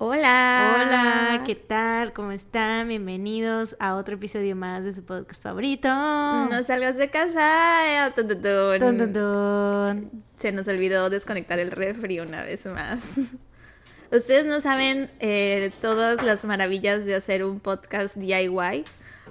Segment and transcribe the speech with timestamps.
[0.00, 0.76] Hola.
[0.76, 2.12] Hola, ¿qué tal?
[2.12, 2.86] ¿Cómo están?
[2.86, 5.88] Bienvenidos a otro episodio más de su podcast favorito.
[5.88, 8.06] No salgas de casa.
[8.06, 8.78] eh, tun, tun, tun.
[8.78, 10.24] Tun, tun, tun.
[10.38, 13.02] Se nos olvidó desconectar el refri una vez más.
[14.12, 18.84] Ustedes no saben eh, todas las maravillas de hacer un podcast DIY,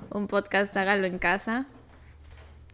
[0.10, 1.66] un podcast hágalo en casa,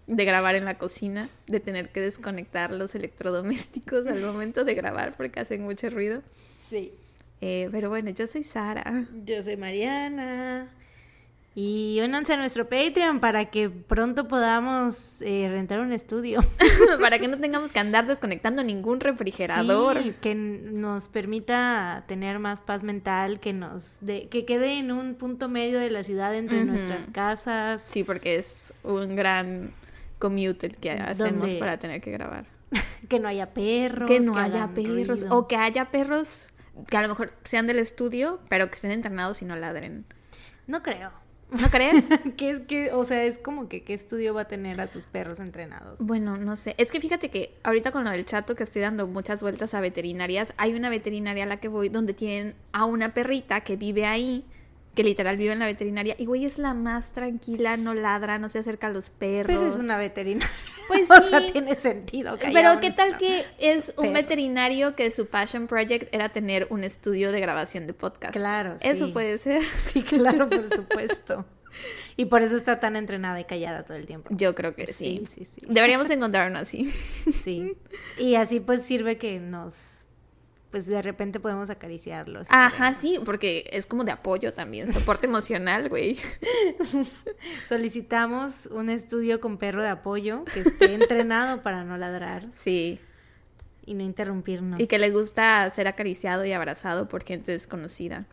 [0.08, 5.14] de grabar en la cocina, de tener que desconectar los electrodomésticos al momento de grabar
[5.16, 6.24] porque hacen mucho ruido.
[6.58, 6.92] Sí.
[7.46, 9.06] Eh, pero bueno, yo soy Sara.
[9.26, 10.70] Yo soy Mariana.
[11.56, 16.40] Y únanse a nuestro Patreon para que pronto podamos eh, rentar un estudio.
[17.02, 20.02] Para que no tengamos que andar desconectando ningún refrigerador.
[20.02, 25.14] Sí, que nos permita tener más paz mental, que nos de, que quede en un
[25.14, 27.84] punto medio de la ciudad entre nuestras casas.
[27.84, 29.70] Sí, porque es un gran
[30.18, 32.46] commute el que hacemos para tener que grabar.
[33.10, 34.10] Que no haya perros.
[34.10, 35.08] que no haya perros.
[35.08, 35.38] ruido.
[35.38, 36.48] O que haya perros
[36.88, 40.06] que a lo mejor sean del estudio, pero que estén entrenados y no ladren.
[40.68, 41.12] No creo.
[41.52, 42.06] ¿No crees?
[42.38, 45.06] que es que, o sea, es como que qué estudio va a tener a sus
[45.06, 46.00] perros entrenados.
[46.00, 46.74] bueno, no sé.
[46.78, 49.82] Es que fíjate que ahorita con lo del chato que estoy dando muchas vueltas a
[49.82, 54.06] veterinarias, hay una veterinaria a la que voy donde tienen a una perrita que vive
[54.06, 54.46] ahí,
[54.96, 58.50] que literal vive en la veterinaria, y güey es la más tranquila, no ladra, no
[58.50, 59.48] se acerca a los perros.
[59.56, 60.50] Pero es una veterinaria.
[60.88, 61.30] Pues o sí.
[61.30, 62.38] sea, tiene sentido.
[62.38, 66.68] que Pero un- qué tal que es un veterinario que su passion project era tener
[66.70, 68.34] un estudio de grabación de podcast.
[68.36, 69.12] Claro, Eso sí.
[69.12, 69.64] puede ser.
[69.78, 71.46] Sí, claro, por supuesto.
[72.16, 74.30] Y por eso está tan entrenada y callada todo el tiempo.
[74.32, 75.24] Yo creo que sí.
[75.26, 75.62] Sí, sí, sí.
[75.68, 76.86] Deberíamos encontrar uno así.
[77.32, 77.76] Sí.
[78.20, 80.03] Y así pues sirve que nos,
[80.74, 82.48] pues de repente podemos acariciarlos.
[82.48, 82.98] si Ajá, queremos.
[83.00, 86.18] sí, porque es como de apoyo también, soporte emocional, güey.
[87.70, 93.00] Solicitamos un estudio con perro de apoyo que esté entrenado para no ladrar Sí.
[93.86, 94.80] y no interrumpirnos.
[94.80, 98.26] Y que le gusta ser acariciado y abrazado por gente desconocida.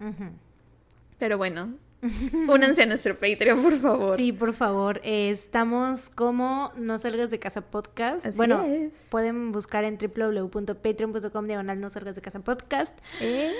[1.19, 1.75] Pero bueno,
[2.49, 4.17] únanse a nuestro Patreon, por favor.
[4.17, 5.01] Sí, por favor.
[5.05, 8.27] eh, estamos como No Salgas de Casa Podcast.
[8.27, 8.93] Así bueno, es.
[9.11, 12.99] pueden buscar en www.patreon.com diagonal No Salgas de Casa Podcast.
[13.21, 13.55] Eso.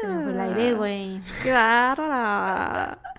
[0.00, 1.20] Se me fue el aire, güey.
[1.42, 2.98] ¡Qué bárbara!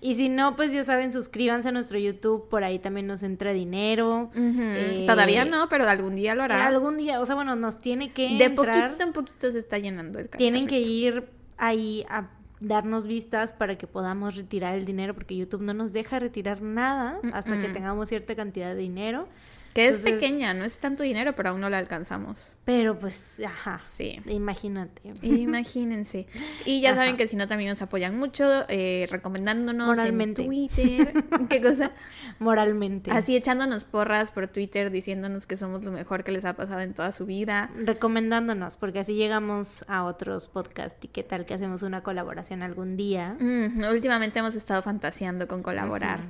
[0.00, 2.48] Y si no, pues ya saben, suscríbanse a nuestro YouTube.
[2.48, 4.28] Por ahí también nos entra dinero.
[4.34, 6.66] Eh, Todavía no, pero algún día lo hará.
[6.66, 8.88] algún día, o sea, bueno, nos tiene que De entrar.
[8.88, 12.28] poquito en poquito se está llenando el Tienen que ir ahí a
[12.60, 17.20] darnos vistas para que podamos retirar el dinero porque YouTube no nos deja retirar nada
[17.32, 19.28] hasta que tengamos cierta cantidad de dinero.
[19.76, 22.38] Que es pequeña, no es tanto dinero, pero aún no la alcanzamos.
[22.64, 24.20] Pero pues, ajá, Sí.
[24.26, 25.12] imagínate.
[25.22, 26.26] Imagínense.
[26.64, 30.42] Y ya saben que si no, también nos apoyan mucho, eh, recomendándonos Moralmente.
[30.42, 31.12] en Twitter.
[31.50, 31.92] ¿Qué cosa?
[32.38, 33.10] Moralmente.
[33.10, 36.94] Así echándonos porras por Twitter, diciéndonos que somos lo mejor que les ha pasado en
[36.94, 37.70] toda su vida.
[37.76, 42.96] Recomendándonos, porque así llegamos a otros podcasts y qué tal que hacemos una colaboración algún
[42.96, 43.36] día.
[43.38, 46.20] Mm, últimamente hemos estado fantaseando con colaborar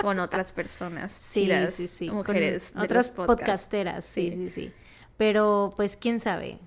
[0.00, 1.12] con otras personas.
[1.12, 2.10] Sí, chidas, sí, sí.
[2.10, 2.59] Mujeres.
[2.59, 3.42] con de otras los podcasts.
[3.42, 4.36] podcasteras, sí, Sí.
[4.36, 4.72] sí, sí.
[5.16, 6.58] Pero pues quién sabe,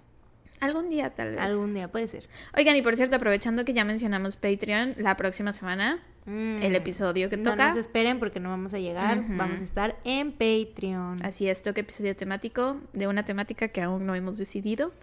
[0.60, 1.40] Algún día, tal vez.
[1.40, 2.28] algún día puede ser.
[2.56, 6.76] Oigan, y por cierto, aprovechando que ya mencionamos Patreon, la próxima semana, el Mm.
[6.76, 7.68] episodio que no toca.
[7.70, 11.18] nos esperen porque no vamos a llegar, vamos a estar en Patreon.
[11.26, 14.94] Así es, toca episodio temático de una temática que aún no hemos decidido.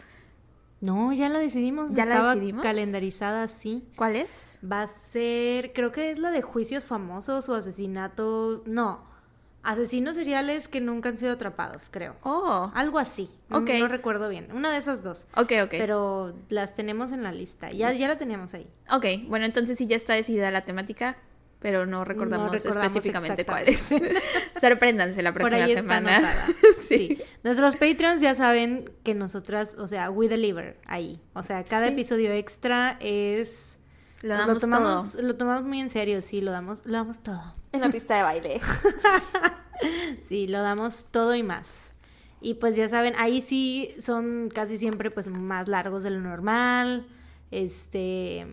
[0.81, 2.63] No, ya la decidimos, ¿Ya la estaba decidimos?
[2.63, 3.85] calendarizada así.
[3.97, 4.59] ¿Cuál es?
[4.65, 9.05] Va a ser, creo que es la de juicios famosos o asesinatos, no,
[9.63, 12.17] asesinos seriales que nunca han sido atrapados, creo.
[12.23, 13.71] Oh, Algo así, no- Ok.
[13.79, 15.27] no, recuerdo bien, una de esas dos.
[15.37, 15.71] ok, ok.
[15.71, 18.67] Pero las tenemos en la lista, ya, ya la teníamos ahí.
[18.91, 21.17] Ok, bueno, entonces sí ya está decidida la temática,
[21.61, 23.83] pero no recordamos, recordamos específicamente cuál es.
[24.61, 26.17] Sorpréndanse la Por próxima ahí semana.
[26.19, 26.47] está.
[26.83, 26.97] Sí.
[27.19, 27.23] sí.
[27.45, 31.21] Nuestros Patreons ya saben que nosotras, o sea, we deliver ahí.
[31.35, 31.93] O sea, cada Sí.
[31.93, 33.79] episodio extra es...
[34.23, 35.23] Lo damos tomamos, todo.
[35.23, 37.43] Lo tomamos muy en serio, sí, lo damos, lo damos todo.
[37.73, 38.61] En la pista de baile.
[40.29, 41.93] Sí, lo damos todo y más.
[42.43, 47.07] Y pues ya saben, ahí sí son casi siempre pues más largos de lo normal.
[47.51, 48.47] Este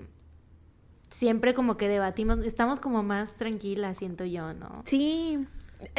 [1.10, 4.84] siempre como que debatimos, estamos como más tranquilas, siento yo, ¿no?
[4.86, 5.46] Sí,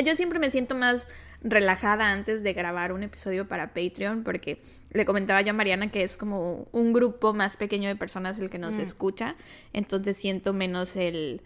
[0.05, 1.09] yo siempre me siento más
[1.41, 6.03] relajada antes de grabar un episodio para Patreon porque le comentaba yo a Mariana que
[6.03, 8.81] es como un grupo más pequeño de personas el que nos Mm.
[8.81, 9.37] escucha,
[9.73, 11.43] entonces siento menos el,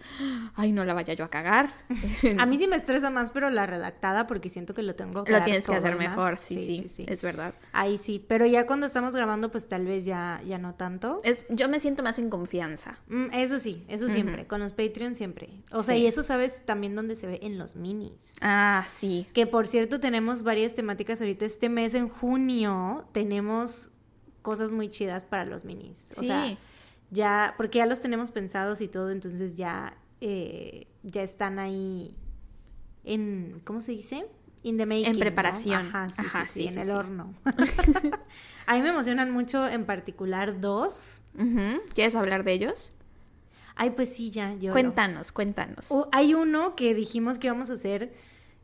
[0.55, 1.75] ay, no la vaya yo a cagar.
[2.39, 5.33] A mí sí me estresa más, pero la redactada porque siento que lo tengo que
[5.33, 6.09] Lo tienes que hacer y más.
[6.11, 7.55] mejor, sí sí, es verdad.
[7.73, 11.21] Ahí sí, pero ya cuando estamos grabando pues tal vez ya ya no tanto.
[11.25, 12.99] Es, yo me siento más en confianza.
[13.09, 15.49] Mm, eso sí, eso siempre, con los Patreons siempre.
[15.73, 16.03] O sea, Sí.
[16.03, 18.37] y eso sabes también donde se ve en los minis.
[18.41, 19.27] Ah, sí.
[19.33, 21.45] Que por cierto tenemos varias temáticas ahorita.
[21.45, 23.32] Este mes en junio tenemos
[24.43, 26.13] cosas muy chidas para los minis.
[26.17, 26.27] O Sí.
[26.27, 26.57] sea,
[27.11, 32.17] ya, porque ya los tenemos pensados y todo, entonces ya, eh, ya están ahí
[33.05, 34.27] en, ¿cómo se dice?
[34.65, 35.19] In the making, En ¿no?
[35.19, 35.87] preparación.
[35.89, 37.35] Ajá, sí, Ajá, sí, sí, sí, en el horno.
[38.67, 41.23] a mí me emocionan mucho, en particular, dos.
[41.95, 42.93] ¿Quieres hablar de ellos?
[43.75, 44.73] Ay, pues sí, ya, yo.
[44.73, 45.89] Cuéntanos, cuéntanos.
[46.13, 48.13] Hay uno que dijimos que íbamos a hacer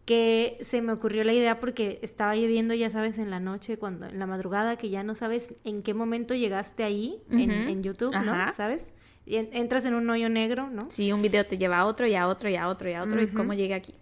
[0.08, 4.06] que se me ocurrió la idea porque estaba lloviendo, ya sabes, en la noche, cuando
[4.06, 8.46] en la madrugada, que ya no sabes en qué momento llegaste ahí en, YouTube, Ajá.
[8.46, 8.52] ¿no?
[8.52, 8.94] ¿Sabes?
[9.26, 10.88] Y en- entras en un hoyo negro, ¿no?
[10.90, 13.02] Sí, un video te lleva a otro y a otro y a otro y a
[13.02, 13.20] otro.
[13.20, 13.92] ¿Y cómo llega aquí?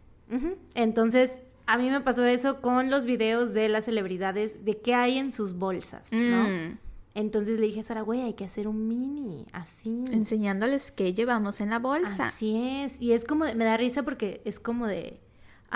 [0.76, 5.18] Entonces, a mí me pasó eso con los videos de las celebridades, de qué hay
[5.18, 6.44] en sus bolsas, ¿no?
[6.48, 6.78] Mm.
[7.14, 10.04] Entonces le dije a Sara, güey, hay que hacer un mini, así.
[10.12, 12.28] Enseñándoles qué llevamos en la bolsa.
[12.28, 13.00] Así es.
[13.00, 15.18] Y es como, de- me da risa porque es como de,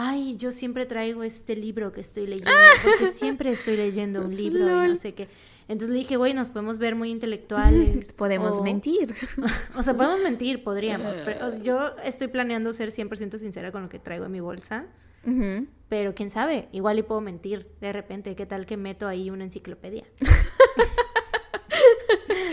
[0.03, 2.51] ay, yo siempre traigo este libro que estoy leyendo,
[2.83, 4.97] porque siempre estoy leyendo un libro y no Lol.
[4.99, 5.29] sé qué.
[5.69, 8.13] Entonces le dije, güey, nos podemos ver muy intelectuales.
[8.19, 9.15] Podemos o- mentir.
[9.77, 11.19] O sea, podemos mentir, podríamos.
[11.25, 14.41] pero, o sea, yo estoy planeando ser 100% sincera con lo que traigo en mi
[14.41, 14.87] bolsa.
[15.27, 15.67] Ujú.
[15.91, 18.35] Pero quién sabe, igual y puedo mentir de repente.
[18.35, 20.05] ¿Qué tal que meto ahí una enciclopedia?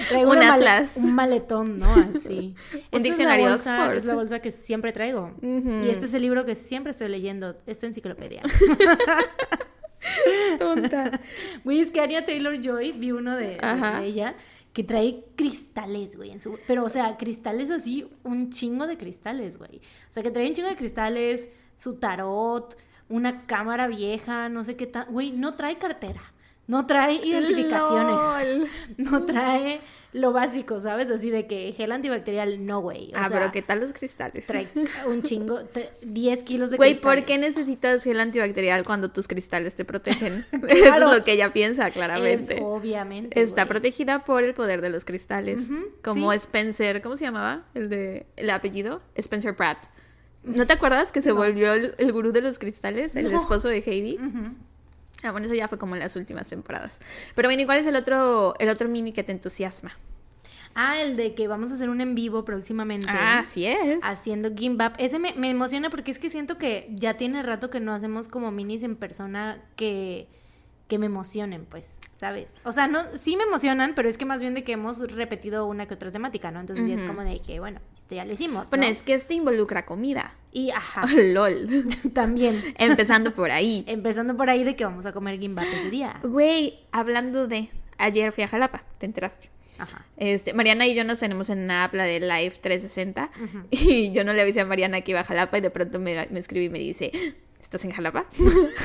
[0.10, 0.98] Traigo Un male- atlas.
[0.98, 1.88] un maletón, ¿no?
[2.16, 2.56] Así.
[2.74, 3.98] Esta es la diccionario bolsa- Oxford.
[3.98, 5.34] Es la bolsa que siempre traigo.
[5.42, 8.44] Y este es el libro que siempre estoy leyendo, esta enciclopedia.
[10.60, 11.20] Tonta.
[11.64, 14.36] Güey, es que Anya Taylor-Joy, vi uno de, de ella,
[14.74, 16.58] que trae cristales, güey, en su...
[16.68, 19.78] Pero, o sea, cristales así, un chingo de cristales, güey.
[19.78, 22.78] O sea, que trae un chingo de cristales, su tarot,
[23.10, 25.06] una cámara vieja, no sé qué tal.
[25.10, 26.22] Güey, no trae cartera,
[26.68, 28.68] no trae identificaciones, Lol.
[28.98, 29.82] no trae
[30.14, 31.12] lo básico, ¿sabes?
[31.12, 33.12] Así de que gel antibacterial, no, güey.
[33.14, 34.46] Ah, sea, pero ¿qué tal los cristales?
[34.48, 34.68] trae
[35.08, 37.18] un chingo, te- 10 kilos de Güey, cristales.
[37.20, 40.46] ¿por qué necesitas gel antibacterial cuando tus cristales te protegen?
[40.70, 42.60] Eso es lo que ella piensa, Es claramente.
[42.62, 43.70] obviamente, Está güey.
[43.70, 45.70] protegida por el poder de los cristales.
[46.04, 46.38] Como sí.
[46.38, 47.66] Spencer, ¿cómo se llamaba?
[47.76, 49.86] El de el apellido, Spencer Pratt.
[50.44, 53.38] ¿No te acuerdas que se volvió el, el gurú de los cristales, el No.
[53.40, 54.18] esposo de Heidi?
[55.24, 57.00] Ah, bueno, eso ya fue como en las últimas temporadas.
[57.36, 59.98] Pero bueno, ¿cuál es el otro, el otro mini que te entusiasma?
[60.76, 63.10] Ah, el de que vamos a hacer un en vivo próximamente.
[63.10, 64.00] Ah, así es.
[64.04, 64.96] Haciendo Gimbap.
[65.00, 68.28] Ese me, me emociona porque es que siento que ya tiene rato que no hacemos
[68.28, 70.28] como minis en persona que,
[70.88, 72.62] que me emocionen, pues, ¿sabes?
[72.64, 75.66] O sea, no, sí me emocionan, pero es que más bien de que hemos repetido
[75.66, 76.60] una que otra temática, ¿no?
[76.60, 78.66] Entonces ya es como de que, bueno, esto ya lo hicimos.
[78.66, 78.70] ¿no?
[78.70, 80.36] Bueno, es que este involucra comida.
[80.58, 81.86] Y ajá, LOL.
[82.14, 82.74] también.
[82.80, 83.84] Empezando por ahí.
[83.88, 86.20] Empezando por ahí de que vamos a comer Gimbap ese día.
[86.24, 87.70] Güey, hablando de.
[88.00, 89.52] Ayer fui a Jalapa, te enteraste.
[89.78, 90.04] Ajá.
[90.18, 93.30] Este, Mariana y yo nos tenemos en una app, la de Live 360.
[93.40, 93.68] Ujú.
[93.70, 96.28] Y yo no le avisé a Mariana que iba a Jalapa y de pronto me,
[96.32, 97.12] me escribí y me dice.
[97.62, 98.26] ¿Estás en Jalapa?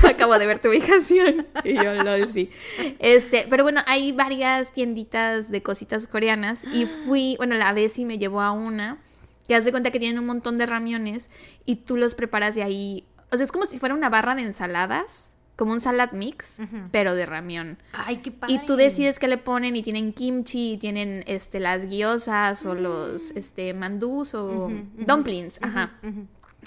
[0.07, 1.47] Acabo de ver tu ubicación.
[1.63, 2.51] Y yo, lol, sí.
[2.99, 6.65] Este, pero bueno, hay varias tienditas de cositas coreanas.
[6.71, 8.99] Y fui, bueno, la vez sí me llevó a una
[9.47, 11.29] que haz de cuenta que tienen un montón de ramiones
[11.65, 13.05] y tú los preparas de ahí.
[13.31, 16.57] O sea, es como si fuera una barra de ensaladas, como un salad mix,
[16.91, 17.77] pero de ramión.
[17.91, 18.55] Ay, qué padre.
[18.55, 22.73] Y tú decides qué le ponen y tienen kimchi, y tienen este las gyozas o
[22.73, 25.99] los este mandús o Ujú, ujú, dumplings, ajá.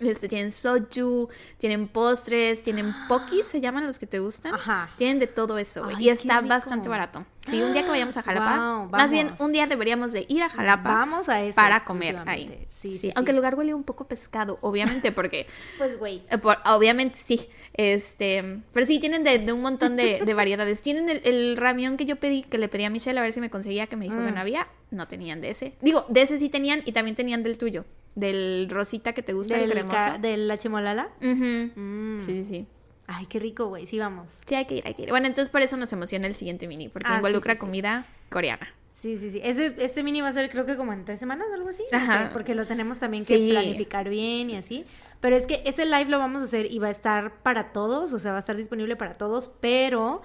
[0.00, 1.28] Este tienen soju,
[1.58, 4.54] tienen postres, tienen pokis, se llaman los que te gustan.
[4.54, 4.90] Ajá.
[4.98, 5.96] Tienen de todo eso, güey.
[6.00, 6.48] Y está rico.
[6.48, 7.24] bastante barato.
[7.48, 10.42] Sí, un día que vayamos a Jalapa, Guau, más bien un día deberíamos de ir
[10.42, 11.54] a Jalapa Vamos a eso.
[11.54, 12.64] para comer ahí.
[12.66, 15.46] Sí, sí, aunque el lugar huele un poco pescado, obviamente, porque
[15.78, 16.22] Pues, güey.
[16.28, 17.48] eh, por- obviamente sí.
[17.74, 20.82] Este, pero sí, tienen de, de un montón de, de variedades.
[20.82, 23.38] Tienen el, el ramión que yo pedí, que le pedí a Michelle a ver si
[23.40, 24.34] me conseguía, que me dijo que Mm.
[24.34, 24.66] no había.
[24.90, 25.74] No tenían de ese.
[25.80, 27.84] Digo, de ese sí tenían y también tenían del tuyo.
[28.16, 30.18] Del rosita que te gusta, el Del cremoso.
[30.18, 31.10] ¿De la chimolala?
[31.20, 32.18] Mm.
[32.18, 32.66] Sí, sí, sí.
[33.06, 33.86] Ay, qué rico, güey.
[33.86, 34.40] Sí, vamos.
[34.44, 35.10] Sí, hay que ir, hay que ir.
[35.10, 37.60] Bueno, entonces por eso nos emociona el siguiente mini, porque Ah, involucra sí, sí.
[37.60, 38.68] comida coreana.
[38.90, 39.40] Sí, sí, sí.
[39.44, 41.84] Ese, este mini va a ser creo que como en tres semanas, algo así.
[41.92, 42.22] No Ajá.
[42.24, 44.86] sé, porque lo tenemos también que planificar bien y así.
[45.20, 48.12] Pero es que ese live lo vamos a hacer y va a estar para todos,
[48.14, 50.22] o sea, va a estar disponible para todos, pero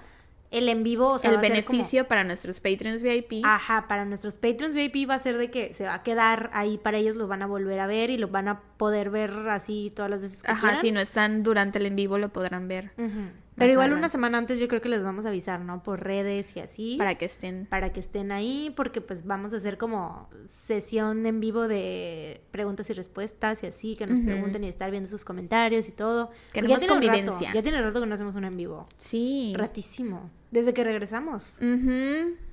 [0.52, 3.42] el en vivo, o sea, el va a ser como- beneficio para nuestros Patreons VIP.
[3.44, 6.78] Ajá, para nuestros Patreons VIP va a ser de que se va a quedar ahí
[6.78, 9.92] para ellos, los van a volver a ver y lo van a poder ver así
[9.96, 10.82] todas las veces que Ajá, quieran.
[10.82, 13.30] si no están durante el en vivo lo podrán ver Ujú.
[13.62, 15.84] Pero igual una semana antes yo creo que les vamos a avisar, ¿no?
[15.84, 16.96] Por redes y así.
[16.98, 17.66] para que estén.
[17.70, 22.90] para que estén ahí, porque pues vamos a hacer como sesión en vivo de preguntas
[22.90, 26.32] y respuestas y así, que nos pregunten y estar viendo sus comentarios y todo.
[26.54, 27.54] Queremos tiene rato, convivencia.
[27.54, 28.88] ya tiene rato que no hacemos un en vivo.
[28.98, 29.54] Sí.
[29.56, 30.30] Ratísimo.
[30.52, 31.60] Desde que regresamos.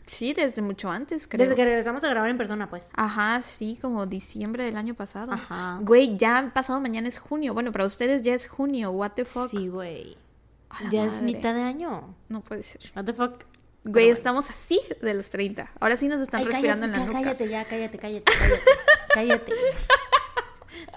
[0.06, 1.44] Sí, desde mucho antes, creo.
[1.44, 2.90] Desde que regresamos a grabar en persona, pues.
[2.94, 5.32] Ajá, sí, como diciembre del año pasado.
[5.32, 5.78] Ajá.
[5.82, 7.52] Güey, ya pasado mañana es junio.
[7.52, 8.90] Bueno, para ustedes ya es junio.
[8.90, 9.50] What the fuck?
[9.50, 10.16] Sí, güey.
[10.90, 12.14] Ya es mitad de año.
[12.28, 12.80] No puede ser.
[12.94, 13.44] What the fuck.
[13.84, 14.12] Güey, bueno.
[14.18, 15.70] estamos así de los 30.
[15.80, 17.24] Ahora sí nos están Ay, respirando en la cállate, nuca.
[17.24, 18.62] cállate ya, cállate, cállate, cállate.
[19.14, 19.52] cállate.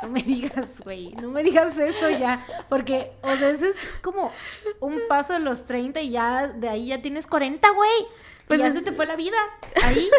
[0.04, 4.32] No me digas, güey, no me digas eso ya, porque, o sea, ese es como
[4.80, 7.90] un paso de los 30 y ya, de ahí ya tienes 40, güey.
[8.00, 9.38] Pues Pues ya es- se te fue la vida,
[9.84, 10.10] ahí.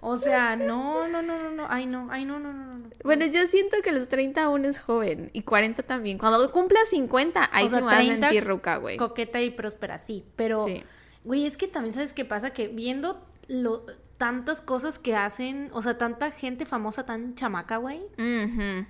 [0.00, 2.88] O sea, no, no, no, no, no, ay, no, ay, no, no, no, no.
[3.02, 6.18] Bueno, yo siento que los 30 aún es joven y 40 también.
[6.18, 8.96] Cuando cumplas 50, ahí O sea, se me va a 30 sentir ruca, güey.
[8.96, 10.82] Coqueta y próspera, sí, pero, Sí.
[11.24, 13.84] güey, es que también sabes qué pasa, que viendo lo,
[14.16, 18.00] tantas cosas que hacen, o sea, tanta gente famosa tan chamaca, güey.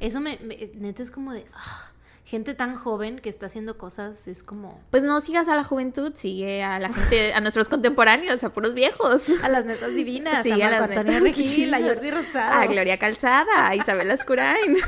[0.00, 1.90] Eso me, me- neta es como de ah,
[2.26, 6.12] gente tan joven que está haciendo cosas, es como Pues no sigas a la juventud,
[6.14, 9.30] sigue a la gente, a nuestros contemporáneos, a puros viejos.
[9.42, 11.80] a las netas divinas, Sí, a a las Antonio Regil, a.
[11.80, 12.60] Jordi Rosado.
[12.60, 14.76] A Gloria Calzada, a Isabel Ascurain.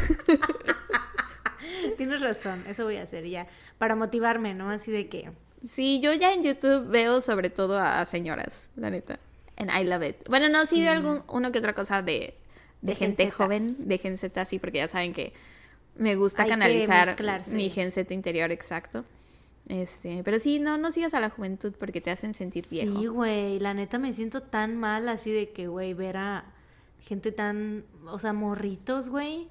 [1.97, 3.47] Tienes razón, eso voy a hacer ya
[3.79, 4.71] para motivarme, ¿no?
[4.71, 5.31] Así de que
[5.69, 9.19] Sí, yo ya en YouTube veo sobre todo a señoras, la neta.
[9.57, 10.17] And I love it.
[10.29, 12.37] Bueno, no, sí, veo algún, uno que otra cosa de,
[12.81, 13.35] de, De gente genzetas.
[13.37, 15.33] joven, de Gen Z, sí, porque ya saben que
[15.99, 17.17] me gusta Hay canalizar
[17.53, 19.05] mi Gen Z interior, exacto.
[19.69, 22.99] Este, pero sí, no, no sigas a la juventud porque te hacen sentir viejo.
[22.99, 26.47] sí, güey, la neta me siento tan mal así de que, güey, ver a
[27.01, 29.47] gente tan, o sea, morritos, güey.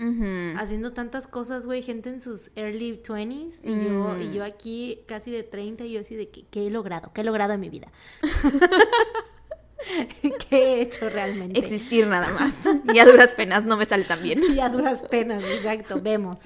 [0.57, 5.31] Haciendo tantas cosas, güey, gente en sus early 20s y, yo, y yo aquí casi
[5.31, 7.11] de 30 y yo así de que, ¿qué he logrado?
[7.13, 7.91] ¿Qué he logrado en mi vida?
[10.49, 11.59] ¿Qué he hecho realmente?
[11.59, 12.67] Existir nada más.
[12.93, 14.41] Y a duras penas no me sale tan bien.
[14.55, 16.41] Y a duras penas, exacto, vemos.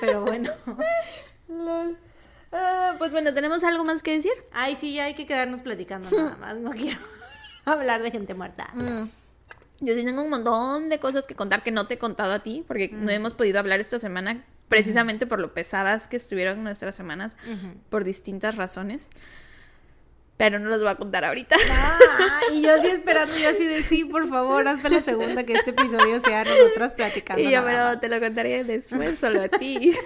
[0.00, 0.50] Pero bueno.
[2.56, 4.30] Ah, pues bueno, ¿tenemos algo más que decir?
[4.52, 6.56] Ay, sí, ya hay que quedarnos platicando nada más.
[6.56, 7.00] No quiero
[7.64, 8.68] hablar de gente muerta.
[8.74, 9.08] Mm.
[9.80, 12.44] Yo sí tengo un montón de cosas que contar que no te he contado a
[12.44, 16.94] ti, porque no hemos podido hablar esta semana, precisamente por lo pesadas que estuvieron nuestras
[16.94, 17.36] semanas,
[17.90, 19.08] por distintas razones.
[20.44, 21.56] Pero no los voy a contar ahorita.
[21.70, 21.98] Ah,
[22.52, 25.70] y yo así esperando, yo así de sí, por favor, hazme la segunda que este
[25.70, 27.42] episodio sea nosotras platicando.
[27.42, 28.00] y yo, nada pero más".
[28.00, 29.92] te lo contaré después, solo a ti.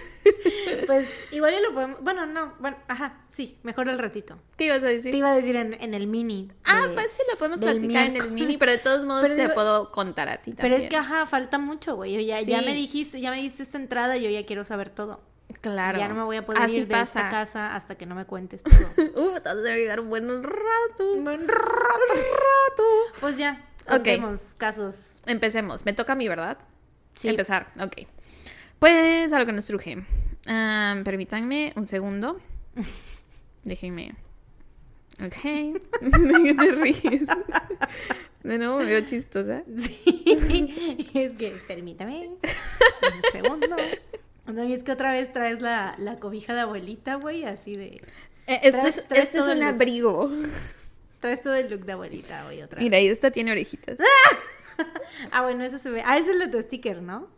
[0.86, 2.00] Pues igual ya lo podemos.
[2.02, 4.38] Bueno, no, bueno, ajá, sí, mejor al ratito.
[4.58, 5.10] ¿Qué ibas a decir?
[5.10, 6.50] Te iba a decir en, en el mini.
[6.64, 9.36] Ah, de- pues sí, lo podemos platicar en el mini, pero de todos modos Pero
[9.36, 10.82] te digo- puedo contar a ti Pero también.
[10.82, 12.12] es que, ajá, falta mucho, güey.
[12.12, 14.90] Yo Ya, ya me dijiste, ya me diste esta entrada y yo ya quiero saber
[14.90, 15.20] todo.
[15.60, 15.98] Claro.
[15.98, 17.20] Ya no me voy a poder Así ir de pasa.
[17.20, 18.74] esta casa hasta que no me cuentes todo.
[19.16, 21.12] Uf, te vas a llegar un buen rato.
[21.14, 21.58] Un buen rato.
[22.14, 22.84] rato.
[23.20, 24.06] Pues ya, Ok.
[24.58, 25.20] casos.
[25.26, 25.84] Empecemos.
[25.84, 26.58] Me toca a mí, ¿verdad?
[27.14, 27.28] Sí.
[27.28, 28.06] Empezar, ok.
[28.78, 30.04] Pues a lo que nos truje.
[30.46, 32.38] Am, permítanme un segundo.
[33.64, 34.14] Déjenme.
[35.24, 35.34] Ok.
[35.42, 37.28] ¿Qué te ríes?
[38.44, 39.64] De nuevo me veo chistosa.
[39.76, 43.76] Sí, es que, permítame, un segundo.
[44.48, 48.00] No, y es que otra vez traes la, la cobija de abuelita, güey, así de...
[48.46, 50.30] Eh, Esto Traes- es, traes un abrigo.
[51.20, 52.84] Traes todo el look de abuelita, güey, otra vez.
[52.84, 53.98] Mira, y esta tiene orejitas.
[55.32, 56.00] Ah, bueno, eso se ve.
[56.06, 57.28] Ah, ese es el de tu sticker, ¿no?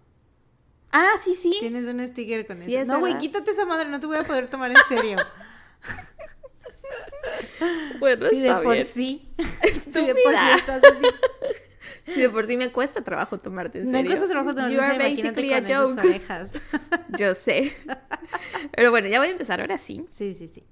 [0.92, 1.56] Ah, sí, sí.
[1.58, 2.82] Tienes un sticker con Sí, eso.
[2.82, 5.16] es No, güey, quítate esa madre, no te voy a poder tomar en serio.
[7.98, 8.84] Bueno, Sí, de está por bien.
[8.84, 9.28] sí.
[9.38, 10.54] Sí, de por sí Estúpida.
[10.56, 11.06] estás así.
[12.16, 14.10] De por sí me cuesta trabajo tomarte en Me serio.
[14.12, 16.06] cuesta trabajo tomar You en are serio, basically a con joke.
[16.06, 16.62] orejas.
[17.18, 17.72] Yo sé.
[18.74, 20.04] Pero bueno, ya voy a empezar ahora sí.
[20.10, 20.62] Sí, sí, sí.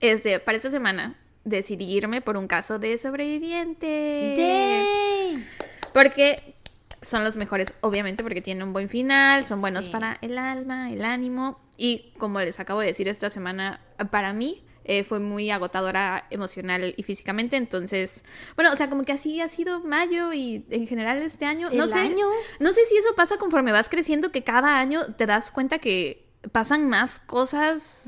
[0.00, 4.34] Este, para esta semana decidí irme por un caso de sobreviviente.
[4.36, 5.46] ¡Yay!
[5.92, 6.54] Porque
[7.02, 9.90] son los mejores, obviamente, porque tienen un buen final, son buenos Sí.
[9.90, 11.60] para el alma, el ánimo.
[11.76, 13.80] Y como les acabo de decir esta semana,
[14.10, 17.56] para mí eh, fue muy agotadora emocional y físicamente.
[17.56, 18.24] Entonces,
[18.56, 21.68] bueno, o sea, como que así ha sido mayo y en general este año.
[21.70, 22.26] No ¿El sé, año?
[22.58, 26.27] no sé si eso pasa conforme vas creciendo, que cada año te das cuenta que
[26.52, 28.04] pasan más cosas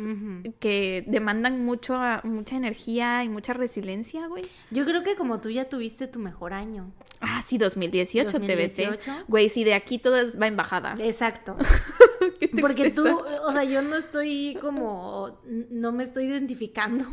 [0.61, 4.45] que demandan mucho, mucha energía y mucha resiliencia, güey.
[4.71, 6.93] Yo creo que como tú ya tuviste tu mejor año.
[7.21, 8.97] Ah, sí, 2018, 2018.
[9.13, 9.25] TBT.
[9.29, 10.95] Güey, sí, de aquí todo es- va en bajada.
[11.01, 11.57] Exacto.
[12.61, 13.05] Porque tú,
[13.45, 15.39] o sea, yo no estoy como,
[15.71, 17.05] no me estoy identificando.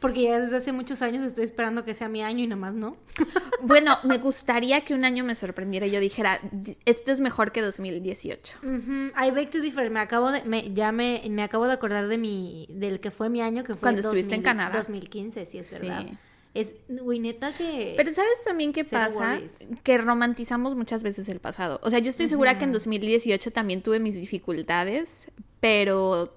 [0.00, 2.96] Porque ya desde hace muchos años estoy esperando que sea mi año y nomás no.
[3.62, 7.50] Bueno, me gustaría que un año me sorprendiera y yo dijera, "D- esto es mejor
[7.52, 8.58] que 2018.
[8.62, 9.90] Ujú, I beg to differ.
[9.90, 13.28] Me acabo de, me, ya me, me acabo de acordar de mi, del que fue
[13.28, 14.78] mi año, que fue Cuando estuviste en Canadá.
[14.78, 16.02] 2015, sí es verdad.
[16.02, 16.18] Sí.
[16.54, 17.92] Es, güey, neta que...
[17.96, 19.34] Pero ¿sabes también qué pasa?
[19.34, 19.68] worries.
[19.82, 21.78] Que romantizamos muchas veces el pasado.
[21.82, 26.34] O sea, yo estoy segura que en 2018 también tuve mis dificultades, pero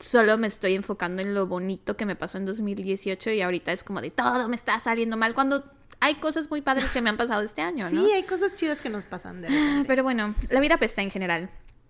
[0.00, 3.84] solo me estoy enfocando en lo bonito que me pasó en 2018 y ahorita es
[3.84, 5.64] como de todo me está saliendo mal cuando
[6.00, 8.04] hay cosas muy padres que me han pasado este año, ¿no?
[8.04, 9.84] Sí, hay cosas chidas que nos pasan de repente.
[9.86, 11.48] Pero bueno, la vida apesta en general.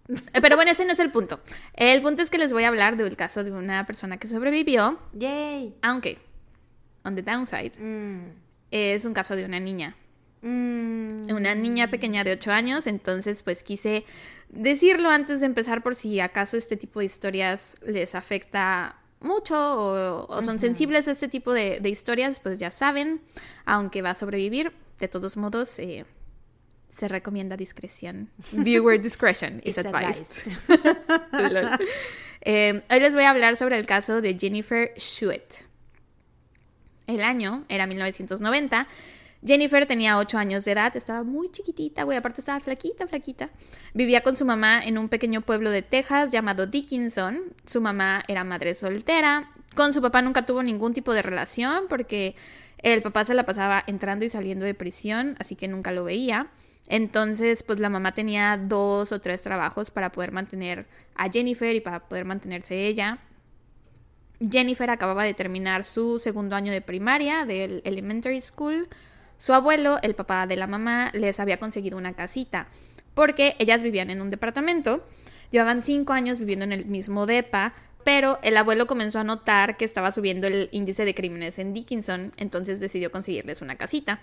[0.09, 1.41] Eh, Pero bueno, ese no es el punto.
[1.75, 4.99] El punto es que les voy a hablar del caso de una persona que sobrevivió,
[5.15, 5.75] Yay.
[5.83, 6.19] aunque
[7.05, 8.33] on the downside, Mm.
[8.71, 9.97] es un caso de una niña.
[10.43, 11.31] Mm.
[11.33, 14.05] Una niña pequeña de 8 años, entonces pues quise
[14.49, 20.27] decirlo antes de empezar por si acaso este tipo de historias les afecta mucho o,
[20.29, 23.21] o son sensibles a este tipo de, de historias, pues ya saben,
[23.65, 26.05] aunque va a sobrevivir, de todos modos eh,
[26.97, 28.31] se recomienda discreción.
[28.53, 30.53] Viewer discretion is advised.
[32.41, 35.65] Eh, hoy les voy a hablar sobre el caso de Jennifer Schuett.
[37.07, 38.87] El año era 1990.
[39.45, 43.51] Jennifer tenía 8 años de edad, estaba muy chiquitita, güey, aparte estaba flaquita, flaquita.
[43.93, 47.43] Vivía con su mamá en un pequeño pueblo de Texas llamado Dickinson.
[47.67, 49.51] Su mamá era madre soltera.
[49.75, 52.37] Con su papá nunca tuvo ningún tipo de relación porque
[52.79, 56.49] el papá se la pasaba entrando y saliendo de prisión, así que nunca lo veía.
[56.89, 61.81] Entonces, pues la mamá tenía dos o tres trabajos para poder mantener a Jennifer y
[61.81, 63.19] para poder mantenerse ella.
[64.51, 68.89] Jennifer acababa de terminar su segundo año de primaria del elementary school.
[69.39, 72.69] Su abuelo, el papá de la mamá, les había conseguido una casita
[73.15, 75.05] porque ellas vivían en un departamento.
[75.51, 79.85] Llevaban cinco años viviendo en el mismo depa, pero el abuelo comenzó a notar que
[79.85, 84.21] estaba subiendo el índice de crímenes en Dickinson, entonces decidió conseguirles una casita.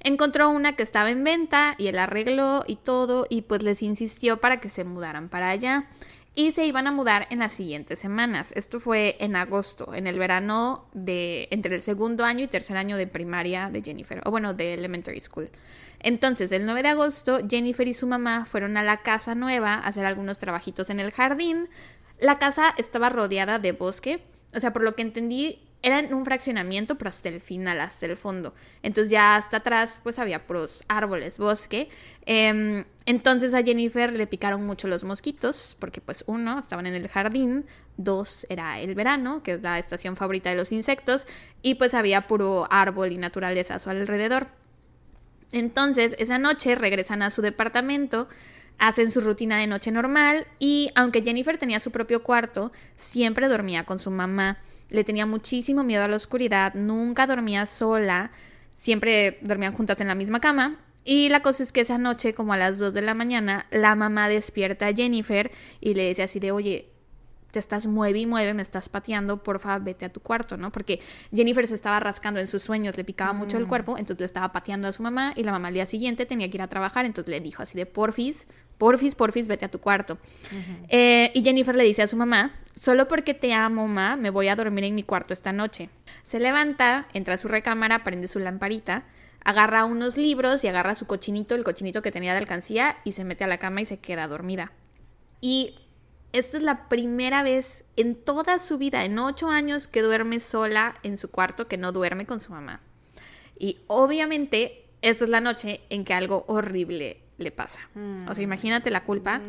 [0.00, 4.40] Encontró una que estaba en venta y él arregló y todo y pues les insistió
[4.40, 5.86] para que se mudaran para allá.
[6.34, 8.52] Y se iban a mudar en las siguientes semanas.
[8.56, 12.96] Esto fue en agosto, en el verano de entre el segundo año y tercer año
[12.96, 15.50] de primaria de Jennifer, o bueno, de elementary school.
[16.02, 19.86] Entonces, el 9 de agosto, Jennifer y su mamá fueron a la casa nueva a
[19.86, 21.68] hacer algunos trabajitos en el jardín.
[22.22, 24.22] La casa estaba rodeada de bosque,
[24.54, 28.16] o sea, por lo que entendí, era un fraccionamiento, pero hasta el final, hasta el
[28.16, 28.54] fondo.
[28.84, 31.88] Entonces ya hasta atrás, pues había puros árboles, bosque.
[32.24, 37.08] Em, entonces a Jennifer le picaron mucho los mosquitos, porque pues uno, estaban en el
[37.08, 41.26] jardín, dos, era el verano, que es la estación favorita de los insectos,
[41.60, 44.46] y pues había puro árbol y naturaleza a su alrededor.
[45.50, 48.28] Entonces, esa noche regresan a su departamento,
[48.78, 53.84] hacen su rutina de noche normal y aunque Jennifer tenía su propio cuarto, siempre dormía
[53.84, 54.58] con su mamá.
[54.88, 58.30] Le tenía muchísimo miedo a la oscuridad, nunca dormía sola,
[58.74, 60.78] siempre dormían juntas en la misma cama.
[61.04, 63.96] Y la cosa es que esa noche, como a las 2 de la mañana, la
[63.96, 66.91] mamá despierta a Jennifer y le dice así de, oye,
[67.52, 70.72] te estás mueve y mueve, me estás pateando, porfa, vete a tu cuarto, ¿no?
[70.72, 71.00] Porque
[71.32, 74.52] Jennifer se estaba rascando en sus sueños, le picaba mucho el cuerpo, entonces le estaba
[74.52, 77.04] pateando a su mamá y la mamá al día siguiente tenía que ir a trabajar,
[77.04, 80.18] entonces le dijo así de, porfis, porfis, porfis, vete a tu cuarto.
[80.88, 84.48] Eh, y Jennifer le dice a su mamá, solo porque te amo, ma, me voy
[84.48, 85.90] a dormir en mi cuarto esta noche.
[86.22, 89.04] Se levanta, entra a su recámara, prende su lamparita,
[89.44, 93.24] agarra unos libros y agarra su cochinito, el cochinito que tenía de alcancía, y se
[93.24, 94.72] mete a la cama y se queda dormida.
[95.42, 95.74] Y
[96.32, 100.94] esta es la primera vez en toda su vida, en ocho años, que duerme sola
[101.02, 102.80] en su cuarto, que no duerme con su mamá.
[103.58, 107.80] Y obviamente, esta es la noche en que algo horrible le pasa.
[108.28, 109.40] O sea, imagínate la culpa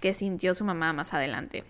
[0.00, 1.64] que sintió su mamá más adelante.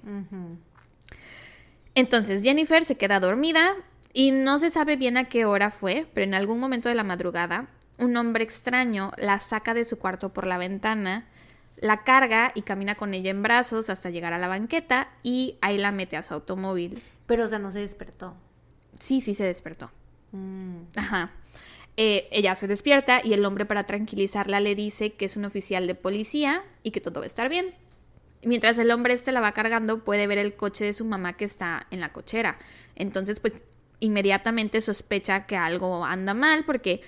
[1.94, 3.74] Entonces, Jennifer se queda dormida
[4.12, 7.04] y no se sabe bien a qué hora fue, pero en algún momento de la
[7.04, 11.26] madrugada, un hombre extraño la saca de su cuarto por la ventana,
[11.76, 15.78] la carga y camina con ella en brazos hasta llegar a la banqueta y ahí
[15.78, 17.00] la mete a su automóvil.
[17.26, 18.34] Pero, o sea, no se despertó.
[19.00, 19.90] Sí, sí se despertó.
[20.32, 20.82] Mm.
[20.96, 21.32] Ajá.
[21.96, 25.86] Eh, ella se despierta y el hombre para tranquilizarla le dice que es un oficial
[25.86, 27.74] de policía y que todo va a estar bien.
[28.42, 31.46] Mientras el hombre este la va cargando, puede ver el coche de su mamá que
[31.46, 32.58] está en la cochera.
[32.94, 33.54] Entonces, pues
[33.98, 37.00] inmediatamente sospecha que algo anda mal porque,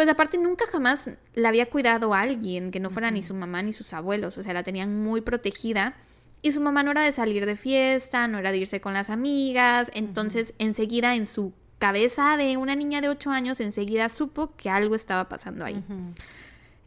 [0.00, 3.60] pues aparte nunca jamás la había cuidado a alguien que no fuera ni su mamá
[3.60, 4.38] ni sus abuelos.
[4.38, 5.94] O sea, la tenían muy protegida.
[6.40, 9.10] Y su mamá no era de salir de fiesta, no era de irse con las
[9.10, 9.90] amigas.
[9.92, 14.94] Entonces, enseguida en su cabeza de una niña de 8 años, enseguida supo que algo
[14.94, 15.84] estaba pasando ahí.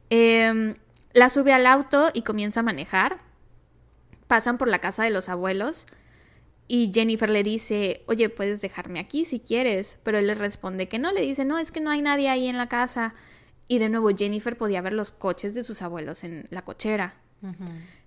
[0.10, 0.74] Eh,
[1.14, 3.20] la sube al auto y comienza a manejar.
[4.26, 5.86] Pasan por la casa de los abuelos
[6.68, 11.00] y Jennifer le dice, oye, puedes dejarme aquí si quieres, pero él le responde que
[11.00, 13.14] no, le dice, no, es que no hay nadie ahí en la casa.
[13.68, 17.16] Y de nuevo Jennifer podía ver los coches de sus abuelos en la cochera.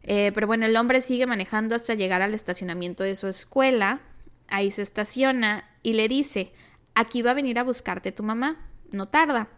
[0.03, 4.01] Eh, pero bueno, el hombre sigue manejando hasta llegar al estacionamiento de su escuela.
[4.49, 6.53] Ahí se estaciona y le dice,
[6.95, 9.49] aquí va a venir a buscarte tu mamá, no tarda.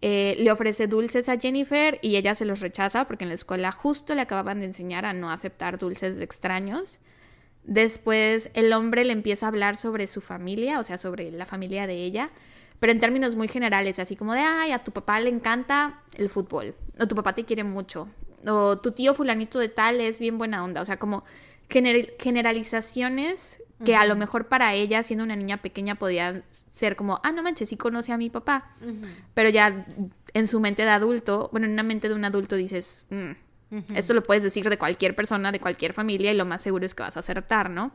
[0.00, 3.70] Eh, le ofrece dulces a Jennifer y ella se los rechaza porque en la escuela
[3.70, 6.98] justo le acababan de enseñar a no aceptar dulces de extraños.
[7.64, 11.86] Después el hombre le empieza a hablar sobre su familia, o sea, sobre la familia
[11.86, 12.30] de ella,
[12.80, 16.28] pero en términos muy generales, así como de, ay, a tu papá le encanta el
[16.28, 18.08] fútbol, o tu papá te quiere mucho,
[18.46, 21.24] o tu tío fulanito de tal es bien buena onda, o sea, como
[21.68, 27.20] gener- generalizaciones que a lo mejor para ella, siendo una niña pequeña, podía ser como,
[27.24, 28.70] ah, no manches, sí conoce a mi papá.
[29.34, 29.86] Pero ya
[30.34, 33.30] en su mente de adulto, bueno, en una mente de un adulto dices, mm,
[33.94, 36.94] esto lo puedes decir de cualquier persona, de cualquier familia, y lo más seguro es
[36.94, 37.92] que vas a acertar, ¿no?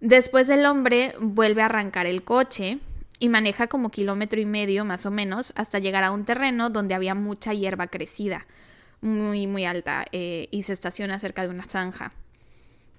[0.00, 2.78] Después el hombre vuelve a arrancar el coche
[3.18, 6.94] y maneja como kilómetro y medio más o menos hasta llegar a un terreno donde
[6.94, 8.46] había mucha hierba crecida,
[9.00, 12.12] muy, muy alta, eh, y se estaciona cerca de una zanja.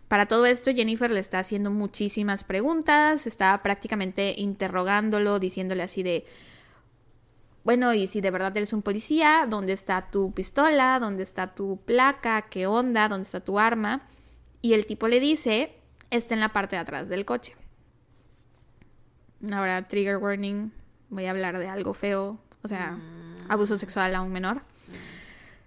[0.08, 6.26] Para todo esto, Jennifer le está haciendo muchísimas preguntas, está prácticamente interrogándolo, diciéndole así de,
[7.68, 11.00] bueno, y si de verdad eres un policía, ¿dónde está tu pistola?
[11.02, 12.44] ¿Dónde está tu placa?
[12.44, 13.10] ¿Qué onda?
[13.10, 14.08] ¿Dónde está tu arma?
[14.62, 15.74] Y el tipo le dice,
[16.10, 17.58] está en la parte de atrás del coche.
[19.52, 20.72] Ahora, trigger warning,
[21.10, 23.52] voy a hablar de algo feo, o sea, mm.
[23.52, 24.62] abuso sexual a un menor.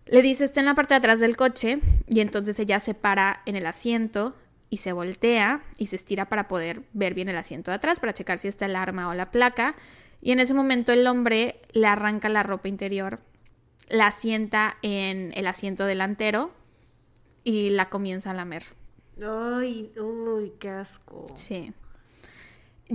[0.06, 3.42] Le dice, está en la parte de atrás del coche y entonces ella se para
[3.44, 4.34] en el asiento
[4.70, 8.14] y se voltea y se estira para poder ver bien el asiento de atrás, para
[8.14, 9.74] checar si está el arma o la placa.
[10.20, 13.20] Y en ese momento el hombre le arranca la ropa interior,
[13.88, 16.52] la sienta en el asiento delantero
[17.44, 18.64] y la comienza a lamer.
[19.22, 21.26] Ay, uy, qué asco.
[21.34, 21.72] Sí.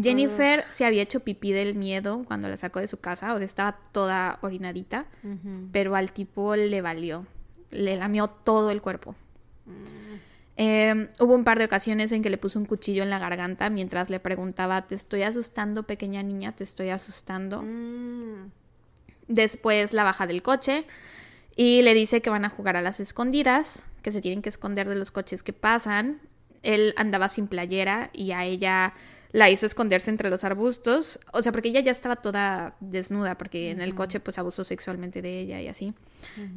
[0.01, 3.45] Jennifer se había hecho pipí del miedo cuando la sacó de su casa, o sea,
[3.45, 5.05] estaba toda orinadita,
[5.71, 7.25] pero al tipo le valió,
[7.71, 9.15] le lamió todo el cuerpo.
[9.65, 10.15] Mm.
[10.57, 13.69] Em, hubo un par de ocasiones en que le puso un cuchillo en la garganta
[13.69, 16.53] mientras le preguntaba, ¿te estoy asustando, pequeña niña?
[16.53, 17.61] ¿Te estoy asustando?
[17.61, 18.51] Mm.
[19.27, 20.85] Después la baja del coche
[21.55, 24.87] y le dice que van a jugar a las escondidas, que se tienen que esconder
[24.87, 26.21] de los coches que pasan.
[26.63, 28.93] Él andaba sin playera y a ella
[29.35, 33.69] la hizo esconderse entre los arbustos, o sea, porque ella ya estaba toda desnuda, porque
[33.69, 35.93] en el coche pues abusó sexualmente de ella y así.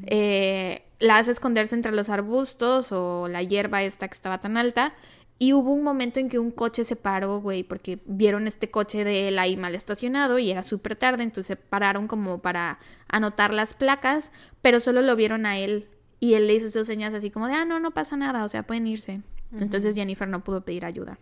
[0.07, 4.95] Eh, la hace esconderse entre los arbustos o la hierba esta que estaba tan alta.
[5.41, 9.03] Y hubo un momento en que un coche se paró, güey, porque vieron este coche
[9.03, 13.75] de él ahí mal estacionado y era súper tarde, entonces pararon como para anotar las
[13.75, 14.31] placas,
[14.63, 15.89] pero solo lo vieron a él.
[16.21, 18.49] Y él le hizo sus señas así como de, ah, no, no pasa nada, o
[18.49, 19.21] sea, pueden irse.
[19.59, 21.19] Entonces Jennifer no pudo pedir ayuda.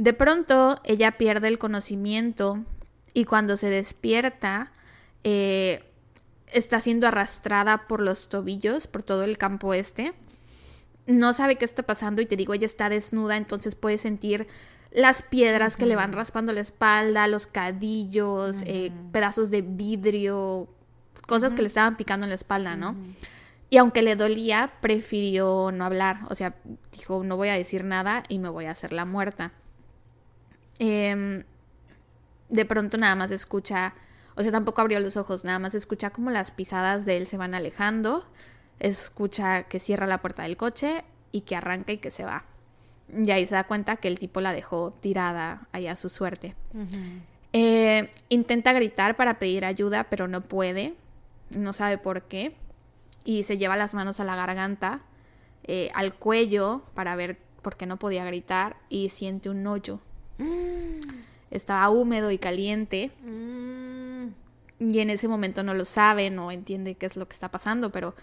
[0.00, 2.64] De pronto ella pierde el conocimiento
[3.12, 4.72] y cuando se despierta
[5.24, 5.84] eh,
[6.50, 10.14] está siendo arrastrada por los tobillos, por todo el campo este.
[11.06, 14.46] No sabe qué está pasando y te digo, ella está desnuda, entonces puede sentir
[14.90, 20.66] las piedras que le van raspando la espalda, los cadillos, eh, pedazos de vidrio,
[21.26, 22.96] cosas que le estaban picando en la espalda, ¿no?
[23.68, 26.20] Y aunque le dolía, prefirió no hablar.
[26.30, 26.54] O sea,
[26.90, 29.52] dijo, no voy a decir nada y me voy a hacer la muerta.
[30.80, 31.44] Em,
[32.48, 33.92] de pronto nada más escucha,
[34.34, 37.36] o sea, tampoco abrió los ojos, nada más escucha como las pisadas de él se
[37.36, 38.26] van alejando,
[38.80, 42.44] escucha que cierra la puerta del coche y que arranca y que se va.
[43.14, 46.56] Y ahí se da cuenta que el tipo la dejó tirada ahí a su suerte.
[47.52, 50.94] Eh, intenta gritar para pedir ayuda, pero no puede,
[51.50, 52.56] no sabe por qué,
[53.22, 55.02] y se lleva las manos a la garganta,
[55.64, 60.00] eh, al cuello, para ver por qué no podía gritar, y siente un hoyo
[61.50, 63.10] estaba húmedo y caliente.
[63.22, 64.90] Mm.
[64.90, 67.92] Y en ese momento no lo sabe, no entiende qué es lo que está pasando,
[67.92, 68.14] pero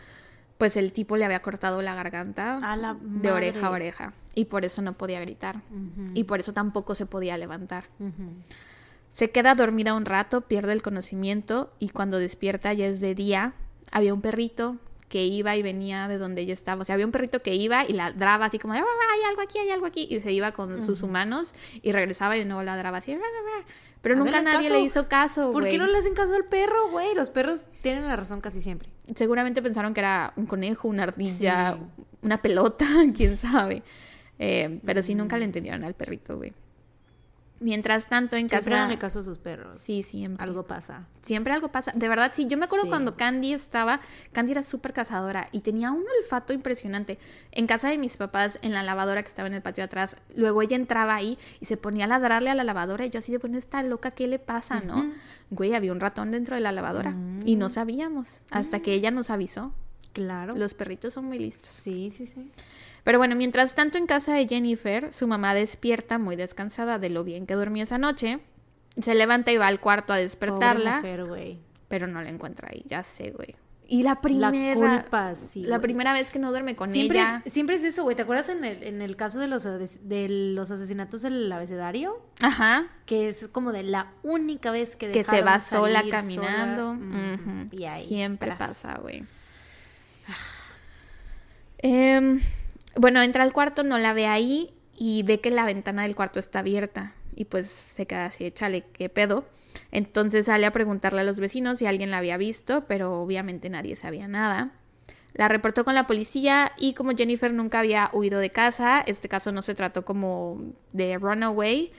[0.57, 2.57] pues el tipo le había cortado la garganta
[3.01, 5.61] de oreja a oreja y por eso no podía gritar
[6.15, 7.85] y por eso tampoco se podía levantar.
[9.11, 13.53] Se queda dormida un rato, pierde el conocimiento y cuando despierta ya es de día.
[13.91, 14.77] Había un perrito
[15.09, 16.81] que iba y venía de donde ella estaba.
[16.81, 18.81] O sea, había un perrito que iba y ladraba así como, hay
[19.27, 20.07] algo aquí, hay algo aquí.
[20.09, 23.17] Y se iba con sus humanos y regresaba y de nuevo ladraba así.
[24.01, 27.15] Pero nunca nadie le hizo caso, ¿Por qué no le hacen caso al perro, güey?
[27.15, 28.89] Los perros tienen la razón casi siempre.
[29.15, 31.77] Seguramente pensaron que era un conejo, una ardilla,
[32.21, 33.83] una pelota, quién sabe.
[34.39, 36.53] Eh, pero sí, nunca le entendieron al perrito, güey.
[37.59, 38.69] Mientras tanto, en casa.
[38.69, 39.79] Siempre caso a sus perros.
[39.79, 40.43] Sí, siempre.
[40.43, 41.07] Algo pasa.
[41.25, 41.91] Siempre algo pasa.
[41.95, 42.45] De verdad, sí.
[42.47, 43.99] Yo me acuerdo cuando Candy estaba.
[44.31, 47.17] Candy era súper cazadora y tenía un olfato impresionante.
[47.51, 50.61] En casa de mis papás, en la lavadora que estaba en el patio atrás, luego
[50.61, 53.39] ella entraba ahí y se ponía a ladrarle a la lavadora y yo así de,
[53.39, 55.11] bueno, está loca, ¿qué le pasa, no?
[55.49, 57.69] Güey, había un ratón dentro de la lavadora y no mm.
[57.69, 59.73] sabíamos hasta que ella nos avisó.
[60.13, 60.55] Claro.
[60.55, 61.69] Los perritos son muy listos.
[61.69, 62.51] Sí, sí, sí.
[63.07, 67.23] Pero bueno, mientras tanto en casa de Jennifer, su mamá despierta muy descansada de lo
[67.23, 68.41] bien que durmió esa noche.
[68.99, 71.01] Se levanta y va al cuarto a despertarla.
[71.87, 73.55] pero no la encuentra ahí, ya sé, güey.
[73.87, 74.75] Y la primera.
[74.75, 75.61] La culpa, sí.
[75.61, 77.41] La primera vez que no duerme con ella.
[77.45, 78.17] Siempre es eso, güey.
[78.17, 82.21] ¿Te acuerdas en el, en el caso de los, de los asesinatos del abecedario?
[82.41, 82.89] Ajá.
[83.05, 86.97] Que es como de la única vez que Que se va sola caminando.
[87.71, 89.23] Y ahí Siempre pasa, güey.
[91.77, 92.41] eh,
[92.97, 96.39] Bueno, entra al cuarto, no la ve ahí y ve que la ventana del cuarto
[96.39, 97.13] está abierta.
[97.35, 99.45] Y pues se queda así, échale, ¿qué pedo?
[99.91, 103.95] Entonces sale a preguntarle a los vecinos si alguien la había visto, pero obviamente nadie
[103.95, 104.71] sabía nada.
[105.33, 109.51] La reportó con la policía y como Jennifer nunca había huido de casa, este caso
[109.51, 110.59] no se trató como
[110.93, 111.91] de runaway,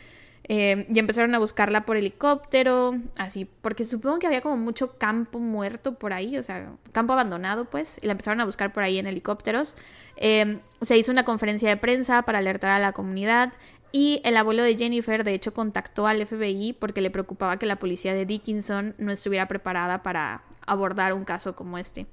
[0.50, 5.40] eh, y empezaron a buscarla por helicóptero, así, porque supongo que había como mucho campo
[5.40, 8.98] muerto por ahí, o sea, campo abandonado, pues, y la empezaron a buscar por ahí
[8.98, 9.76] en helicópteros.
[10.16, 13.52] Eh, se hizo una conferencia de prensa para alertar a la comunidad
[13.92, 17.76] y el abuelo de Jennifer, de hecho, contactó al FBI porque le preocupaba que la
[17.76, 22.06] policía de Dickinson no estuviera preparada para abordar un caso como este.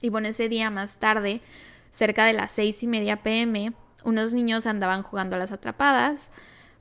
[0.00, 1.42] Y bueno, ese día más tarde,
[1.92, 3.72] cerca de las seis y media pm,
[4.04, 6.30] unos niños andaban jugando a las atrapadas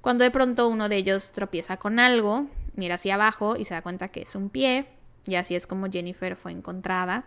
[0.03, 3.81] cuando de pronto uno de ellos tropieza con algo, mira hacia abajo y se da
[3.81, 4.85] cuenta que es un pie,
[5.25, 7.23] y así es como Jennifer fue encontrada.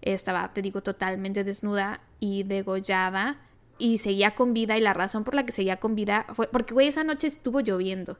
[0.00, 3.36] Estaba, te digo, totalmente desnuda y degollada
[3.76, 6.72] y seguía con vida y la razón por la que seguía con vida fue porque,
[6.72, 8.16] güey, esa noche estuvo lloviendo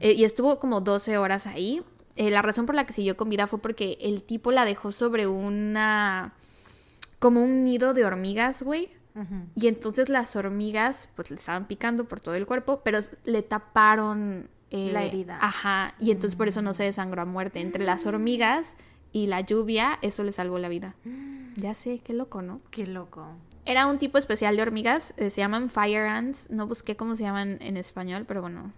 [0.00, 1.82] eh, y estuvo como 12 horas ahí.
[2.16, 4.92] Eh, la razón por la que siguió con vida fue porque el tipo la dejó
[4.92, 6.32] sobre una...
[7.18, 8.88] como un nido de hormigas, güey.
[9.54, 14.48] Y entonces las hormigas pues le estaban picando por todo el cuerpo, pero le taparon
[14.70, 15.38] eh, la herida.
[15.40, 17.60] Ajá, y entonces por eso no se desangró a muerte.
[17.60, 18.76] Entre las hormigas
[19.12, 20.94] y la lluvia, eso le salvó la vida.
[21.56, 22.60] Ya sé, qué loco, ¿no?
[22.70, 23.26] Qué loco.
[23.66, 27.24] Era un tipo especial de hormigas, eh, se llaman fire ants, no busqué cómo se
[27.24, 28.72] llaman en español, pero bueno,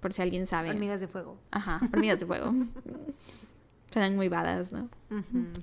[0.00, 0.70] por si alguien sabe.
[0.70, 1.38] Hormigas de fuego.
[1.52, 2.52] Ajá, hormigas de fuego.
[3.92, 4.90] Suenan muy badas, ¿no?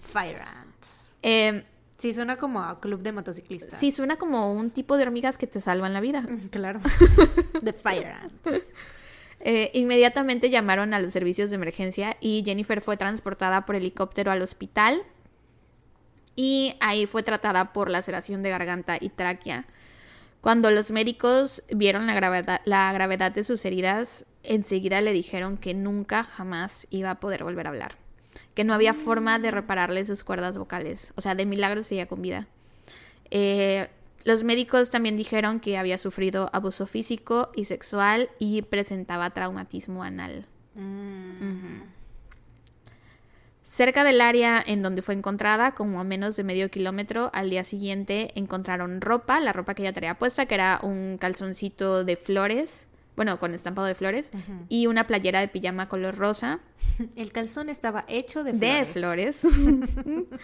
[0.02, 1.18] Fire ants.
[1.22, 1.66] Eh,
[1.98, 3.80] Sí, suena como a club de motociclistas.
[3.80, 6.28] Sí, suena como un tipo de hormigas que te salvan la vida.
[6.50, 6.80] Claro.
[7.64, 8.74] The Fire Ants.
[9.40, 14.42] Eh, inmediatamente llamaron a los servicios de emergencia y Jennifer fue transportada por helicóptero al
[14.42, 15.04] hospital
[16.36, 19.66] y ahí fue tratada por laceración de garganta y tráquea.
[20.40, 25.74] Cuando los médicos vieron la gravedad, la gravedad de sus heridas, enseguida le dijeron que
[25.74, 28.03] nunca jamás iba a poder volver a hablar
[28.54, 31.14] que no había forma de repararle sus cuerdas vocales.
[31.16, 32.48] O sea, de milagro seguía con vida.
[33.32, 33.90] Eh,
[34.26, 40.46] los médicos también dijeron que había sufrido abuso físico y sexual y presentaba traumatismo anal.
[40.76, 41.82] Mm.
[43.64, 47.64] Cerca del área en donde fue encontrada, como a menos de medio kilómetro, al día
[47.64, 52.86] siguiente encontraron ropa, la ropa que ella traía puesta, que era un calzoncito de flores,
[53.16, 54.32] bueno, con estampado de flores,
[54.70, 56.60] y una playera de pijama color rosa.
[57.16, 59.42] El calzón estaba hecho de flores.
[59.42, 60.28] De flores.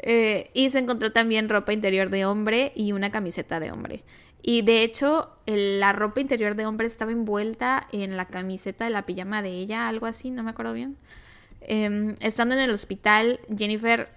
[0.00, 4.04] Eh, y se encontró también ropa interior de hombre y una camiseta de hombre.
[4.42, 9.04] Y de hecho, la ropa interior de hombre estaba envuelta en la camiseta de la
[9.04, 10.96] pijama de ella, algo así, no me acuerdo bien.
[11.62, 14.08] Em, estando en el hospital, Jennifer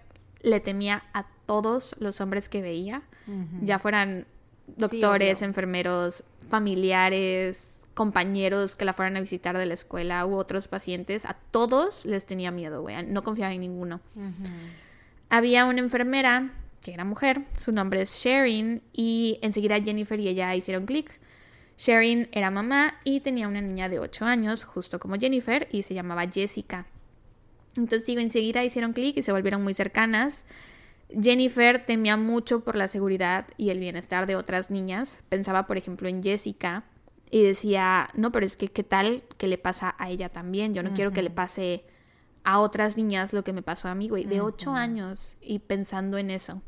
[0.44, 3.02] le temía a todos los hombres que veía,
[3.64, 4.26] ya fueran
[4.78, 11.26] doctores, enfermeros, familiares, compañeros que la fueran a visitar de la escuela u otros pacientes,
[11.26, 13.06] a todos les tenía miedo, güey.
[13.06, 14.02] No confiaba en ninguno.
[15.30, 16.52] Había una enfermera
[16.82, 21.20] que era mujer, su nombre es Sharon, y enseguida Jennifer y ella hicieron clic.
[21.78, 25.94] Sharon era mamá y tenía una niña de 8 años, justo como Jennifer, y se
[25.94, 26.88] llamaba Jessica.
[27.78, 30.44] Entonces, digo, enseguida hicieron clic y se volvieron muy cercanas.
[31.10, 35.22] Jennifer temía mucho por la seguridad y el bienestar de otras niñas.
[35.30, 36.84] Pensaba, por ejemplo, en Jessica,
[37.32, 40.74] y decía, no, pero es que qué tal que le pasa a ella también.
[40.74, 41.86] Yo no quiero que le pase
[42.44, 46.18] a otras niñas lo que me pasó a mí, güey, de ocho años y pensando
[46.18, 46.62] en eso.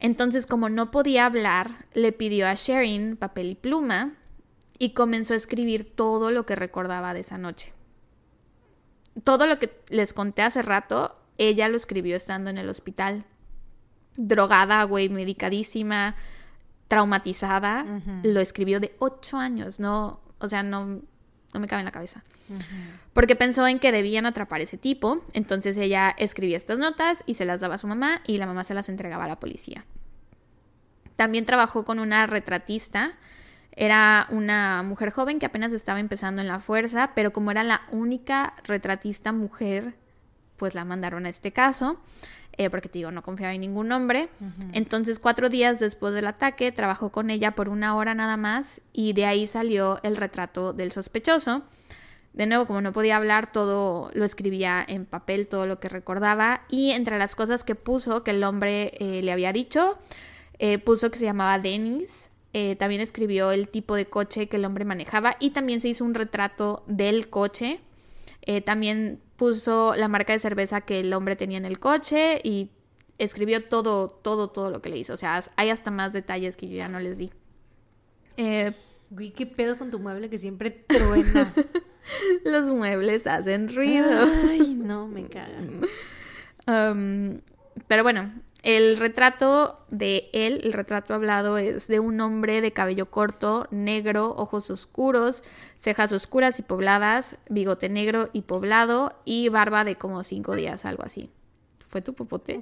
[0.00, 4.12] Entonces, como no podía hablar, le pidió a Sharon papel y pluma
[4.78, 7.72] y comenzó a escribir todo lo que recordaba de esa noche.
[9.22, 13.24] Todo lo que les conté hace rato, ella lo escribió estando en el hospital.
[14.16, 16.16] Drogada, güey, medicadísima,
[16.88, 17.84] traumatizada,
[18.22, 21.02] lo escribió de ocho años, no, o sea, no,
[21.54, 22.22] no me cabe en la cabeza.
[23.12, 27.44] Porque pensó en que debían atrapar ese tipo, entonces ella escribía estas notas y se
[27.44, 29.84] las daba a su mamá y la mamá se las entregaba a la policía.
[31.16, 33.12] También trabajó con una retratista,
[33.72, 37.82] era una mujer joven que apenas estaba empezando en la fuerza, pero como era la
[37.90, 39.96] única retratista mujer,
[40.64, 41.98] pues la mandaron a este caso.
[42.56, 44.30] Eh, porque te digo, no confiaba en ningún hombre.
[44.72, 49.12] Entonces, cuatro días después del ataque, trabajó con ella por una hora nada más y
[49.12, 51.64] de ahí salió el retrato del sospechoso.
[52.32, 56.62] De nuevo, como no podía hablar, todo lo escribía en papel, todo lo que recordaba.
[56.70, 59.98] Y entre las cosas que puso, que el hombre eh, le había dicho,
[60.58, 62.30] eh, puso que se llamaba Dennis.
[62.78, 66.14] también escribió el tipo de coche que el hombre manejaba y también se hizo un
[66.14, 67.80] retrato del coche.
[68.64, 72.70] También puso la marca de cerveza que el hombre tenía en el coche y
[73.18, 75.12] escribió todo, todo, todo lo que le hizo.
[75.12, 77.30] O sea, hay hasta más detalles que yo ya no les di.
[78.36, 78.72] Eh,
[79.10, 81.52] Güey, ¿qué pedo con tu mueble que siempre truena?
[82.44, 84.26] los muebles hacen ruido.
[84.48, 85.80] Ay, no, me cagan.
[86.66, 87.42] Um,
[87.88, 88.32] pero bueno,
[88.64, 94.34] el retrato de él, el retrato hablado es de un hombre de cabello corto, negro,
[94.38, 95.44] ojos oscuros,
[95.80, 101.02] cejas oscuras y pobladas, bigote negro y poblado y barba de como cinco días, algo
[101.04, 101.30] así.
[101.90, 102.60] ¿Fue tu popote?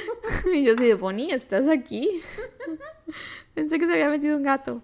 [0.52, 2.20] y yo sí de Bonnie, ¿estás aquí?
[3.54, 4.82] Pensé que se había metido un gato.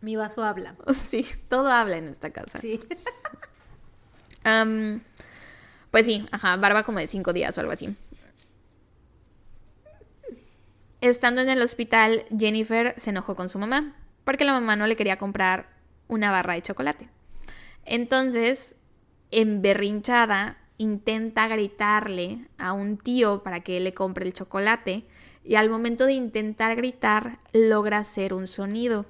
[0.00, 0.76] Mi vaso habla.
[0.94, 2.58] Sí, todo habla en esta casa.
[2.58, 2.80] Sí.
[5.94, 7.94] Pues sí, ajá, barba como de cinco días o algo así.
[11.04, 14.96] Estando en el hospital, Jennifer se enojó con su mamá porque la mamá no le
[14.96, 15.68] quería comprar
[16.08, 17.10] una barra de chocolate.
[17.84, 18.74] Entonces,
[19.30, 25.04] emberrinchada, intenta gritarle a un tío para que le compre el chocolate
[25.44, 29.04] y al momento de intentar gritar logra hacer un sonido,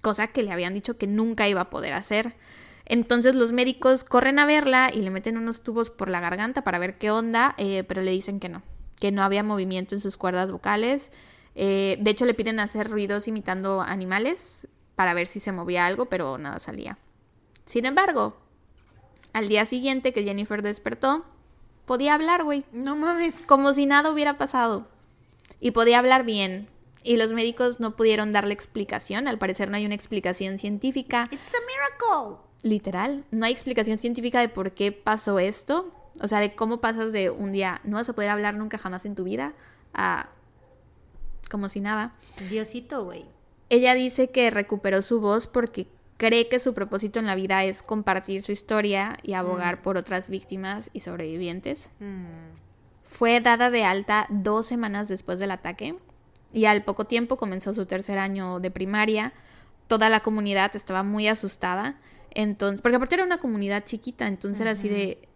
[0.00, 2.34] cosa que le habían dicho que nunca iba a poder hacer.
[2.86, 6.80] Entonces los médicos corren a verla y le meten unos tubos por la garganta para
[6.80, 8.64] ver qué onda, eh, pero le dicen que no,
[8.98, 11.10] que no había movimiento en sus cuerdas vocales.
[11.54, 16.06] Eh, de hecho le piden hacer ruidos imitando animales para ver si se movía algo,
[16.06, 16.98] pero nada salía.
[17.66, 18.36] Sin embargo,
[19.32, 21.24] al día siguiente que Jennifer despertó,
[21.84, 23.46] podía hablar, güey, No mames.
[23.46, 24.88] como si nada hubiera pasado.
[25.60, 26.68] Y podía hablar bien.
[27.04, 31.54] Y los médicos no pudieron darle explicación, al parecer no hay una explicación científica It's
[31.54, 32.38] a miracle.
[32.62, 35.92] literal, no hay explicación científica de por qué pasó esto.
[36.20, 39.04] O sea, de cómo pasas de un día no vas a poder hablar nunca jamás
[39.04, 39.54] en tu vida
[39.94, 40.28] a
[41.50, 42.14] como si nada.
[42.50, 43.24] Diosito, güey.
[43.70, 47.82] Ella dice que recuperó su voz porque cree que su propósito en la vida es
[47.82, 51.90] compartir su historia y abogar por otras víctimas y sobrevivientes.
[52.00, 52.26] Mm.
[53.04, 55.96] Fue dada de alta dos semanas después del ataque
[56.52, 59.32] y al poco tiempo comenzó su tercer año de primaria.
[59.86, 61.98] Toda la comunidad estaba muy asustada.
[62.30, 65.27] Entonces, porque aparte era una comunidad chiquita, entonces era así de...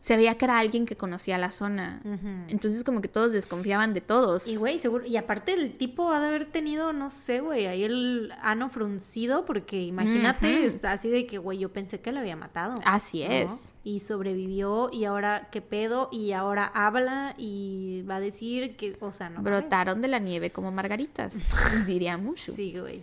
[0.00, 2.00] Se veía que era alguien que conocía la zona.
[2.48, 4.46] Entonces como que todos desconfiaban de todos.
[4.46, 5.04] Y güey, seguro.
[5.04, 9.44] Y aparte el tipo ha de haber tenido, no sé, güey, ahí el ano fruncido,
[9.44, 12.80] porque imagínate, está así de que, güey, yo pensé que lo había matado.
[12.84, 13.32] Así ¿no?
[13.32, 13.74] es.
[13.82, 19.10] Y sobrevivió, y ahora qué pedo, y ahora habla y va a decir que, o
[19.10, 19.42] sea, no.
[19.42, 21.34] Brotaron de la nieve como margaritas,
[21.86, 22.52] diría Mushu.
[22.52, 23.02] Sí, güey.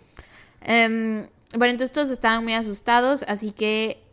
[0.62, 4.03] Em, bueno, entonces todos estaban muy asustados, así que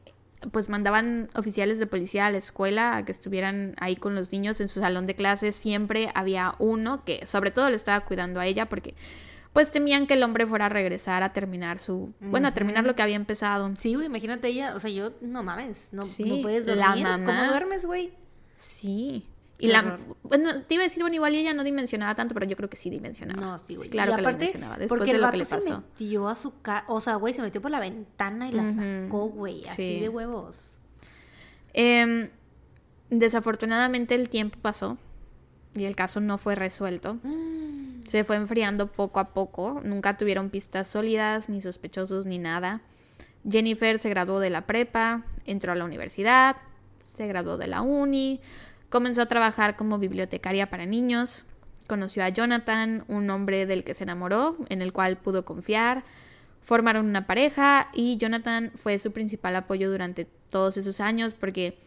[0.51, 4.59] pues mandaban oficiales de policía a la escuela a que estuvieran ahí con los niños
[4.61, 5.55] en su salón de clases.
[5.55, 8.95] Siempre había uno que sobre todo le estaba cuidando a ella porque
[9.53, 12.95] pues temían que el hombre fuera a regresar a terminar su, bueno, a terminar lo
[12.95, 13.69] que había empezado.
[13.75, 17.03] Sí, güey, imagínate ella, o sea, yo, no mames, no, Sí, no puedes la dormir.
[17.03, 17.25] mamá.
[17.25, 18.13] ¿Cómo duermes, güey?
[18.55, 19.25] Sí.
[19.63, 19.99] Y Qué la, horror.
[20.23, 22.77] bueno, te iba a decir, bueno, igual ella no dimensionaba tanto, pero yo creo que
[22.77, 23.39] sí dimensionaba.
[23.39, 23.89] No, sí, güey.
[23.89, 25.77] claro y que aparte, lo dimensionaba, después porque de el lo que le se pasó.
[25.81, 29.27] metió a su casa, o sea, güey, se metió por la ventana y la sacó,
[29.29, 29.99] güey, así Sí.
[29.99, 30.79] de huevos.
[31.73, 32.29] Em,
[33.11, 34.97] desafortunadamente el tiempo pasó
[35.75, 37.15] y el caso no fue resuelto.
[37.23, 38.01] Mm.
[38.07, 39.79] Se fue enfriando poco a poco.
[39.83, 42.81] Nunca tuvieron pistas sólidas, ni sospechosos, ni nada.
[43.49, 46.57] Jennifer se graduó de la prepa, entró a la universidad,
[47.15, 48.39] se graduó de la uni,
[48.91, 51.45] comenzó a trabajar como bibliotecaria para niños.
[51.87, 56.03] Conoció a Jonathan, un hombre del que se enamoró, en el cual pudo confiar.
[56.61, 61.79] Formaron una pareja y Jonathan fue su principal apoyo durante todos esos años porque,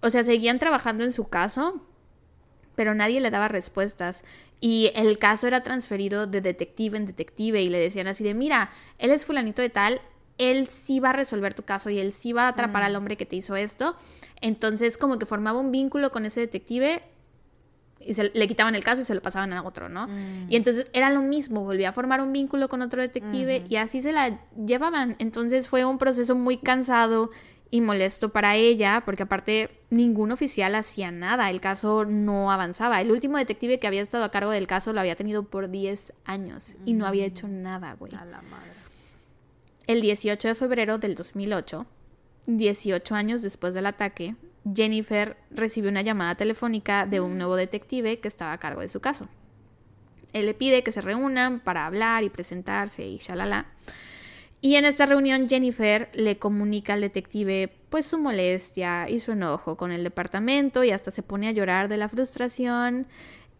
[0.00, 1.86] o sea, seguían trabajando en su caso,
[2.74, 4.24] pero nadie le daba respuestas.
[4.60, 8.70] Y el caso era transferido de detective en detective y le decían así de, mira,
[8.98, 10.00] él es fulanito de tal,
[10.40, 13.16] él sí va a resolver tu caso y él sí va a atrapar al hombre
[13.16, 13.94] que te hizo esto.
[14.40, 17.02] Entonces como que formaba un vínculo con ese detective
[18.00, 20.08] y se, le quitaban el caso y se lo pasaban a otro, ¿no?
[20.08, 20.46] Mm.
[20.48, 24.00] Y entonces era lo mismo, volvía a formar un vínculo con otro detective y así
[24.00, 25.16] se la llevaban.
[25.18, 27.30] Entonces fue un proceso muy cansado
[27.70, 33.02] y molesto para ella, porque aparte ningún oficial hacía nada, el caso no avanzaba.
[33.02, 36.14] El último detective que había estado a cargo del caso lo había tenido por 10
[36.24, 38.12] años y no había hecho nada, güey.
[38.14, 38.79] A la madre.
[39.86, 41.86] El 18 de febrero del 2008,
[42.46, 44.36] 18 años después del ataque,
[44.74, 49.00] Jennifer recibió una llamada telefónica de un nuevo detective que estaba a cargo de su
[49.00, 49.28] caso.
[50.32, 53.66] Él le pide que se reúnan para hablar y presentarse y shalala.
[54.62, 59.76] Y en esta reunión Jennifer le comunica al detective pues su molestia y su enojo
[59.76, 63.06] con el departamento y hasta se pone a llorar de la frustración.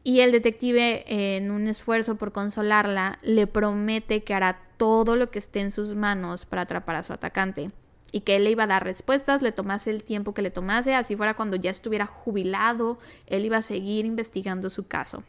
[0.03, 5.39] Y el detective, en un esfuerzo por consolarla, le promete que hará todo lo que
[5.39, 7.71] esté en sus manos para atrapar a su atacante.
[8.13, 10.97] y que él le iba a dar respuestas, le tomase el tiempo que le tomase,
[10.97, 12.99] así fuera cuando ya estuviera jubilado,
[13.29, 15.23] él iba a seguir investigando su caso.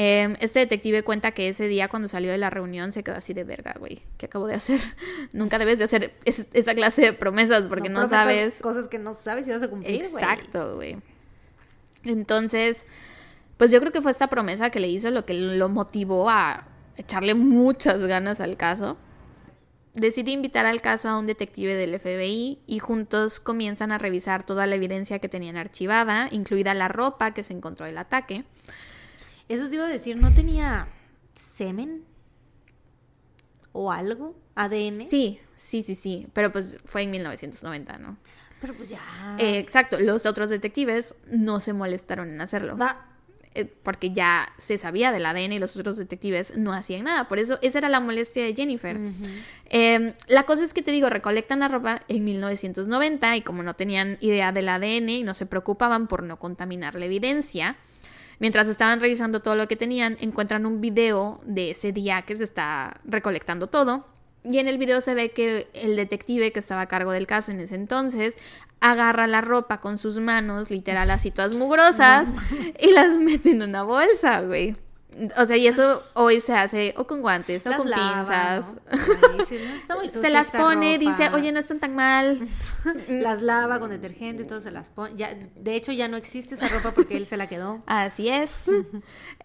[0.00, 3.34] Em, este detective cuenta que ese día cuando salió de la reunión se quedó así
[3.34, 4.00] de verga, güey.
[4.16, 4.80] ¿Qué acabo de hacer?
[5.32, 8.62] Nunca debes de hacer esa clase de promesas porque no, sabes...
[8.62, 10.98] Cosas que no sabes si vas a cumplir, Exacto, güey.
[12.04, 12.86] Entonces,
[13.58, 16.68] pues yo creo que fue esta promesa que le hizo lo que lo motivó a
[16.96, 18.96] echarle muchas ganas al caso.
[19.94, 24.66] Decide invitar al caso a un detective del FBI y juntos comienzan a revisar toda
[24.66, 28.44] la evidencia que tenían archivada, incluida la ropa que se encontró del ataque.
[29.48, 30.86] Eso te iba a decir, ¿no tenía
[31.34, 32.04] semen?
[33.72, 34.36] ¿O algo?
[34.54, 35.08] ¿ADN?
[35.08, 36.28] Sí, sí, sí, sí.
[36.32, 38.18] Pero pues fue en 1990, ¿no?
[38.60, 39.00] Pero pues ya.
[39.38, 42.76] Eh, exacto, los otros detectives no se molestaron en hacerlo.
[43.58, 47.26] Eh, porque ya se sabía del ADN y los otros detectives no hacían nada.
[47.26, 48.96] Por eso esa era la molestia de Jennifer.
[49.68, 53.74] Em, la cosa es que te digo, recolectan la ropa en 1990 y como no
[53.74, 57.76] tenían idea del ADN y no se preocupaban por no contaminar la evidencia,
[58.40, 62.44] Mientras estaban revisando todo lo que tenían, encuentran un video de ese día que se
[62.44, 64.06] está recolectando todo.
[64.44, 67.50] Y en el video se ve que el detective que estaba a cargo del caso
[67.50, 68.38] en ese entonces
[68.80, 72.28] agarra la ropa con sus manos, literal así todas mugrosas,
[72.80, 74.76] y las mete en una bolsa, güey.
[75.36, 78.76] O sea, y eso hoy se hace o con guantes o con pinzas.
[80.10, 82.40] se las pone, dice, oye, no están tan mal.
[83.08, 85.14] las lava con detergente, todo se las pone.
[85.16, 87.82] Ya, de hecho, ya no existe esa ropa porque él se la quedó.
[87.86, 88.70] Así es.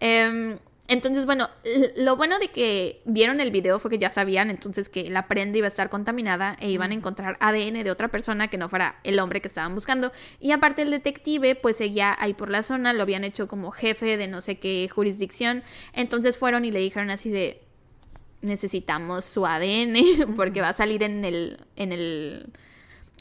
[0.86, 1.48] Entonces, bueno,
[1.96, 5.56] lo bueno de que vieron el video fue que ya sabían entonces que la prenda
[5.56, 8.98] iba a estar contaminada e iban a encontrar ADN de otra persona que no fuera
[9.02, 10.12] el hombre que estaban buscando.
[10.40, 14.18] Y aparte el detective pues seguía ahí por la zona, lo habían hecho como jefe
[14.18, 15.62] de no sé qué jurisdicción.
[15.94, 17.62] Entonces fueron y le dijeron así de
[18.42, 22.52] necesitamos su ADN porque va a salir en el en el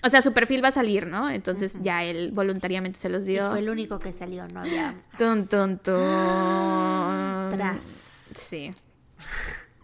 [0.02, 1.30] o sea, su perfil va a salir, ¿no?
[1.30, 3.52] Entonces ya él voluntariamente se los dio.
[3.52, 4.96] fue el único que salió, no había.
[5.18, 7.50] Tun, tun, tun.
[7.52, 7.84] Tras.
[7.84, 8.72] Sí.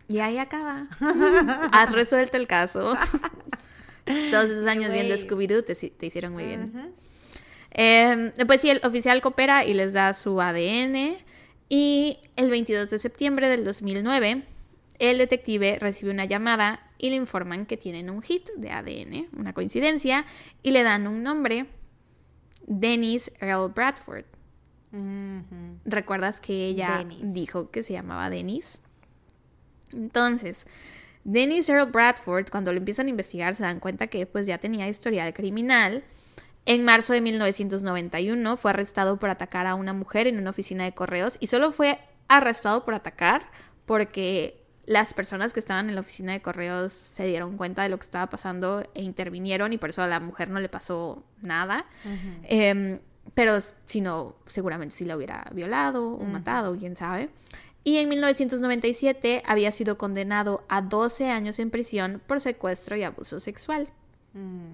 [0.08, 0.88] Y ahí acaba.
[1.72, 2.96] Has resuelto el caso.
[4.32, 6.94] Todos esos años viendo Scooby-Doo te, hicieron muy bien.
[7.70, 11.18] Em, pues sí, el oficial coopera y les da su ADN.
[11.70, 14.44] Y el 22 de septiembre del 2009,
[14.98, 19.54] el detective recibe una llamada y le informan que tienen un hit de ADN, una
[19.54, 20.26] coincidencia,
[20.62, 21.66] y le dan un nombre,
[22.68, 24.26] Dennis Earl Bradford.
[25.86, 28.80] ¿Recuerdas que ella dijo que se llamaba Dennis?
[29.94, 30.68] Entonces,
[31.24, 34.88] Dennis Earl Bradford, cuando lo empiezan a investigar, se dan cuenta que pues ya tenía
[34.88, 36.04] historial criminal.
[36.66, 40.94] En marzo de 1991 fue arrestado por atacar a una mujer en una oficina de
[40.94, 43.50] correos y solo fue arrestado por atacar
[43.86, 44.59] porque
[44.90, 48.06] las personas que estaban en la oficina de correos se dieron cuenta de lo que
[48.06, 51.86] estaba pasando e intervinieron y por eso a la mujer no le pasó nada.
[52.42, 52.98] Em,
[53.36, 57.30] pero si no, seguramente sí la hubiera violado o matado, quién sabe.
[57.84, 63.40] Y en 1997 había sido condenado a 12 años en prisión por secuestro y abuso
[63.40, 63.90] sexual.
[64.34, 64.72] Mm.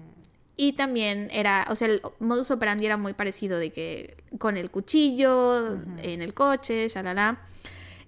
[0.56, 4.70] Y también era, o sea, el modus operandi era muy parecido de que con el
[4.70, 7.42] cuchillo, en el coche, shalala.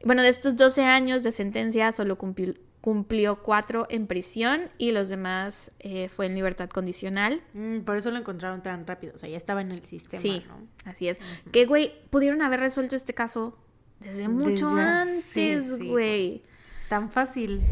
[0.04, 5.08] Bueno, de estos 12 años de sentencia solo cumplió, cumplió cuatro en prisión y los
[5.08, 7.42] demás eh, fue en libertad condicional.
[7.52, 10.44] Mm, por eso lo encontraron tan rápido, o sea, ya estaba en el sistema, sí,
[10.84, 11.18] así es.
[11.52, 13.58] Que, güey, pudieron haber resuelto este caso
[14.00, 16.42] desde mucho antes, güey.
[16.88, 17.62] tan fácil.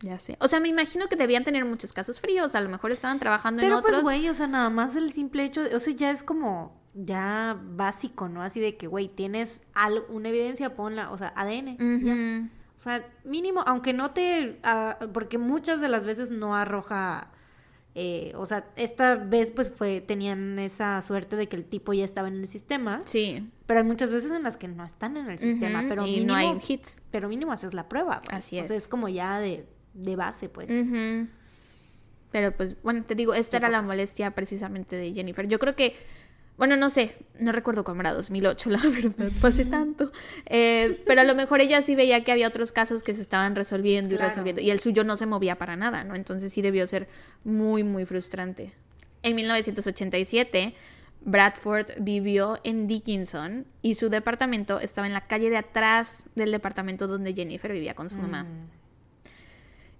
[0.00, 0.36] Ya sé.
[0.40, 2.54] O sea, me imagino que debían tener muchos casos fríos.
[2.54, 3.82] A lo mejor estaban trabajando en otros.
[3.82, 5.74] Pero pues, güey, o sea, nada más el simple hecho de...
[5.74, 8.42] O sea, ya es como ya básico, ¿no?
[8.42, 9.62] Así de que, güey, tienes
[10.08, 12.50] una evidencia, ponla, o sea, ADN.
[12.76, 14.58] O sea, mínimo, aunque no te...
[14.62, 17.30] Ah, porque muchas de las veces no arroja...
[17.98, 22.04] Eh, o sea, esta vez pues fue, tenían esa suerte de que el tipo ya
[22.04, 23.00] estaba en el sistema.
[23.06, 23.50] Sí.
[23.64, 26.34] Pero hay muchas veces en las que no están en el sistema, pero mínimo, no
[26.34, 26.98] hay hits.
[27.10, 28.20] Pero mínimo haces la prueba.
[28.30, 28.66] Así es.
[28.66, 30.70] O sea, es como ya de, de base, pues.
[32.30, 35.48] Pero pues, bueno, te digo, esta era la molestia precisamente de Jennifer.
[35.48, 35.96] Yo creo que
[36.58, 40.10] bueno, no sé, no recuerdo cómo era 2008, la verdad, fue hace tanto.
[40.46, 43.54] Eh, pero a lo mejor ella sí veía que había otros casos que se estaban
[43.54, 44.60] resolviendo y resolviendo.
[44.60, 46.14] Y el suyo no se movía para nada, ¿no?
[46.14, 47.08] Entonces sí debió ser
[47.44, 48.72] muy, muy frustrante.
[49.22, 50.74] En 1987,
[51.20, 57.06] Bradford vivió en Dickinson y su departamento estaba en la calle de atrás del departamento
[57.06, 58.44] donde Jennifer vivía con su mamá.
[58.44, 58.68] Mm.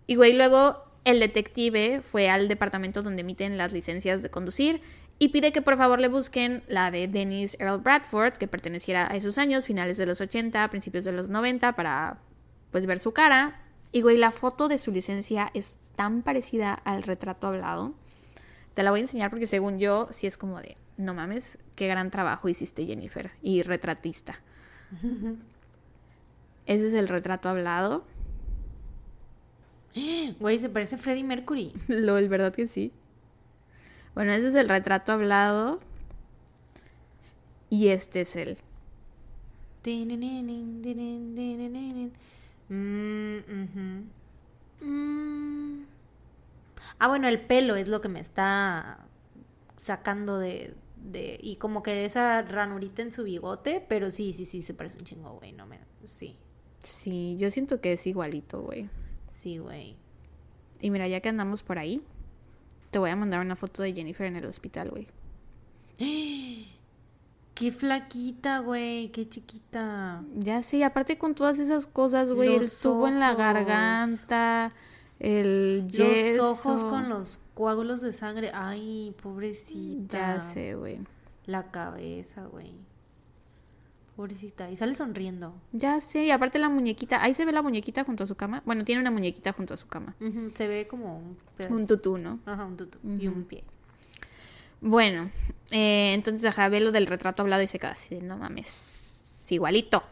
[0.06, 4.80] Y güey, luego el detective fue al departamento donde emiten las licencias de conducir
[5.18, 9.16] y pide que por favor le busquen la de Dennis Earl Bradford, que perteneciera a
[9.16, 12.18] esos años, finales de los 80, principios de los 90, para
[12.70, 13.60] pues ver su cara.
[13.92, 17.94] Y güey, la foto de su licencia es tan parecida al retrato hablado.
[18.74, 21.88] Te la voy a enseñar porque según yo, sí es como de, no mames, qué
[21.88, 24.40] gran trabajo hiciste Jennifer y retratista.
[26.66, 28.04] Ese es el retrato hablado.
[30.38, 31.72] Güey, se parece a Freddie Mercury.
[31.88, 32.92] Lo, el verdad que sí.
[34.16, 35.78] Bueno, ese es el retrato hablado.
[37.68, 38.56] Y este es el.
[42.70, 43.36] Mm,
[44.80, 45.84] mm.
[46.98, 49.00] Ah, bueno, el pelo es lo que me está
[49.82, 51.38] sacando de, de...
[51.42, 55.04] Y como que esa ranurita en su bigote, pero sí, sí, sí, se parece un
[55.04, 55.78] chingo, güey, no me...
[56.04, 56.36] Sí.
[56.82, 58.88] Sí, yo siento que es igualito, güey.
[59.28, 59.96] Sí, güey.
[60.80, 62.02] Y mira, ya que andamos por ahí,
[62.90, 65.08] te voy a mandar una foto de Jennifer en el hospital, güey.
[67.54, 70.22] Qué flaquita, güey, qué chiquita.
[70.34, 74.74] Ya sí, aparte con todas esas cosas, güey, el tubo en la garganta,
[75.18, 76.36] el yeso.
[76.36, 78.50] Los ojos con los coágulos de sangre.
[78.52, 80.36] Ay, pobrecita.
[80.36, 80.98] Ya sé, güey.
[81.46, 82.74] La cabeza, güey.
[84.16, 84.70] Pobrecita.
[84.70, 85.54] Y sale sonriendo.
[85.72, 87.22] Ya sé, y aparte la muñequita.
[87.22, 88.62] Ahí se ve la muñequita junto a su cama.
[88.64, 90.14] Bueno, tiene una muñequita junto a su cama.
[90.54, 91.36] Se ve como un
[91.70, 92.38] Un tutú, ¿no?
[92.46, 92.98] Ajá, un tutú.
[93.04, 93.62] Y un pie.
[94.80, 95.30] Bueno,
[95.70, 99.46] eh, entonces ajá, ve lo del retrato hablado y se queda así de no mames,
[99.50, 100.02] igualito.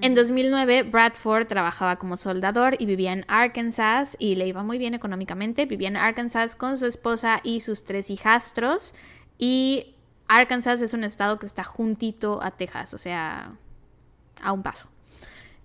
[0.00, 4.94] En 2009, Bradford trabajaba como soldador y vivía en Arkansas y le iba muy bien
[4.94, 5.66] económicamente.
[5.66, 8.94] Vivía en Arkansas con su esposa y sus tres hijastros.
[9.38, 9.94] Y
[10.36, 13.52] Arkansas es un estado que está juntito a Texas, o sea,
[14.40, 14.88] a un paso.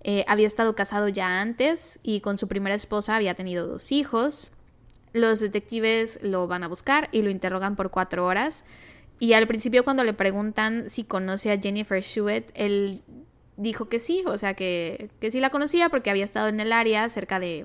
[0.02, 4.50] Eh, había estado casado ya antes y con su primera esposa había tenido dos hijos.
[5.14, 8.64] Los detectives lo van a buscar y lo interrogan por cuatro horas.
[9.18, 13.02] Y al principio cuando le preguntan si conoce a Jennifer Shuett, él
[13.56, 16.72] dijo que sí, o sea que, que sí la conocía porque había estado en el
[16.72, 17.64] área cerca de...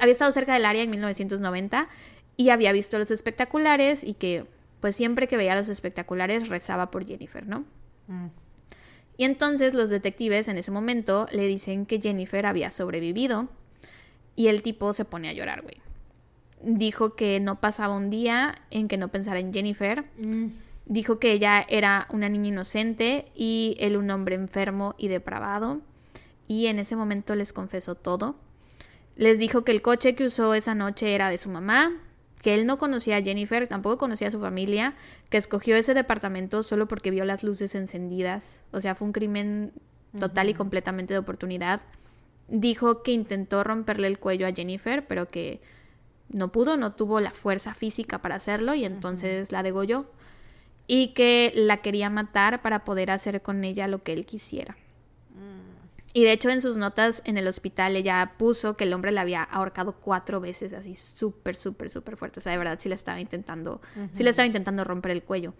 [0.00, 1.88] había estado cerca del área en 1990
[2.36, 4.46] y había visto los espectaculares y que
[4.80, 7.64] pues siempre que veía los espectaculares rezaba por Jennifer, ¿no?
[8.08, 8.28] Mm.
[9.16, 13.48] Y entonces los detectives en ese momento le dicen que Jennifer había sobrevivido
[14.34, 15.80] y el tipo se pone a llorar, güey
[16.62, 20.04] dijo que no pasaba un día en que no pensara en Jennifer.
[20.18, 20.46] Mm.
[20.86, 25.80] Dijo que ella era una niña inocente y él un hombre enfermo y depravado.
[26.48, 28.36] Y en ese momento les confesó todo.
[29.16, 31.92] Les dijo que el coche que usó esa noche era de su mamá,
[32.42, 34.94] que él no conocía a Jennifer, tampoco conocía a su familia,
[35.28, 38.62] que escogió ese departamento solo porque vio las luces encendidas.
[38.72, 39.72] O sea, fue un crimen
[40.18, 41.82] total y completamente de oportunidad.
[42.48, 45.60] Dijo que intentó romperle el cuello a Jennifer, pero que
[46.30, 50.06] no pudo, no tuvo la fuerza física para hacerlo y entonces la degolló.
[50.86, 54.76] Y que la quería matar para poder hacer con ella lo que él quisiera.
[56.12, 59.20] Y de hecho en sus notas en el hospital ella puso que el hombre la
[59.20, 62.40] había ahorcado cuatro veces así súper, súper, súper fuerte.
[62.40, 63.80] O sea, de verdad sí le estaba intentando,
[64.12, 65.54] sí le estaba intentando romper el cuello.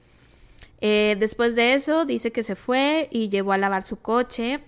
[0.80, 4.60] Eh, después de eso dice que se fue y llevó a lavar su coche.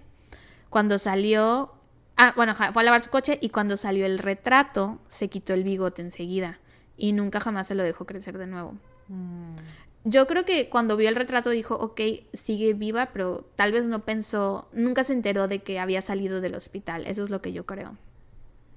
[0.71, 1.73] Cuando salió
[2.17, 5.65] Ah, bueno, fue a lavar su coche y cuando salió el retrato se quitó el
[5.65, 6.61] bigote enseguida
[6.97, 8.77] y nunca jamás se lo dejó crecer de nuevo.
[9.09, 9.57] Mm.
[10.05, 12.01] Yo creo que cuando vio el retrato dijo, ok,
[12.35, 16.57] sigue viva, pero tal vez no pensó, nunca se enteró de que había salido del
[16.57, 17.07] hospital.
[17.07, 17.97] Eso es lo que yo creo.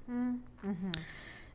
[0.06, 0.36] Mm,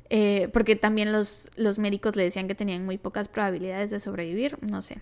[0.09, 4.57] eh, porque también los, los médicos le decían que tenían muy pocas probabilidades de sobrevivir,
[4.61, 4.99] no sé.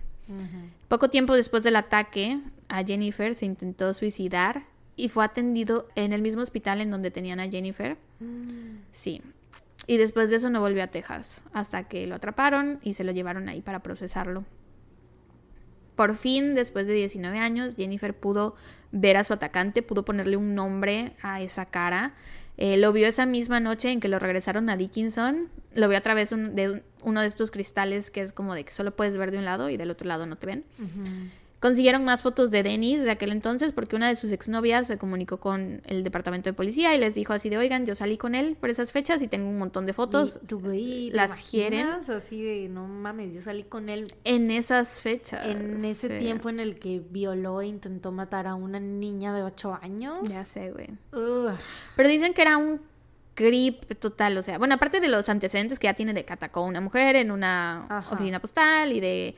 [0.88, 4.66] Poco tiempo después del ataque, a Jennifer se intentó suicidar
[4.96, 7.98] y fue atendido en el mismo hospital en donde tenían a Jennifer.
[8.20, 8.78] Mm.
[8.92, 9.24] Sí.
[9.88, 13.12] Y después de eso no volvió a Texas, hasta que lo atraparon y se lo
[13.12, 14.46] llevaron ahí para procesarlo.
[16.00, 18.56] Por fin, después de 19 años, Jennifer pudo
[18.93, 22.14] ver a su atacante, pudo ponerle un nombre a esa cara.
[22.56, 25.50] Eh, lo vio esa misma noche en que lo regresaron a Dickinson.
[25.76, 28.95] Lo vio a través de uno de estos cristales que es como de que solo
[28.95, 30.64] puedes ver de un lado y del otro lado no te ven.
[31.60, 35.39] Consiguieron más fotos de Dennis de aquel entonces porque una de sus exnovias se comunicó
[35.39, 38.55] con el departamento de policía y les dijo así de, oigan, yo salí con él
[38.60, 40.39] por esas fechas y tengo un montón de fotos.
[40.47, 41.88] ¿Tú, güey, las quieren.
[41.88, 44.07] Así de, no mames, yo salí con él.
[44.24, 45.45] En esas fechas.
[45.45, 49.80] En ese tiempo en el que violó e intentó matar a una niña de 8
[49.82, 50.30] años.
[50.30, 50.89] Ya sé, güey.
[51.95, 52.80] Pero dicen que era un
[53.36, 56.60] creep total, o sea, bueno, aparte de los antecedentes que ya tiene de que atacó
[56.60, 59.36] a una mujer en una oficina postal y de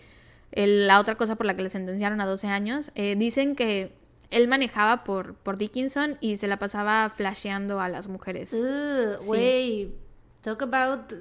[0.54, 3.94] la otra cosa por la que le sentenciaron a 12 años, eh, dicen que
[4.32, 8.56] él manejaba por, por Dickinson y se la pasaba flasheando a las mujeres.
[9.26, 9.94] Güey,
[10.42, 11.14] talk about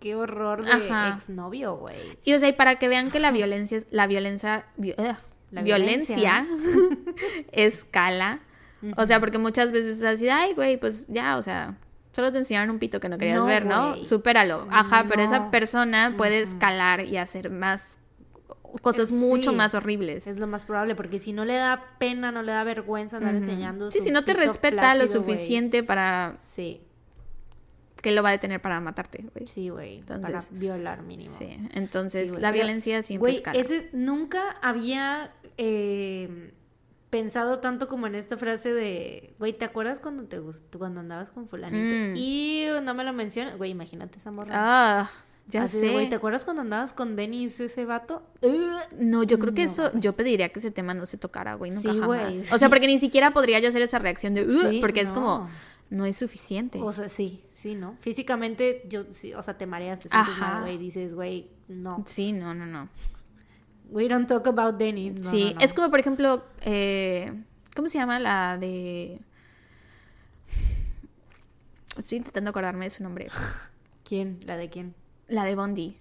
[0.00, 0.72] qué horror de
[1.08, 1.96] exnovio, güey.
[2.24, 4.66] Y o sea, y para que vean que la violencia, la violencia,
[5.50, 6.46] la violencia,
[7.52, 8.40] escala.
[8.96, 11.76] O sea, porque muchas veces es así, ay, güey, pues ya, o sea,
[12.12, 13.90] solo te enseñaron un pito que no querías No, ver, ¿no?
[13.90, 14.06] güey.
[14.06, 14.66] Supéralo.
[14.70, 17.98] Ajá, pero esa persona puede escalar y hacer más
[18.82, 19.56] cosas mucho sí.
[19.56, 20.26] más horribles.
[20.26, 23.34] Es lo más probable, porque si no le da pena, no le da vergüenza andar
[23.34, 23.44] Ujú.
[23.44, 23.90] enseñando.
[23.90, 26.82] Sí, su si no te respeta lo suficiente para Sí,
[28.02, 29.46] que lo va a detener para matarte, güey.
[29.46, 30.02] sí, güey.
[30.02, 31.36] Para violar mínimo.
[31.36, 36.52] Sí, entonces Sí, la violencia siempre Güey, ese nunca había eh,
[37.10, 41.30] pensado tanto como en esta frase de, güey, ¿te acuerdas cuando te gustó, cuando andabas
[41.30, 41.94] con fulanito?
[41.94, 42.14] Mm.
[42.16, 44.52] Y no me lo mencionas, güey, imagínate esa morra.
[44.54, 45.10] Ah,
[45.48, 45.92] ya Así de, sé.
[45.92, 48.22] güey, ¿te acuerdas cuando andabas con Denis ese vato?
[48.98, 51.70] No, yo creo que No eso, yo pediría que ese tema no se tocara, güey,
[51.70, 52.52] nunca Sí, jamás.
[52.52, 55.48] O sea, porque ni siquiera podría yo hacer esa reacción de, porque es como,
[55.90, 56.80] no es suficiente.
[56.82, 57.96] O sea, sí, sí, ¿no?
[58.00, 60.50] Físicamente, yo, sí, o sea, te mareas, te sientes Ajá.
[60.54, 62.02] mal, güey, dices, güey, no.
[62.06, 62.88] Sí, no, no, no.
[63.88, 65.14] We don't talk about Denis.
[65.14, 67.32] No, sí, es como, por ejemplo, eh,
[67.76, 69.20] ¿cómo se llama la de...
[71.96, 73.28] Estoy intentando acordarme de su nombre.
[74.04, 74.38] ¿Quién?
[74.44, 74.94] ¿La de quién?
[75.28, 75.96] La de Bondi.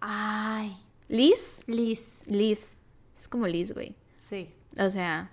[0.00, 0.76] Ay,
[1.08, 1.60] ¿Liz?
[1.66, 2.22] Liz.
[2.26, 2.76] Liz.
[3.18, 3.94] Es como Liz, güey.
[4.16, 4.50] Sí.
[4.78, 5.30] O sea,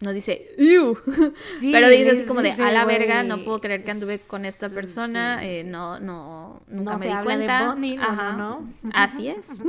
[0.00, 0.96] no dice, "Ew",
[1.60, 4.18] Sí, pero dice así como de, dice, a la verga, no puedo creer que anduve
[4.18, 7.44] con esta persona, sí, sí, eh, no, no, nunca No me se di habla de
[7.46, 7.66] cuenta.
[7.68, 8.32] Bonnie, no, no, Ajá.
[8.36, 8.68] no.
[8.92, 9.46] Así es.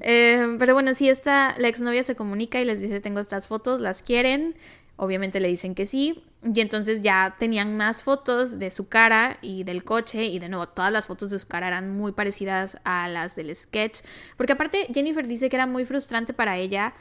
[0.00, 3.80] Eh, pero bueno, sí, esta, la exnovia se comunica y les dice, tengo estas fotos,
[3.80, 4.56] las quieren.
[4.96, 6.24] Obviamente le dicen que sí.
[6.42, 10.24] Y entonces ya tenían más fotos de su cara y del coche.
[10.24, 13.54] Y de nuevo, todas las fotos de su cara eran muy parecidas a las del
[13.54, 14.00] sketch.
[14.36, 16.94] Porque aparte, Jennifer dice que era muy frustrante para ella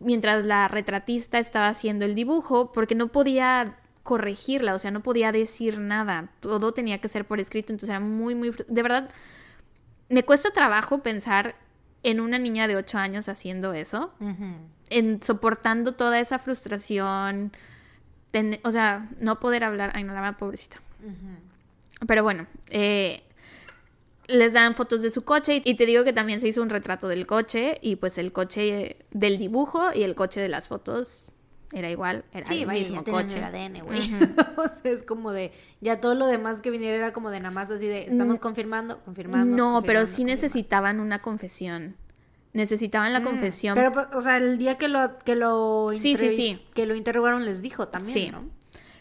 [0.00, 5.30] mientras la retratista estaba haciendo el dibujo porque no podía corregirla, o sea, no podía
[5.30, 6.30] decir nada.
[6.40, 7.72] Todo tenía que ser por escrito.
[7.72, 8.50] Entonces era muy, muy...
[8.66, 9.10] De verdad,
[10.08, 11.54] me cuesta trabajo pensar
[12.02, 14.12] en una niña de 8 años haciendo eso,
[14.90, 17.52] en soportando toda esa frustración,
[18.30, 20.80] ten- o sea, no poder hablar, ay no, la verdad, pobrecita.
[22.06, 23.22] Pero bueno, eh,
[24.28, 27.08] les dan fotos de su coche y te digo que también se hizo un retrato
[27.08, 31.30] del coche y pues el coche del dibujo y el coche de las fotos
[31.72, 33.38] era igual, era Sí, el vaya, mismo ya coche.
[33.38, 34.00] el ADN, güey.
[34.56, 37.52] o sea, es como de, ya todo lo demás que viniera era como de nada
[37.52, 39.56] más así de, estamos confirmando, confirmando.
[39.56, 40.34] No, pero sí confirmando.
[40.42, 41.96] necesitaban una confesión.
[42.52, 46.30] Necesitaban la Mm, confesión Pero, o sea, el día que lo, que lo, Sí, sí,
[46.30, 46.60] sí.
[46.74, 48.30] que lo interrogaron les dijo también, Sí.
[48.30, 48.48] ¿no?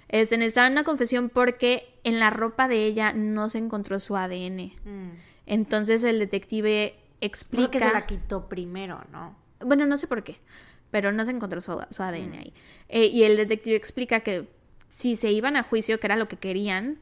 [0.08, 4.74] Este, necesitaban una confesión porque en la ropa de ella no se encontró su ADN.
[4.86, 5.10] Mm.
[5.48, 7.64] Entonces el detective explica...
[7.64, 9.36] Porque se la quitó primero, ¿no?
[9.66, 10.38] Bueno, no sé por qué,
[10.92, 12.54] pero no se encontró su, su ADN ahí.
[12.88, 14.48] Eh, y el detective explica que
[14.88, 16.98] si se iban a juicio, que era lo que querían,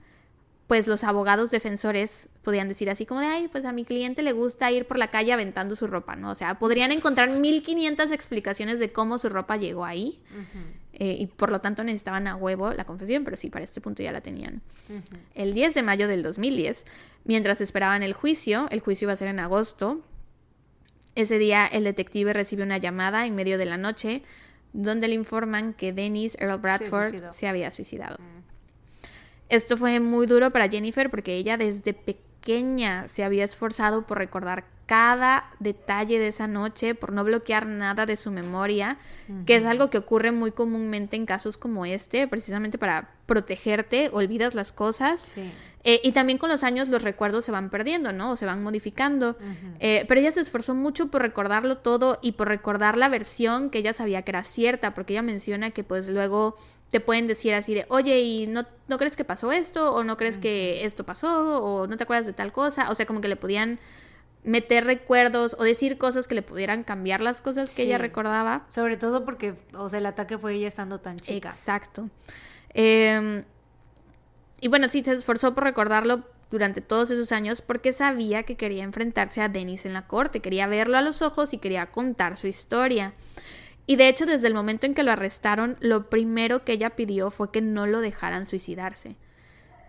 [0.68, 4.34] pues los abogados defensores podían decir así como de, ay, pues a mi cliente le
[4.34, 6.32] gusta ir por la calle aventando su ropa, ¿no?
[6.32, 10.20] O sea, podrían encontrar 1500 explicaciones de cómo su ropa llegó ahí.
[11.00, 14.02] eh, y por lo tanto necesitaban a huevo la confesión, pero sí, para este punto
[14.04, 14.62] ya la tenían.
[15.36, 16.86] El 10 de mayo del 2010,
[17.24, 20.02] mientras esperaban el juicio, el juicio iba a ser en agosto,
[21.18, 24.22] ese día el detective recibe una llamada en medio de la noche
[24.74, 28.18] donde le informan que Dennis Earl Bradford se había suicidado.
[28.20, 28.38] Mm.
[29.50, 32.27] Esto fue muy duro para Jennifer porque ella desde pequeña
[33.08, 38.16] se había esforzado por recordar cada detalle de esa noche, por no bloquear nada de
[38.16, 38.98] su memoria,
[39.46, 44.56] que es algo que ocurre muy comúnmente en casos como este, precisamente para protegerte, olvidas
[44.56, 45.32] las cosas.
[45.36, 45.52] Sí.
[45.84, 48.32] Eh, y también con los años los recuerdos se van perdiendo, ¿no?
[48.32, 49.38] O se van modificando.
[49.80, 53.80] Eh, pero ella se esforzó mucho por recordarlo todo y por recordar la versión que
[53.80, 56.56] ella sabía que era cierta, porque ella menciona que pues luego
[56.90, 59.94] te pueden decir así de, oye, ¿y no, no crees que pasó esto?
[59.94, 61.62] ¿O no crees que esto pasó?
[61.64, 62.90] ¿O no te acuerdas de tal cosa?
[62.90, 63.80] O sea, como que le podían
[64.44, 67.82] meter recuerdos o decir cosas que le pudieran cambiar las cosas que Sí.
[67.84, 68.66] ella recordaba.
[68.70, 71.50] Sobre todo porque, o sea, el ataque fue ella estando tan chica.
[71.50, 72.10] Exacto.
[72.74, 73.44] Eh,
[74.62, 78.84] y bueno, sí, se esforzó por recordarlo durante todos esos años porque sabía que quería
[78.86, 82.48] enfrentarse a Dennis en la corte, quería verlo a los ojos y quería contar su
[82.48, 83.14] historia.
[83.88, 87.32] Y de hecho, desde el momento en que lo arrestaron, lo primero que ella pidió
[87.32, 89.16] fue que no lo dejaran suicidarse.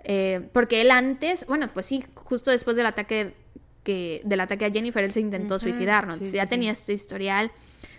[0.05, 3.35] Eh, porque él antes, bueno, pues sí, justo después del ataque
[3.83, 6.13] que, del ataque a Jennifer, él se intentó suicidar, ¿no?
[6.13, 6.51] sí, Entonces sí, ya sí.
[6.51, 7.51] tenía este historial.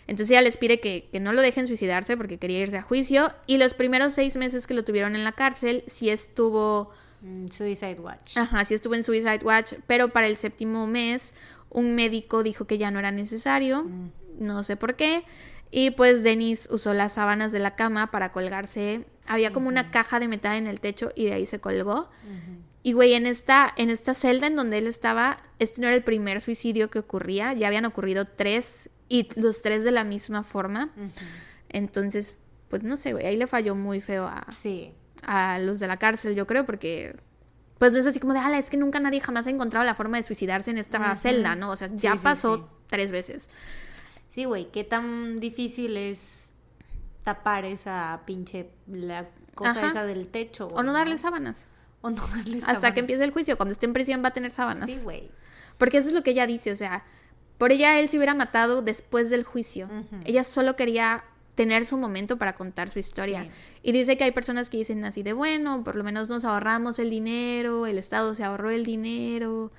[0.08, 3.32] Entonces ella les pide que, que no lo dejen suicidarse porque quería irse a juicio.
[3.46, 6.92] Y los primeros seis meses que lo tuvieron en la cárcel, sí estuvo,
[7.22, 8.38] Mm, Suicide Watch.
[8.38, 11.34] ajá, sí estuvo en Suicide Watch, pero para el séptimo mes
[11.70, 14.10] un médico dijo que ya no era necesario, Mm.
[14.40, 15.24] no sé por qué.
[15.72, 19.06] Y pues Dennis usó las sábanas de la cama para colgarse.
[19.28, 22.10] Había como una caja de metal en el techo y de ahí se colgó.
[22.82, 26.04] Y güey, en esta, en esta celda en donde él estaba, este no era el
[26.04, 30.90] primer suicidio que ocurría, ya habían ocurrido tres y los tres de la misma forma.
[31.70, 32.36] Entonces,
[32.70, 34.94] pues no sé, güey, ahí le falló muy feo a, Sí.
[35.24, 37.16] a los de la cárcel, yo creo, porque
[37.78, 39.94] pues no es así como de, ala, es que nunca nadie jamás ha encontrado la
[39.94, 41.72] forma de suicidarse en esta celda, ¿no?
[41.72, 42.64] O sea, ya sí, pasó sí.
[42.88, 43.50] tres veces.
[44.30, 46.52] Sí, güey, qué tan difícil es
[47.24, 49.88] tapar esa pinche la cosa Ajá.
[49.88, 50.68] esa del techo.
[50.68, 51.68] O no darle sábanas.
[52.02, 52.94] O no darle Hasta sábanas.
[52.94, 54.90] que empiece el juicio, cuando esté en prisión va a tener sábanas.
[54.90, 55.30] Sí, güey.
[55.78, 57.04] Porque eso es lo que ella dice, o sea,
[57.58, 59.90] por ella él se hubiera matado después del juicio.
[60.26, 61.24] Ella solo quería
[61.56, 63.44] tener su momento para contar su historia.
[63.44, 63.50] Sí.
[63.84, 67.00] Y dice que hay personas que dicen así de, bueno, por lo menos nos ahorramos
[67.00, 69.72] el dinero, el Estado se ahorró el dinero.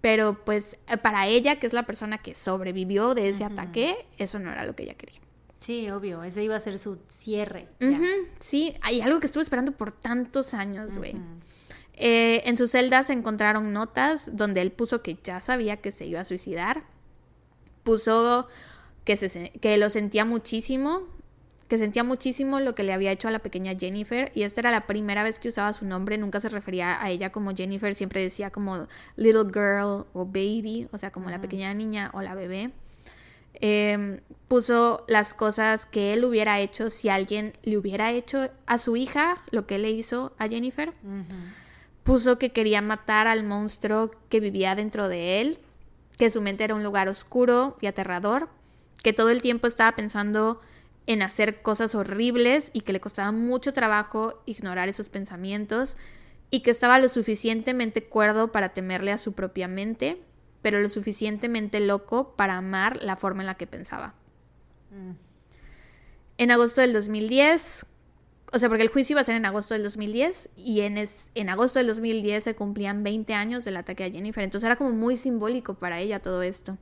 [0.00, 4.38] Pero pues eh, para ella, que es la persona que sobrevivió de ese ataque, eso
[4.38, 5.20] no era lo que ella quería.
[5.60, 6.22] Sí, obvio.
[6.22, 7.68] Ese iba a ser su cierre.
[7.80, 7.98] ya.
[8.38, 11.16] Sí, hay algo que estuvo esperando por tantos años, güey.
[11.94, 16.06] Eh, en su celda se encontraron notas donde él puso que ya sabía que se
[16.06, 16.84] iba a suicidar.
[17.82, 18.46] Puso
[19.04, 21.02] que, se- que lo sentía muchísimo,
[21.68, 24.32] que sentía muchísimo lo que le había hecho a la pequeña Jennifer.
[24.34, 27.30] Y esta era la primera vez que usaba su nombre, nunca se refería a ella
[27.30, 32.10] como Jennifer, siempre decía como little girl o baby, o sea, como la pequeña niña
[32.14, 32.70] o la bebé.
[33.60, 38.96] Eh, puso las cosas que él hubiera hecho si alguien le hubiera hecho a su
[38.96, 40.92] hija lo que él le hizo a Jennifer
[42.08, 45.58] puso que quería matar al monstruo que vivía dentro de él,
[46.16, 48.48] que su mente era un lugar oscuro y aterrador,
[49.02, 50.58] que todo el tiempo estaba pensando
[51.08, 55.96] en hacer cosas horribles y que le costaba mucho trabajo ignorar esos pensamientos
[56.50, 60.22] y que estaba lo suficientemente cuerdo para temerle a su propia mente,
[60.62, 64.14] pero lo suficientemente loco para amar la forma en la que pensaba.
[64.90, 65.12] Mm.
[66.38, 67.86] En agosto del 2010,
[68.52, 71.30] o sea, porque el juicio iba a ser en agosto del 2010 y en, es-
[71.34, 74.90] en agosto del 2010 se cumplían 20 años del ataque a Jennifer, entonces era como
[74.92, 76.76] muy simbólico para ella todo esto.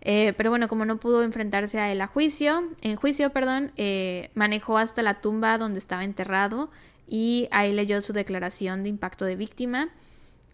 [0.00, 4.30] Eh, pero bueno, como no pudo enfrentarse a él a juicio, en juicio, perdón, eh,
[4.34, 6.70] manejó hasta la tumba donde estaba enterrado
[7.06, 9.88] y ahí leyó su declaración de impacto de víctima.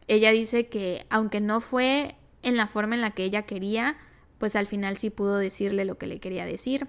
[0.09, 3.97] Ella dice que aunque no fue en la forma en la que ella quería,
[4.39, 6.87] pues al final sí pudo decirle lo que le quería decir.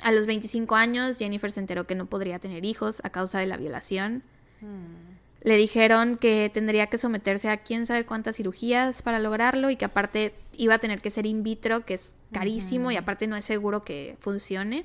[0.00, 3.46] A los 25 años, Jennifer se enteró que no podría tener hijos a causa de
[3.46, 4.22] la violación.
[4.60, 5.13] Mm.
[5.44, 9.84] Le dijeron que tendría que someterse a quién sabe cuántas cirugías para lograrlo y que
[9.84, 13.44] aparte iba a tener que ser in vitro, que es carísimo y aparte no es
[13.44, 14.84] seguro que funcione.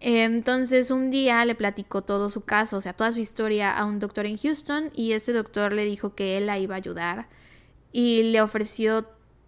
[0.00, 3.98] Entonces un día le platicó todo su caso, o sea, toda su historia a un
[3.98, 7.26] doctor en Houston y este doctor le dijo que él la iba a ayudar
[7.92, 9.06] y le ofreció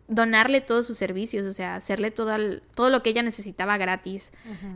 [0.09, 4.32] donarle todos sus servicios, o sea, hacerle todo, el- todo lo que ella necesitaba gratis.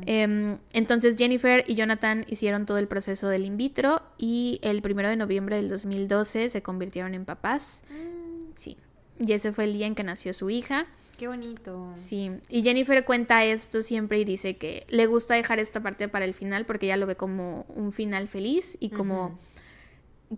[0.07, 5.09] Em, entonces Jennifer y Jonathan hicieron todo el proceso del in vitro y el primero
[5.09, 7.83] de noviembre del 2012 se convirtieron en papás.
[7.91, 8.77] Mm, Sí.
[9.21, 10.87] Y ese fue el día en que nació su hija.
[11.19, 11.93] Qué bonito.
[11.95, 12.31] Sí.
[12.49, 16.33] Y Jennifer cuenta esto siempre y dice que le gusta dejar esta parte para el
[16.35, 19.39] final porque ella lo ve como un final feliz y como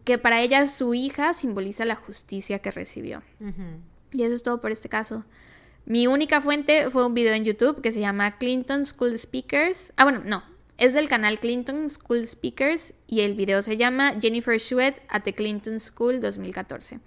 [0.04, 3.22] que para ella su hija simboliza la justicia que recibió.
[4.12, 5.24] Y eso es todo por este caso.
[5.84, 9.92] Mi única fuente fue un video en YouTube que se llama Clinton School Speakers.
[9.96, 10.44] Ah, bueno, no.
[10.78, 15.34] Es del canal Clinton School Speakers y el video se llama Jennifer Shuett at the
[15.34, 17.00] Clinton School 2014.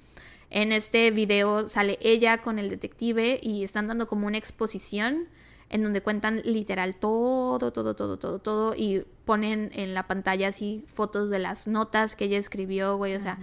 [0.50, 5.28] En este video sale ella con el detective y están dando como una exposición
[5.70, 10.86] en donde cuentan literal todo, todo, todo, todo, todo y ponen en la pantalla así
[10.94, 13.40] fotos de las notas que ella escribió, güey, o sea,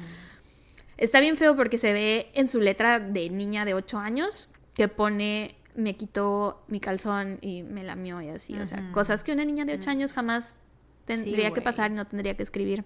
[0.97, 4.89] Está bien feo porque se ve en su letra de niña de 8 años que
[4.89, 9.45] pone me quitó mi calzón y me lamió y así, o sea, cosas que una
[9.45, 10.57] niña de 8 años jamás
[11.05, 12.85] tendría que pasar y no tendría que escribir.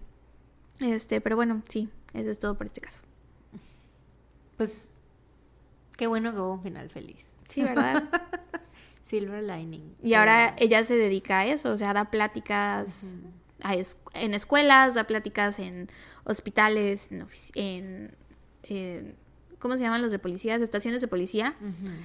[0.80, 3.00] Este, pero bueno, sí, eso es todo por este caso.
[4.56, 4.94] Pues
[5.96, 7.34] qué bueno que hubo un final feliz.
[7.48, 8.04] Sí, ¿verdad?
[9.02, 9.94] Silver lining.
[10.02, 13.14] y ahora ella se dedica a eso, o sea, da pláticas
[13.74, 15.88] es- en escuelas, da pláticas en
[16.24, 18.14] hospitales, en, ofici- en,
[18.64, 19.16] en-
[19.58, 20.60] ¿cómo se llaman los de policías?
[20.60, 21.56] Estaciones de policía.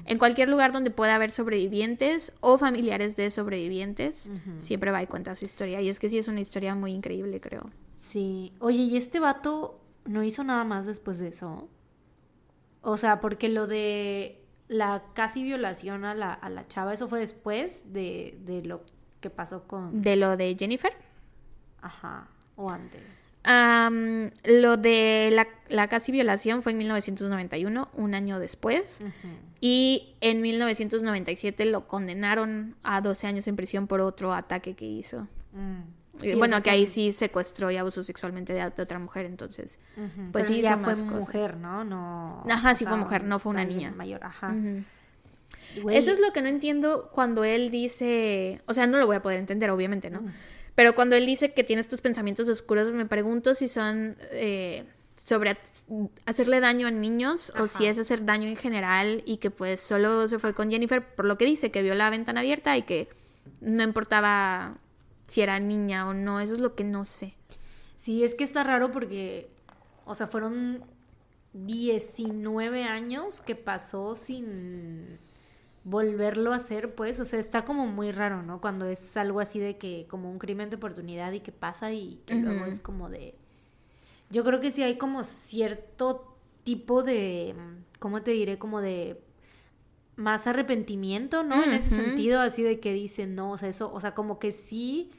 [0.05, 4.29] En cualquier lugar donde pueda haber sobrevivientes o familiares de sobrevivientes,
[4.59, 5.81] siempre va y cuenta su historia.
[5.81, 7.69] Y es que sí es una historia muy increíble, creo.
[7.97, 8.53] Sí.
[8.59, 11.67] Oye, ¿y este vato no hizo nada más después de eso?
[12.81, 17.19] O sea, porque lo de la casi violación a la, a la chava, eso fue
[17.19, 18.83] después de, de lo
[19.19, 20.01] que pasó con...
[20.01, 20.91] De lo de Jennifer.
[21.81, 22.27] Ajá.
[22.55, 23.37] O antes.
[24.45, 28.99] Lo de la, la casi violación fue en 1991, un año después.
[29.01, 29.33] Ujú.
[29.59, 35.27] Y en 1997 lo condenaron a 12 años en prisión por otro ataque que hizo.
[35.53, 36.01] Mm.
[36.19, 39.79] Sí, bueno, que ahí sí secuestró y abusó sexualmente de, otra mujer, entonces.
[39.95, 41.07] Pues pero sí ya fue cosas.
[41.07, 41.83] mujer, ¿no?
[41.83, 43.91] no Ajá, sí fue mujer, no fue una niña.
[43.91, 44.53] mayor, ajá.
[45.89, 49.21] Eso es lo que no entiendo cuando él dice, o sea, no lo voy a
[49.21, 50.21] poder entender, obviamente, ¿no?
[50.75, 54.85] Pero cuando él dice que tienes tus pensamientos oscuros, me pregunto si son eh,
[55.23, 55.57] sobre
[56.25, 60.27] hacerle daño a niños o si es hacer daño en general y que pues solo
[60.27, 63.09] se fue con Jennifer por lo que dice, que vio la ventana abierta y que
[63.59, 64.77] no importaba
[65.27, 67.35] si era niña o no, eso es lo que no sé.
[67.97, 69.49] Sí, es que está raro porque,
[70.05, 70.83] o sea, fueron
[71.53, 75.19] 19 años que pasó sin
[75.83, 78.61] volverlo a hacer, pues, o sea, está como muy raro, ¿no?
[78.61, 82.19] Cuando es algo así de que como un crimen de oportunidad y que pasa y
[82.25, 83.35] que luego es como de...
[84.29, 87.55] Yo creo que sí hay como cierto tipo de,
[87.99, 88.57] ¿cómo te diré?
[88.57, 89.21] Como de
[90.15, 91.63] más arrepentimiento, ¿no?
[91.63, 94.51] En ese sentido, así de que dicen, no, o sea, eso, o sea, como que
[94.51, 95.11] sí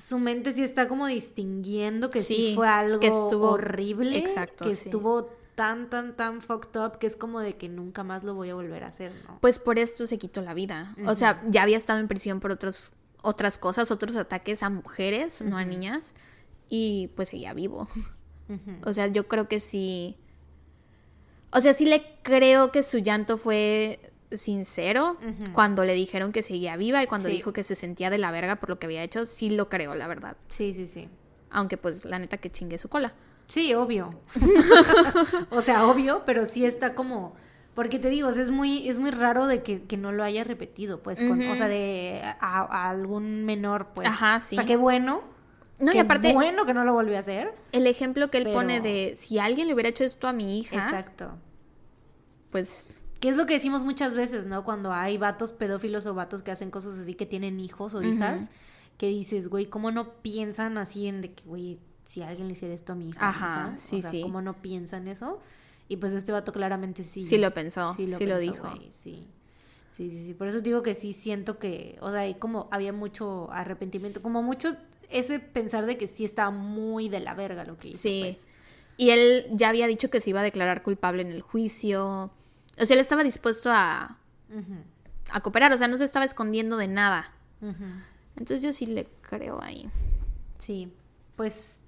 [0.00, 4.74] su mente sí está como distinguiendo que sí, fue algo que estuvo, horrible, exacto, que
[4.74, 4.88] sí.
[4.88, 5.28] estuvo
[5.60, 8.54] tan, tan, tan fucked up que es como de que nunca más lo voy a
[8.54, 9.36] volver a hacer, ¿no?
[9.42, 10.94] Pues por esto se quitó la vida.
[11.04, 15.42] O sea, ya había estado en prisión por otros, otras cosas, otros ataques a mujeres,
[15.42, 16.14] no a niñas,
[16.70, 17.88] y pues seguía vivo.
[18.86, 20.16] O sea, yo creo que sí.
[21.52, 24.00] O sea, sí le creo que su llanto fue
[24.32, 25.18] sincero
[25.52, 27.34] cuando le dijeron que seguía viva y cuando Sí.
[27.34, 29.94] dijo que se sentía de la verga por lo que había hecho, sí lo creo,
[29.94, 30.36] la verdad.
[30.48, 31.08] Sí, sí, sí.
[31.50, 33.12] Aunque pues la neta que chingue su cola.
[33.50, 34.14] Sí, obvio.
[35.50, 37.34] o sea, obvio, pero sí está como...
[37.74, 40.22] Porque te digo, o sea, es muy, es muy raro de que, que no lo
[40.24, 44.08] haya repetido, pues, con, o sea, de a, a algún menor, pues.
[44.08, 44.54] Ajá, sí.
[44.54, 45.22] O sea, qué bueno.
[45.78, 47.54] No, y qué aparte- bueno que no lo volvió a hacer.
[47.72, 50.58] El ejemplo que él Pero- pone de si alguien le hubiera hecho esto a mi
[50.58, 51.30] hija, Exacto.
[52.50, 54.64] pues Que es lo que decimos muchas veces, ¿no?
[54.64, 58.48] Cuando hay vatos pedófilos o vatos que hacen cosas así, que tienen hijos o hijas,
[58.98, 62.74] que dices, güey, ¿cómo no piensan así en de que, güey, si alguien le hiciera
[62.74, 63.28] esto a mi hija?
[63.28, 64.22] Ajá, sí, o sea, sí.
[64.22, 65.40] ¿Cómo no piensan eso?
[65.88, 67.26] Y pues este vato claramente sí.
[67.26, 68.72] Sí lo pensó, sí lo dijo.
[68.90, 69.28] sí.
[69.90, 70.34] Sí, sí, sí.
[70.34, 74.42] Por eso digo que sí siento que, o sea, hay como había mucho arrepentimiento, como
[74.42, 74.74] mucho
[75.10, 78.02] ese pensar de que sí estaba muy de la verga lo que hizo.
[78.02, 78.20] Sí.
[78.24, 78.46] pues.
[78.96, 82.30] Y él ya había dicho que se iba a declarar culpable en el juicio.
[82.78, 84.16] O sea, él estaba dispuesto a,
[85.30, 87.32] a cooperar, o sea, no se estaba escondiendo de nada.
[88.36, 89.90] Entonces yo sí le creo ahí.
[90.58, 90.92] Sí,
[91.36, 91.79] pues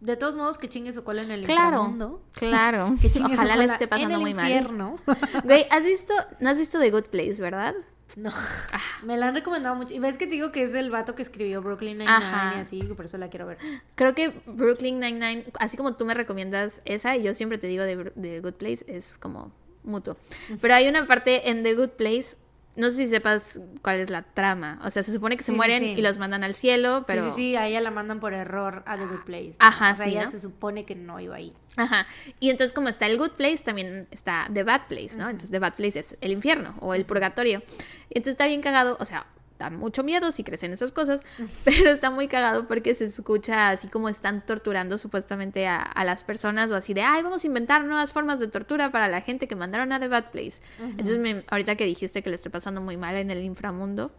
[0.00, 2.22] de todos modos que chingue su cola en el Claro, inframundo.
[2.32, 2.94] claro.
[3.02, 4.44] Que chingue su Ojalá le cola esté pasando en el muy mal.
[4.46, 4.96] infierno.
[5.44, 6.14] Güey, ¿has visto?
[6.40, 7.74] No has visto The Good Place, ¿verdad?
[8.16, 8.30] no,
[8.72, 8.80] Ah.
[9.04, 9.94] me la han recomendado mucho.
[9.94, 12.82] Y ves que te digo que es el vato que escribió Brooklyn Nine-Nine y así,
[12.82, 13.58] por eso la quiero ver.
[13.94, 17.84] Creo que Brooklyn Nine-Nine, así como tú me recomiendas esa, y yo siempre te digo
[17.84, 19.52] de, de Good Place, es como
[19.84, 20.16] mutuo.
[20.60, 22.36] Pero hay una parte en The Good Place,
[22.78, 24.80] no sé si sepas cuál es la trama.
[24.84, 25.94] O sea, se supone que se Sí, mueren sí.
[25.96, 27.24] y los mandan al cielo, pero...
[27.24, 29.54] Sí, sí, sí, a ella la mandan por error a The Good Place.
[29.58, 30.30] Ajá, O sea, ella ¿no?
[30.30, 31.52] se supone que no iba ahí.
[31.76, 32.06] Ajá.
[32.40, 35.24] Y entonces como está el Good Place, también está The Bad Place, ¿no?
[35.28, 37.62] Entonces The Bad Place es el infierno o el purgatorio.
[38.10, 39.26] Y entonces está bien cagado, o sea,
[39.58, 41.22] da mucho miedo si crecen esas cosas,
[41.64, 46.22] pero está muy cagado porque se escucha así como están torturando supuestamente a, a las
[46.24, 49.48] personas o así de, ay, vamos a inventar nuevas formas de tortura para la gente
[49.48, 50.60] que mandaron a The Bad Place.
[50.80, 54.12] Entonces me- ahorita que dijiste que le esté pasando muy mal en el inframundo,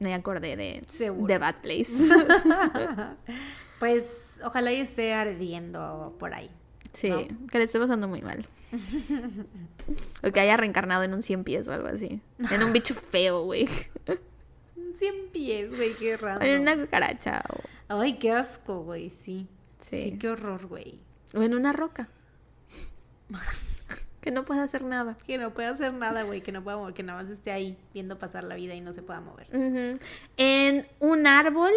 [0.00, 1.26] me acordé de Seguro.
[1.26, 1.92] The Bad Place.
[3.78, 6.50] Pues ojalá y esté ardiendo por ahí.
[6.92, 7.46] Sí, ¿no?
[7.46, 8.44] que le esté pasando muy mal.
[10.24, 12.20] o que haya reencarnado en un cien pies o algo así.
[12.50, 13.68] En un bicho feo, güey.
[14.98, 16.44] 100 pies, güey, qué raro.
[16.44, 17.42] en una cucaracha
[17.88, 19.46] o, Ay, qué asco, güey, sí.
[19.80, 20.02] Sí.
[20.02, 21.00] Sí, qué horror, güey.
[21.34, 22.08] o en una roca.
[24.20, 25.16] que no puede hacer nada.
[25.26, 27.78] Que no pueda hacer nada, güey, que no pueda mover, que nada más esté ahí
[27.94, 29.46] viendo pasar la vida y no se pueda mover.
[30.36, 31.72] En un árbol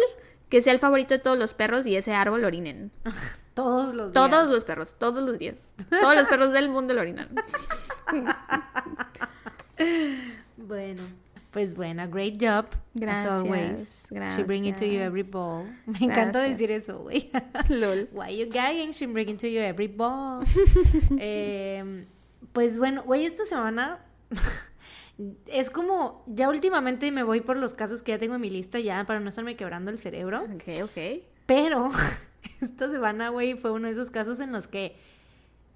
[0.48, 2.90] que sea el favorito de todos los perros y ese árbol orinen.
[3.54, 4.30] Todos los días.
[4.30, 5.56] Todos los perros, todos los días.
[5.90, 7.28] Todos los perros del mundo lo orinan.
[10.56, 11.02] Bueno,
[11.52, 12.66] pues bueno, great job.
[12.94, 14.06] Gracias, As always.
[14.34, 15.06] She bring it to you gracias.
[15.06, 15.64] every ball.
[15.86, 16.58] Me encanta Gracias.
[16.58, 17.30] decir eso, güey.
[17.68, 18.08] LOL.
[18.12, 18.92] Why you gagging?
[18.92, 20.42] She bring it to you every ball.
[21.18, 22.06] Em,
[22.54, 24.02] pues bueno, güey, esta semana
[25.46, 28.80] es como, ya últimamente me voy por los casos que ya tengo en mi lista
[28.80, 30.44] ya para no estarme quebrando el cerebro.
[30.54, 31.22] Ok, ok.
[31.44, 31.90] Pero
[32.62, 34.96] esta semana, güey, fue uno de esos casos en los que,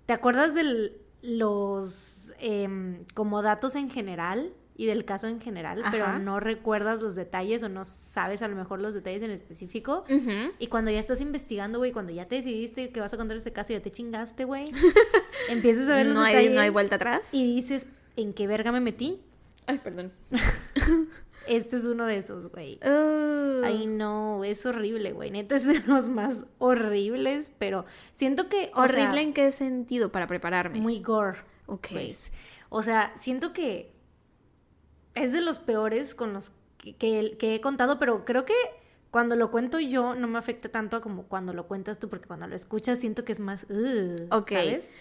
[0.07, 6.05] ¿te acuerdas de los em, como datos en general y del caso en general, pero
[6.05, 6.19] Ajá.
[6.19, 10.05] no recuerdas los detalles o no sabes a lo mejor los detalles en específico?
[10.11, 10.53] Ujú.
[10.59, 13.53] Y cuando ya estás investigando, güey, cuando ya te decidiste que vas a contar ese
[13.53, 14.71] caso, ya te chingaste, güey.
[15.49, 17.29] empiezas a ver los no, hay, detalles no hay vuelta atrás.
[17.33, 19.23] y dices, ¿en qué verga me metí?
[19.67, 20.13] Ay, perdón.
[21.47, 22.81] Este es uno de esos, güey.
[22.85, 23.65] Uh.
[23.65, 25.31] Ay, no, es horrible, güey.
[25.31, 28.73] Neta es de los más horribles, pero siento que.
[28.75, 30.81] o ¿Horrible sea, en qué sentido para prepararme?
[30.81, 31.39] Muy gore.
[31.67, 31.89] Ok.
[31.93, 32.33] Pues.
[32.69, 33.93] O sea, siento que
[35.17, 38.55] es de los peores con los que, que- que he contado, pero creo que
[39.11, 42.47] cuando lo cuento yo no me afecta tanto como cuando lo cuentas tú, porque cuando
[42.47, 43.67] lo escuchas siento que es más,
[44.31, 44.51] Ok.
[44.53, 44.93] ¿sabes?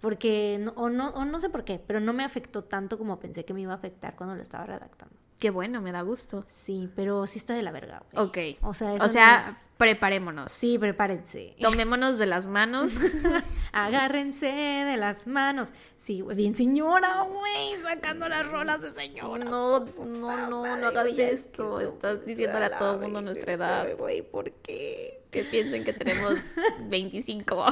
[0.00, 3.18] Porque, no- o, no, o no sé por qué, pero no me afectó tanto como
[3.20, 5.14] pensé que me iba a afectar cuando lo estaba redactando.
[5.42, 6.44] Qué bueno, me da gusto.
[6.46, 8.24] Sí, pero sí está de la verga, güey.
[8.24, 8.64] Ok.
[8.64, 10.52] O sea, O no sea, es- preparémonos.
[10.52, 11.56] Sí, prepárense.
[11.60, 12.92] Tomémonos de las manos.
[13.72, 15.70] Agárrense de las manos.
[15.96, 19.44] Sí, güey, bien señora, güey, sacando las rolas de señora.
[19.44, 21.80] No, no, no, no hagas esto.
[21.80, 23.96] Estás diciéndole a todo el mundo nuestra edad.
[23.98, 25.24] Güey, ¿por qué?
[25.32, 26.34] Que piensen que tenemos
[26.88, 27.64] 25.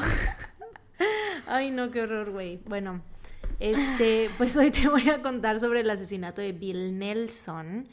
[1.46, 2.56] Ay, no, qué horror, güey.
[2.66, 3.00] Bueno,
[3.60, 7.86] este, pues hoy te voy a contar sobre el asesinato de Bill Nelson.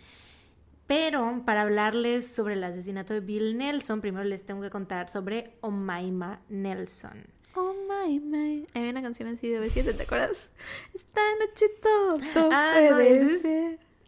[0.88, 5.58] Pero para hablarles sobre el asesinato de Bill Nelson, primero les tengo que contar sobre
[5.60, 7.28] Omaima Nelson.
[7.56, 8.66] Oh my, my.
[8.74, 10.50] Hay una canción así de B7, ¿te acuerdas?
[10.94, 13.46] Esta noche todo Ah, no, es-.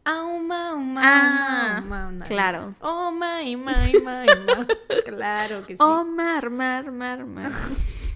[0.06, 2.74] Auma, uma, Ah, claro.
[2.80, 5.04] Oh, my, my, my, my.
[5.04, 5.80] Claro que sí.
[5.82, 7.52] Oh, mar, mar, mar, mar.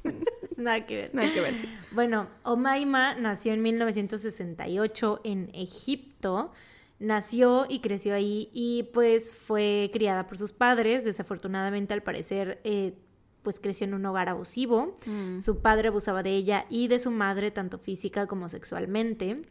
[0.58, 1.16] Nada que ver.
[1.16, 1.68] Nada que ver, sí.
[1.92, 6.52] Bueno, Omaima nació en 1968 en Egipto.
[7.00, 11.04] Nació y creció ahí y pues fue criada por sus padres.
[11.04, 12.94] Desafortunadamente, al parecer, eh,
[13.42, 14.96] pues creció en un hogar abusivo.
[15.06, 15.42] Mm.
[15.42, 19.42] Su padre abusaba de ella y de su madre, tanto física como sexualmente.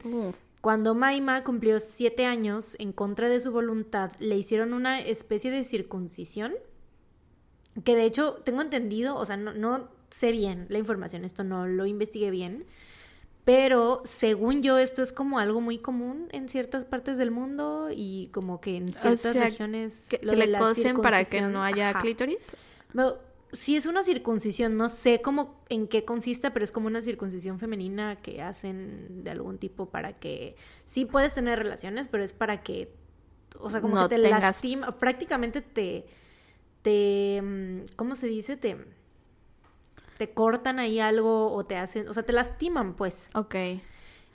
[0.60, 5.64] Cuando Maima cumplió siete años, en contra de su voluntad, le hicieron una especie de
[5.64, 6.54] circuncisión.
[7.84, 11.66] Que de hecho, tengo entendido, o sea, no, no sé bien la información, esto no
[11.66, 12.64] lo investigué bien.
[13.44, 18.28] Pero según yo, esto es como algo muy común en ciertas partes del mundo y
[18.32, 20.06] como que en ciertas sea, regiones.
[20.08, 22.00] ¿Que, lo que de le cosen para que no haya ajá.
[22.02, 22.52] clítoris?
[22.94, 23.16] Bueno,
[23.52, 27.58] sí es una circuncisión, no sé cómo en qué consista, pero es como una circuncisión
[27.58, 30.54] femenina que hacen de algún tipo para que
[30.84, 32.94] sí puedes tener relaciones, pero es para que
[33.58, 36.06] o sea, como No que te tengas- lastima, prácticamente te
[36.82, 38.56] te mm, ¿cómo se dice?
[38.56, 38.76] te
[40.26, 43.28] te cortan ahí algo o te hacen, o sea, te lastiman, pues.
[43.34, 43.56] Ok.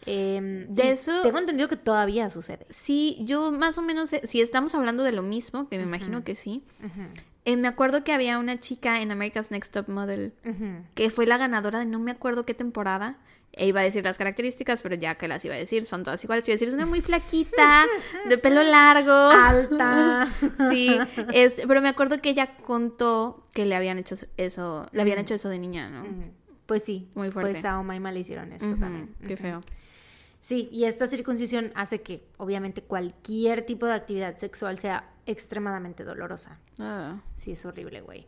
[0.06, 2.66] Em, De eso- tengo entendido que todavía sucede.
[2.70, 6.24] Sí, yo más o menos, sé- si estamos hablando de lo mismo, que me imagino
[6.24, 6.64] que sí,
[7.46, 10.34] eh, me acuerdo que había una chica en America's Next Top Model
[10.94, 13.18] que fue la ganadora de no me acuerdo qué temporada.
[13.58, 16.24] E iba a decir las características, pero ya que las iba a decir, son todas
[16.24, 16.48] iguales.
[16.48, 17.86] Iba a decir, es una muy flaquita,
[18.30, 19.12] de pelo largo.
[19.12, 20.28] Alta.
[20.72, 20.98] Sí,
[21.34, 25.34] este, pero me acuerdo que ella contó que le habían hecho eso, le habían hecho
[25.34, 26.04] eso de niña, ¿no?
[26.66, 27.52] Pues sí, Muy fuerte.
[27.52, 29.16] pues a Omaima le hicieron esto también.
[29.26, 29.62] Qué feo.
[30.42, 36.60] Sí, y esta circuncisión hace que obviamente cualquier tipo de actividad sexual sea extremadamente dolorosa.
[36.80, 37.20] Ah.
[37.36, 38.28] Sí, es horrible, güey.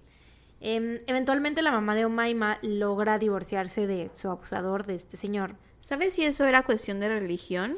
[0.61, 5.55] Em, eventualmente la mamá de Omaima logra divorciarse de su abusador, de este señor.
[5.79, 7.77] ¿Sabes si eso era cuestión de religión?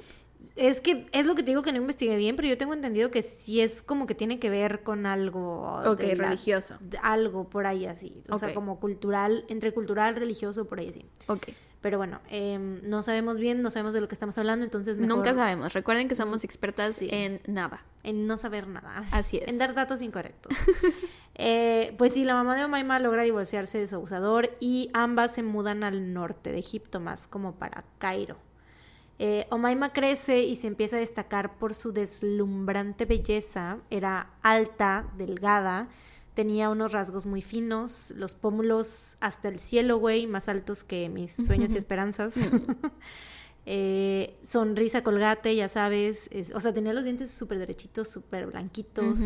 [0.56, 3.12] Es que es lo que te digo que no investigué bien, pero yo tengo entendido
[3.12, 6.78] que sí es como que tiene que ver con algo Ok, de la- religioso.
[7.04, 8.24] algo por ahí así.
[8.30, 11.06] O sea, como cultural, entre cultural, religioso, por ahí así.
[11.28, 11.50] Ok.
[11.80, 15.18] Pero bueno, em, no sabemos bien, no sabemos de lo que estamos hablando, entonces mejor
[15.18, 15.74] Nunca sabemos.
[15.74, 17.08] Recuerden que somos expertas Sí.
[17.12, 17.86] en nada.
[18.04, 19.04] en no saber nada.
[19.12, 19.48] Así es.
[19.48, 20.56] En dar datos incorrectos.
[21.36, 25.44] Eh, pues sí, la mamá de Omaima logra divorciarse de su abusador y ambas se
[25.44, 28.38] mudan al norte de Egipto, más como para Cairo.
[29.18, 33.78] Eh, Omaima crece y se empieza a destacar por su deslumbrante belleza.
[33.90, 35.90] Era alta, delgada,
[36.34, 41.32] tenía unos rasgos muy finos, los pómulos hasta el cielo, güey, más altos que mis
[41.34, 42.36] sueños y esperanzas.
[43.68, 46.30] Eh, sonrisa colgate, ya sabes.
[46.32, 49.20] es- o sea, tenía los dientes súper derechitos, súper blanquitos.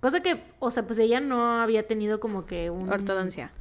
[0.00, 2.88] Cosa que, o sea, pues ella no había tenido como que un...
[2.88, 3.52] Ortodoncia.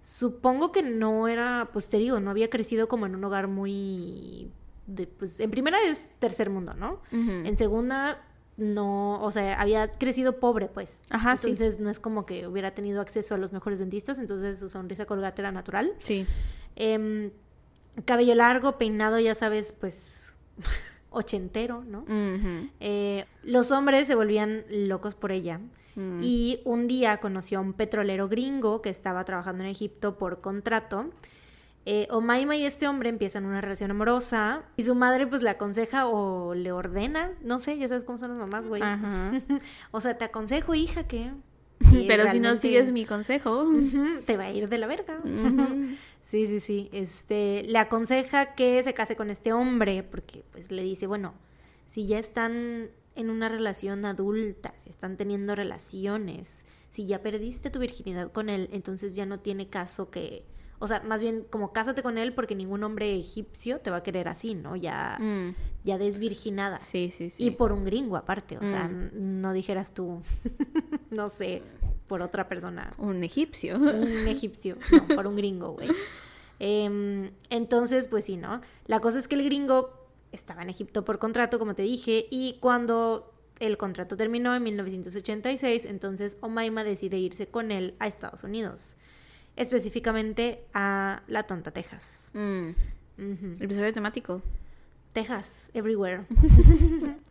[0.00, 4.50] Supongo que no era, pues te digo, no había crecido como en un hogar muy...
[4.86, 7.00] De, pues en primera es tercer mundo, ¿no?
[7.10, 8.22] En segunda,
[8.56, 11.02] no, o sea, había crecido pobre, pues.
[11.10, 11.48] Ajá, sí.
[11.48, 15.06] Entonces no es como que hubiera tenido acceso a los mejores dentistas, entonces su sonrisa
[15.06, 15.94] colgate era natural.
[16.02, 16.26] Sí.
[16.76, 17.30] Em,
[18.04, 20.36] cabello largo, peinado, ya sabes, pues
[21.14, 22.04] ochentero, ¿no?
[22.80, 25.60] Eh, los hombres se volvían locos por ella.
[25.96, 26.20] Mm.
[26.22, 31.10] Y un día conoció a un petrolero gringo que estaba trabajando en Egipto por contrato.
[31.86, 36.06] Eh, Omaima y este hombre empiezan una relación amorosa y su madre pues le aconseja
[36.06, 38.82] o le ordena, no sé, ya sabes cómo son las mamás, güey.
[39.90, 41.30] O sea, te aconsejo, hija, que...
[42.08, 43.66] Pero si no sigues mi consejo.
[44.24, 45.18] Te va a ir de la verga.
[46.24, 46.88] Sí, sí, sí.
[46.90, 51.34] Este, le aconseja que se case con este hombre, porque pues le dice, bueno,
[51.84, 57.78] si ya están en una relación adulta, si están teniendo relaciones, si ya perdiste tu
[57.78, 60.44] virginidad con él, entonces ya no tiene caso que,
[60.84, 64.02] o sea, más bien como cásate con él porque ningún hombre egipcio te va a
[64.02, 64.76] querer así, ¿no?
[64.76, 65.54] Ya, Mm,
[65.84, 66.78] ya desvirginada.
[66.80, 67.44] Sí, sí, sí.
[67.44, 69.40] Y por un gringo aparte, o sea, Mm.
[69.40, 70.20] no dijeras tú,
[71.10, 71.62] no sé,
[72.06, 73.76] por otra persona, Un egipcio.
[73.76, 75.88] un egipcio, no, por un gringo, güey.
[76.60, 78.60] Em, entonces, pues sí, ¿no?
[78.86, 79.90] La cosa es que el gringo
[80.32, 85.84] estaba en Egipto por contrato, como te dije, y cuando el contrato terminó en 1986,
[85.84, 88.96] entonces Omaima decide irse con él a Estados Unidos,
[89.56, 92.30] específicamente a La Tonta, Texas.
[92.34, 92.70] Mm.
[93.60, 94.42] Episodio temático.
[95.12, 96.26] Texas, everywhere.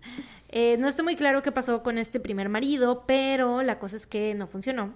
[0.55, 4.05] Eh, no está muy claro qué pasó con este primer marido, pero la cosa es
[4.05, 4.93] que no funcionó.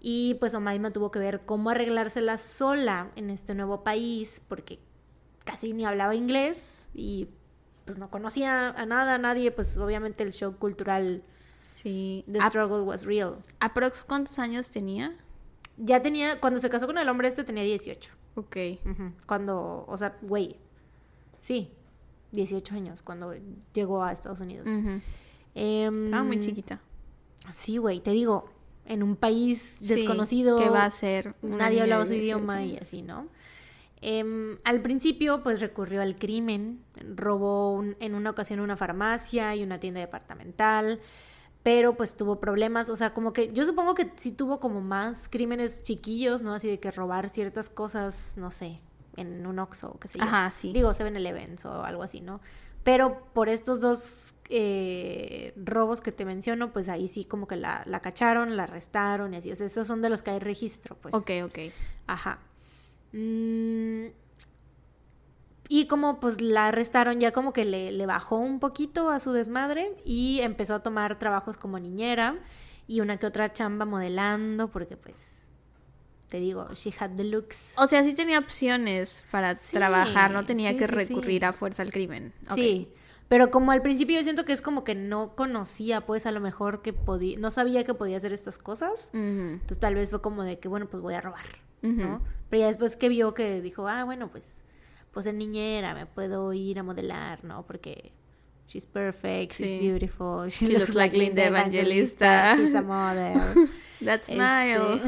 [0.00, 4.78] Y pues Omaima tuvo que ver cómo arreglársela sola en este nuevo país, porque
[5.44, 7.28] casi ni hablaba inglés y
[7.84, 11.22] pues no conocía a nada, a nadie, pues obviamente el shock cultural,
[11.62, 12.24] Sí.
[12.32, 13.36] the Ap- struggle was real.
[13.60, 15.14] ¿Aprox cuántos años tenía?
[15.76, 18.10] Ya tenía, cuando se casó con el hombre este tenía 18.
[18.36, 18.56] Ok.
[19.26, 20.56] Cuando, o sea, güey,
[21.40, 21.72] sí,
[22.32, 23.34] 18 años cuando
[23.72, 24.68] llegó a Estados Unidos.
[25.54, 26.80] Estaba muy chiquita.
[27.52, 28.46] Sí, güey, te digo,
[28.86, 30.58] en un país Sí, desconocido.
[30.58, 33.28] que va a ser Nadie hablaba su 18 idioma y así, ¿no?
[34.00, 36.82] Em, al principio, pues recurrió al crimen,
[37.16, 41.00] robó un- en una ocasión una farmacia y una tienda departamental,
[41.64, 45.30] pero pues tuvo problemas, o sea, como que yo supongo que sí tuvo como más
[45.30, 46.52] crímenes chiquillos, ¿no?
[46.52, 48.78] Así de que robar ciertas cosas, no sé,
[49.16, 50.24] en un Oxxo o qué sé yo.
[50.24, 50.74] Ajá, sí.
[50.74, 52.42] Digo, 7-Elevens o algo así, ¿no?
[52.82, 57.82] Pero por estos dos eh, robos que te menciono, pues ahí sí como que la,
[57.86, 59.50] la cacharon, la arrestaron y así.
[59.50, 61.14] O sea, esos son de los que hay registro, pues.
[61.14, 61.58] Ok, ok.
[62.06, 62.40] Ajá.
[63.12, 64.08] Mm,
[65.68, 69.32] y como pues la arrestaron, ya como que le, le bajó un poquito a su
[69.32, 72.36] desmadre y empezó a tomar trabajos como niñera
[72.86, 75.48] y una que otra chamba modelando, porque pues,
[76.28, 77.74] te digo, she had the looks.
[77.78, 81.52] O sea, sí tenía opciones para Sí, trabajar, no tenía sí, que sí, recurrir a
[81.52, 82.32] fuerza al crimen.
[82.54, 82.88] Sí,
[83.28, 86.40] pero como al principio yo siento que es como que no conocía, pues a lo
[86.40, 89.10] mejor que podía, no sabía que podía hacer estas cosas.
[89.14, 91.46] Entonces tal vez fue como de que, bueno, pues voy a robar,
[91.80, 92.20] ¿no?
[92.50, 94.62] Pero ya después que vio que dijo, ah, bueno, pues,
[95.14, 97.64] pues en niñera me puedo ir a modelar, ¿no?
[97.64, 98.12] Porque
[98.66, 99.78] she's perfect, she's Sí.
[99.78, 102.56] beautiful, she, She looks, looks like Linda Evangelista, Evangelista.
[102.56, 102.82] she's a
[103.62, 103.68] model.
[104.04, 105.00] That Este, smile.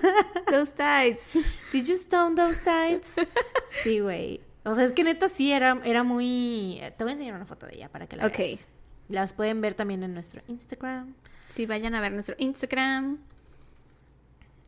[0.50, 1.36] Those tights.
[1.72, 3.16] Did you stone those tights?
[3.82, 4.40] Sí, güey.
[4.64, 6.80] O sea, es que neta sí era, era muy...
[6.96, 8.38] Te voy a enseñar una foto de ella para que la Ok.
[8.38, 8.68] veas.
[9.08, 11.14] Las pueden ver también en nuestro Instagram.
[11.48, 13.18] Sí, vayan a ver nuestro Instagram.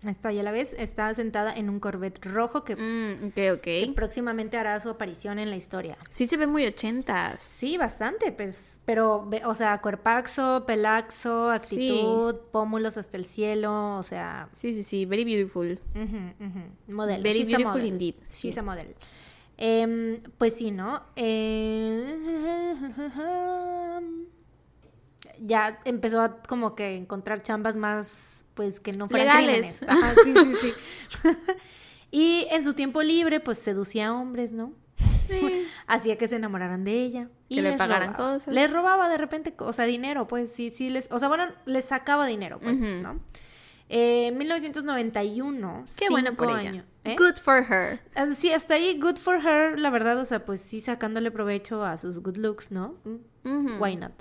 [0.04, 3.84] Ahí Está, ya la ves, está sentada en un Corvette rojo que, Mm, ok, que
[3.88, 3.94] ok.
[3.94, 5.96] próximamente hará su aparición en la historia.
[6.10, 7.40] Sí se ve muy ochentas.
[7.40, 14.50] Sí, bastante, pues, pero, o sea, cuerpaxo, pelaxo, actitud, pómulos hasta el cielo, o sea,
[14.52, 15.06] Sí, sí, sí.
[15.06, 15.80] Very beautiful.
[15.94, 17.22] ujú, ujú, modelo.
[17.22, 17.86] Very She's a beautiful model.
[17.86, 18.60] indeed, She's sí.
[18.60, 18.94] a model.
[19.58, 21.02] Em, pues sí, ¿no?
[21.16, 22.04] Eh,
[25.40, 29.78] ya empezó a como que encontrar chambas más, pues, que no fueran Legales.
[29.78, 29.82] crímenes.
[29.88, 31.28] Ajá, sí, sí, sí.
[32.10, 34.72] y en su tiempo libre, pues, seducía a hombres, ¿no?
[35.28, 35.66] Sí.
[35.86, 38.34] hacía que se enamoraran de ella y Que le les pagaran robaba.
[38.38, 38.52] cosas.
[38.54, 41.84] Les robaba de repente, o sea, dinero, pues sí, sí les, o sea, bueno, les
[41.84, 42.78] sacaba dinero, pues.
[42.78, 43.20] ¿no?
[43.88, 46.70] Eh, en 1991, Qué bueno por ella.
[46.70, 47.14] años- ¿eh?
[47.16, 48.00] Good for her.
[48.16, 51.84] Ah, Sí, hasta ahí, good for her, la verdad, o sea, pues sí, sacándole provecho
[51.84, 52.96] a sus good looks, ¿no?
[53.44, 54.12] Why not?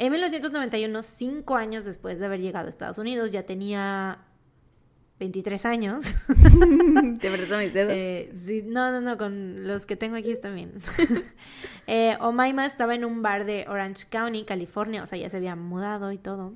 [0.00, 4.18] En 1991, cinco años después de haber llegado a Estados Unidos, ya tenía
[5.18, 6.04] 23 años.
[7.20, 7.92] Te apreto mis dedos.
[7.94, 10.72] Eh, sí, no, no, no, con los que tengo aquí está bien.
[11.86, 15.54] eh, Omaima estaba en un bar de Orange County, California, o sea, ya se había
[15.54, 16.54] mudado y todo,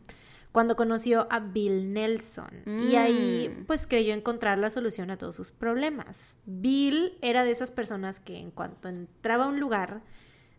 [0.50, 2.62] cuando conoció a Bill Nelson.
[2.90, 3.64] Y ahí, Mm.
[3.66, 6.38] pues, creyó encontrar la solución a todos sus problemas.
[6.46, 10.00] Bill era de esas personas que en cuanto entraba a un lugar,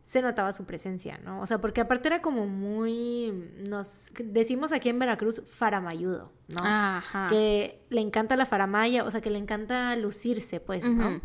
[0.06, 1.42] se notaba su presencia, ¿no?
[1.42, 3.34] O sea, porque aparte era como muy,
[3.68, 6.58] nos decimos aquí en Veracruz, faramayudo, ¿no?
[6.64, 7.28] Ajá.
[7.28, 11.20] que le encanta la faramaya, o sea, que le encanta lucirse, pues, ¿no?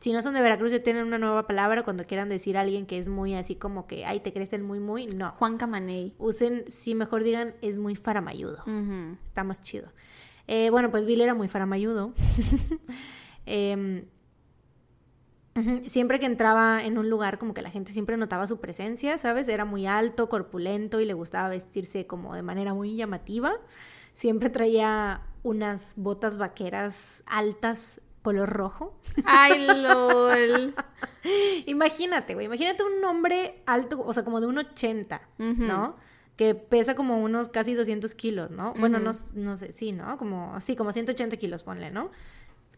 [0.00, 2.84] Si no son de Veracruz, ya tienen una nueva palabra cuando quieran decir a alguien
[2.84, 5.32] que es muy así como que, ay, te crees el muy, muy, no.
[5.38, 6.14] Juan Camaney.
[6.18, 8.62] Usen, si mejor digan, es muy faramayudo.
[9.24, 9.88] Está más chido.
[10.46, 12.12] Eh, bueno, pues Bill era muy faramayudo.
[15.56, 19.18] Em, Siempre que entraba en un lugar, como que la gente siempre notaba su presencia,
[19.18, 19.48] ¿sabes?
[19.48, 23.54] Era muy alto, corpulento y le gustaba vestirse como de manera muy llamativa.
[24.14, 28.98] Siempre traía unas botas vaqueras altas, color rojo.
[29.24, 30.74] Ay, lol.
[31.66, 35.54] Imagínate, güey, imagínate un hombre alto, o sea, como de un 80, Ujú.
[35.64, 35.96] ¿no?
[36.36, 38.74] Que pesa como unos casi 200 kilos, ¿no?
[38.78, 40.18] Bueno, no, no sé, sí, ¿no?
[40.18, 42.10] Como así, como 180 kilos, ponle, ¿no?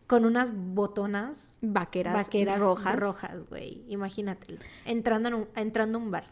[0.08, 2.96] Con unas botonas Vaqueras, vaqueras rojas.
[2.96, 3.84] rojas, güey.
[3.88, 6.24] Imagínate, entrando, en un, entrando a un bar.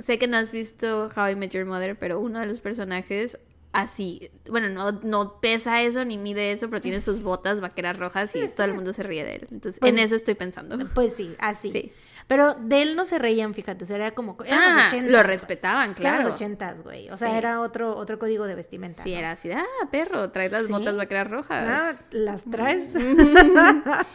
[0.00, 3.38] Sé que no has visto How I Met Your Mother, pero uno de los personajes
[3.72, 8.34] así, bueno, no, no pesa eso ni mide eso, pero tiene sus botas vaqueras rojas
[8.36, 9.48] y todo el mundo se ríe de él.
[9.50, 10.78] Entonces, Pues- en eso estoy pensando.
[10.94, 11.70] Pues sí, así.
[11.72, 11.92] Sí.
[12.26, 14.38] Pero de él no se reían, fíjate, o sea, era como...
[14.46, 15.10] Eran Ah, los ochentas.
[15.12, 15.26] lo güey.
[15.26, 16.30] respetaban, Es que eran claro.
[16.30, 17.10] los ochentas, güey.
[17.10, 17.36] O sea, Sí.
[17.36, 19.02] era otro, otro código de vestimenta.
[19.02, 19.18] Sí, ¿no?
[19.18, 20.72] era así, ah, perro, traes las Sí.
[20.72, 21.68] botas vaqueras rojas.
[21.68, 22.94] Ah, las traes.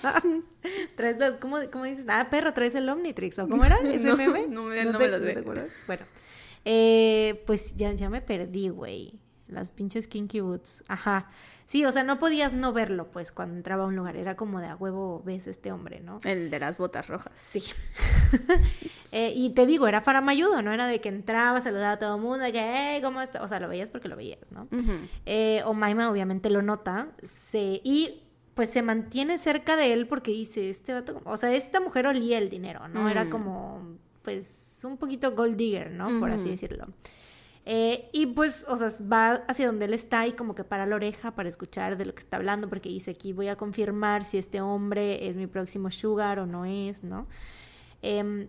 [0.96, 2.06] traes las, ¿cómo, cómo dices?
[2.08, 3.40] Ah, perro, traes el Omnitrix.
[3.40, 4.48] ¿O cómo era ese No, meme?
[4.48, 5.34] no me- no te, me lo sé.
[5.34, 5.72] te acuerdas?
[5.88, 6.06] Bueno.
[6.66, 9.14] Eh, pues ya, ya me perdí, güey.
[9.50, 10.84] Las pinches kinky boots.
[10.88, 11.30] Ajá.
[11.66, 14.16] Sí, o sea, no podías no verlo, pues, cuando entraba a un lugar.
[14.16, 16.20] Era como de a huevo ves este hombre, ¿no?
[16.24, 17.34] El de las botas rojas.
[17.36, 17.62] Sí.
[19.12, 20.72] Eh, y te digo, era faramayudo, ¿no?
[20.72, 23.42] Era de que entraba, saludaba a todo el mundo, de que, hey, ¿cómo estás?
[23.42, 24.68] O sea, lo veías porque lo veías, ¿no?
[24.72, 24.92] Ujú.
[25.26, 28.22] Eh, Omaima obviamente lo nota se, y
[28.54, 32.38] pues se mantiene cerca de él porque dice, este vato, o sea, esta mujer olía
[32.38, 33.10] el dinero, ¿no?
[33.10, 33.30] Era Mm.
[33.32, 36.20] como, pues, un poquito gold digger, ¿no?
[36.20, 36.86] Por así decirlo.
[37.72, 40.96] Eh, y pues, o sea, va hacia donde él está y como que para la
[40.96, 44.40] oreja para escuchar de lo que está hablando, porque dice aquí voy a confirmar si
[44.40, 47.28] este hombre es mi próximo sugar o no es, ¿no?
[48.02, 48.48] Em,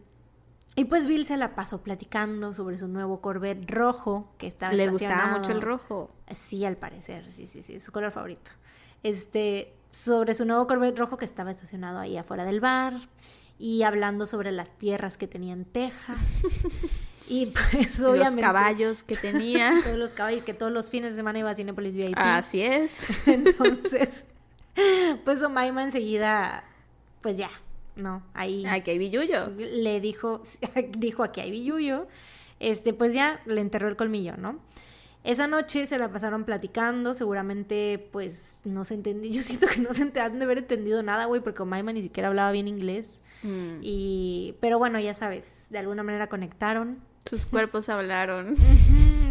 [0.74, 4.88] y pues Bill se la pasó platicando sobre su nuevo Corvette rojo que estaba Le
[4.88, 6.10] gustaba mucho el rojo.
[6.30, 8.50] Sí, al parecer, sí, sí, sí, es su color favorito.
[9.02, 12.94] Este, sobre su nuevo Corvette rojo que estaba estacionado ahí afuera del bar
[13.58, 16.66] y hablando sobre las tierras que tenía en Texas.
[17.30, 19.80] y pues Los obviamente caballos que tenía.
[19.84, 22.14] todos los caballos que todos los fines de semana iba a Cinepolis VIP.
[22.18, 23.06] Así es.
[23.26, 24.26] Entonces,
[25.24, 26.64] pues Omaima enseguida
[27.22, 27.50] pues ya,
[27.96, 29.48] no, ahí Aquí hay billuyo.
[29.56, 30.42] le dijo,
[30.98, 32.06] dijo aquí hay billuyo,
[32.58, 34.58] este, pues ya le enterró el colmillo, ¿no?
[35.22, 39.92] Esa noche se la pasaron platicando, seguramente, pues, no se entendió, yo siento que no
[39.92, 43.80] se han de haber entendido nada, güey, porque Omaima ni siquiera hablaba bien inglés, Mm.
[43.82, 46.98] y, pero bueno, ya sabes, de alguna manera conectaron,
[47.30, 48.56] Sus cuerpos hablaron.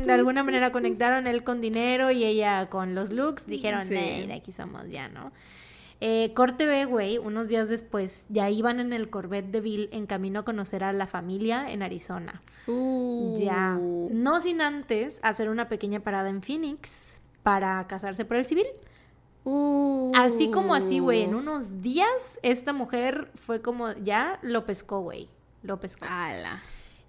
[0.06, 3.96] De alguna manera conectaron él con dinero y ella con los looks, dijeron, Sí.
[3.96, 5.34] "Ey, de aquí somos ya, ¿no?
[6.00, 10.06] Eh, corte B, güey, unos días después, ya iban en el Corvette de Bill en
[10.06, 12.42] camino a conocer a la familia en Arizona.
[12.68, 13.36] Uh.
[13.38, 13.78] Ya.
[13.78, 18.68] No sin antes hacer una pequeña parada en Phoenix para casarse por el civil.
[19.44, 20.14] Uh.
[20.16, 25.28] Así como así, güey, en unos días esta mujer fue como, ya lo pescó, güey.
[25.64, 26.06] Lo pescó.
[26.10, 26.62] Ala.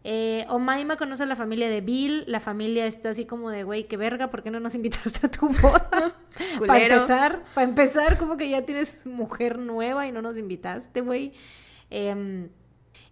[0.03, 2.25] Eh, Omaima conoce a la familia de Bill.
[2.27, 5.31] La familia está así como de, güey, qué verga, ¿por qué no nos invitaste a
[5.31, 6.17] tu boda?
[6.67, 11.33] para empezar, para empezar, como que ya tienes mujer nueva y no nos invitaste, güey.
[11.91, 12.49] Em,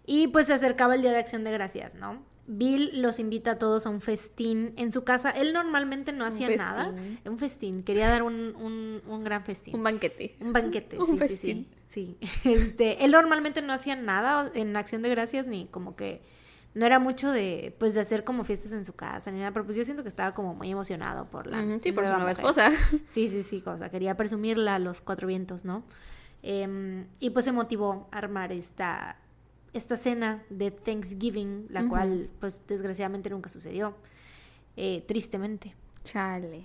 [0.06, 2.26] y pues se acercaba el Día de Acción de Gracias, ¿no?
[2.50, 5.28] Bill los invita a todos a un festín en su casa.
[5.28, 6.94] Él normalmente no hacía nada.
[7.26, 7.82] Un festín.
[7.82, 9.76] Quería dar un, un, un gran festín.
[9.76, 10.34] Un banquete.
[10.40, 11.68] Un banquete, sí, festín.
[11.84, 12.48] sí, sí.
[12.50, 16.22] Este, él normalmente no hacía nada en Acción de Gracias ni como que
[16.78, 19.64] no era mucho de pues de hacer como fiestas en su casa ni nada, pero
[19.64, 22.70] pues yo siento que estaba como muy emocionado por la Sí, por su nueva esposa.
[23.04, 25.82] Sí, sí, sí, cosa, quería presumirla a los cuatro vientos, ¿no?
[26.44, 29.16] Em, y pues se motivó a armar esta
[29.72, 33.94] esta cena de Thanksgiving, la cual pues desgraciadamente nunca sucedió.
[34.76, 35.74] Eh, tristemente.
[36.04, 36.62] Chale.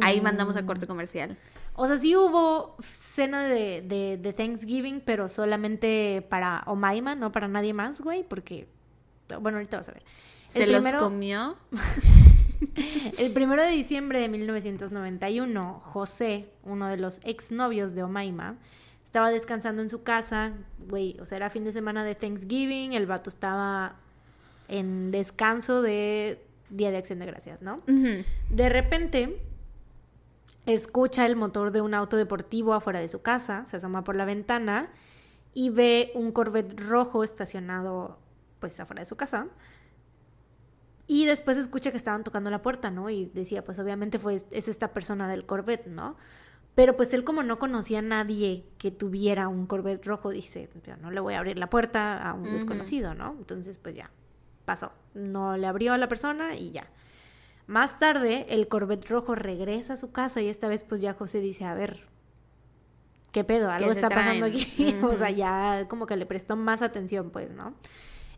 [0.00, 1.36] Ahí mandamos a corte comercial.
[1.76, 7.48] O sea, sí hubo cena de, de, de Thanksgiving, pero solamente para Omaima, no para
[7.48, 8.68] nadie más, güey, porque,
[9.40, 10.02] bueno, ahorita vas a ver.
[10.48, 11.56] Se El los primero, comió.
[13.18, 18.56] el primero de diciembre de 1991, José, uno de los exnovios de Omaima,
[19.02, 20.52] estaba descansando en su casa,
[20.88, 23.96] güey, o sea, era fin de semana de Thanksgiving, el vato estaba
[24.68, 27.80] en descanso de Día de Acción de Gracias, ¿no?
[28.50, 29.40] De repente,
[30.66, 34.24] escucha el motor de un auto deportivo afuera de su casa, se asoma por la
[34.24, 34.90] ventana
[35.52, 38.18] y ve un Corvette rojo estacionado
[38.60, 39.46] pues afuera de su casa.
[41.06, 43.10] Y después escucha que estaban tocando la puerta, ¿no?
[43.10, 46.16] Y decía, pues obviamente fue, es esta persona del Corvette, ¿no?
[46.74, 50.96] Pero pues él como no conocía a nadie que tuviera un Corvette rojo, dice, "Ya
[50.96, 53.36] no le voy a abrir la puerta a un desconocido, ¿no?
[53.38, 54.10] Entonces pues ya,
[54.64, 54.92] pasó.
[55.12, 56.88] No le abrió a la persona y ya.
[57.66, 61.40] Más tarde, el Corvette rojo regresa a su casa y esta vez pues ya José
[61.40, 62.06] dice, a ver,
[63.32, 63.70] ¿qué pedo?
[63.70, 64.66] Algo está pasando aquí.
[65.02, 67.74] o sea, ya como que le prestó más atención, pues, ¿no?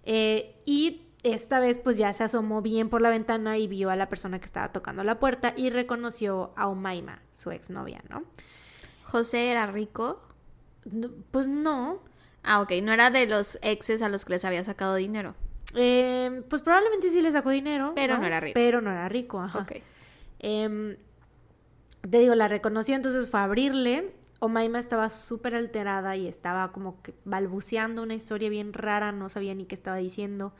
[0.04, 3.96] Eh, y esta vez pues ya se asomó bien por la ventana y vio a
[3.96, 8.22] la persona que estaba tocando la puerta y reconoció a Omaima, su exnovia, ¿no?
[9.04, 10.20] José era rico.
[10.84, 12.00] No, Pues no.
[12.42, 12.72] Ah, ok.
[12.82, 15.34] No era de los exes a los que les había sacado dinero.
[15.76, 17.92] Eh, pues probablemente sí le sacó dinero.
[17.94, 18.54] Pero no era rico.
[18.54, 19.60] Pero no era rico, ajá.
[19.60, 19.72] Ok.
[20.38, 20.96] Em,
[22.08, 27.00] te digo, la reconoció, entonces fue a abrirle Omaima estaba súper alterada y estaba como
[27.02, 30.52] que balbuceando una historia bien rara, no sabía ni qué estaba diciendo.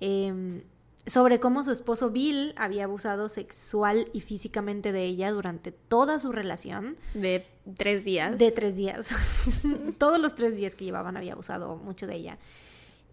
[0.00, 0.62] Em,
[1.06, 6.32] sobre cómo su esposo Bill había abusado sexual y físicamente de ella durante toda su
[6.32, 6.96] relación.
[7.12, 8.38] De tres días.
[8.38, 9.10] De tres días.
[9.98, 12.38] Todos los tres días que llevaban había abusado mucho de ella.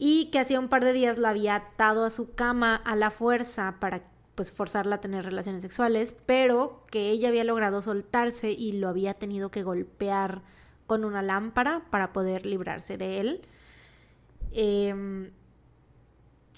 [0.04, 3.12] Y que hacía un par de días la había atado a su cama a la
[3.12, 4.02] fuerza para
[4.34, 9.14] pues forzarla a tener relaciones sexuales, pero que ella había logrado soltarse y lo había
[9.14, 10.42] tenido que golpear
[10.88, 13.42] con una lámpara para poder librarse de él.
[14.54, 15.30] Eh,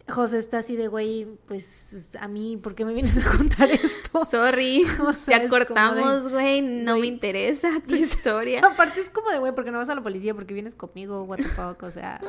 [0.07, 4.23] José está así de, güey, pues a mí, ¿por qué me vienes a contar esto?
[4.31, 4.85] Sorry,
[5.27, 8.61] ya cortamos, güey, no me interesa tu historia.
[8.65, 10.33] Aparte es como de, güey, ¿por qué no vas a la policía?
[10.33, 11.23] ¿Por qué vienes conmigo?
[11.23, 12.21] What the fuck, o sea...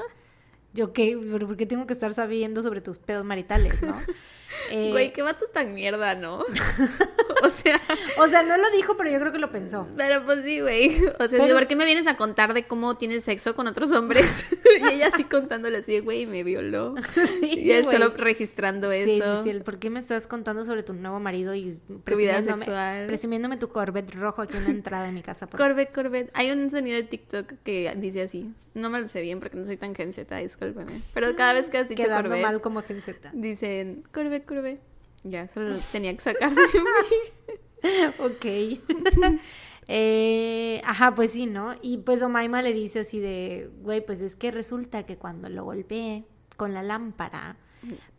[0.74, 3.96] Yo qué, ¿por qué tengo que estar sabiendo sobre tus pedos maritales, no?
[4.70, 6.44] Eh, Güey, qué vato tan mierda, ¿no?
[7.42, 7.80] o sea.
[8.18, 9.86] O sea, no lo dijo, pero yo creo que lo pensó.
[9.96, 11.04] Pero pues sí, güey.
[11.18, 14.46] O sea, ¿por qué me vienes a contar de cómo tienes sexo con otros hombres?
[14.80, 16.94] y ella así contándole así, güey, me violó.
[17.42, 19.04] y él solo registrando eso.
[19.04, 19.60] Sí, sí, sí.
[19.60, 24.42] ¿Por qué me estás contando sobre tu nuevo marido y presumiéndome, presumiéndome tu Corvette rojo
[24.42, 25.46] aquí en la entrada de mi casa?
[25.46, 26.30] Corvette, Corvette.
[26.34, 28.52] Hay un sonido de TikTok que dice así.
[28.74, 31.00] No me lo sé bien porque no soy tan genzeta, discúlpeme.
[31.14, 32.42] Pero cada vez que has dicho Quedando Corvette...
[32.42, 33.30] mal como genzeta.
[33.32, 34.80] Dicen, Corvette, Corvette.
[35.24, 38.10] Ya, solo tenía que sacar de mí.
[38.18, 38.44] ok.
[39.88, 41.74] eh, ajá, pues sí, ¿no?
[41.82, 45.64] Y pues Omaima le dice así de, güey, pues es que resulta que cuando lo
[45.64, 46.24] golpeé
[46.56, 47.56] con la lámpara,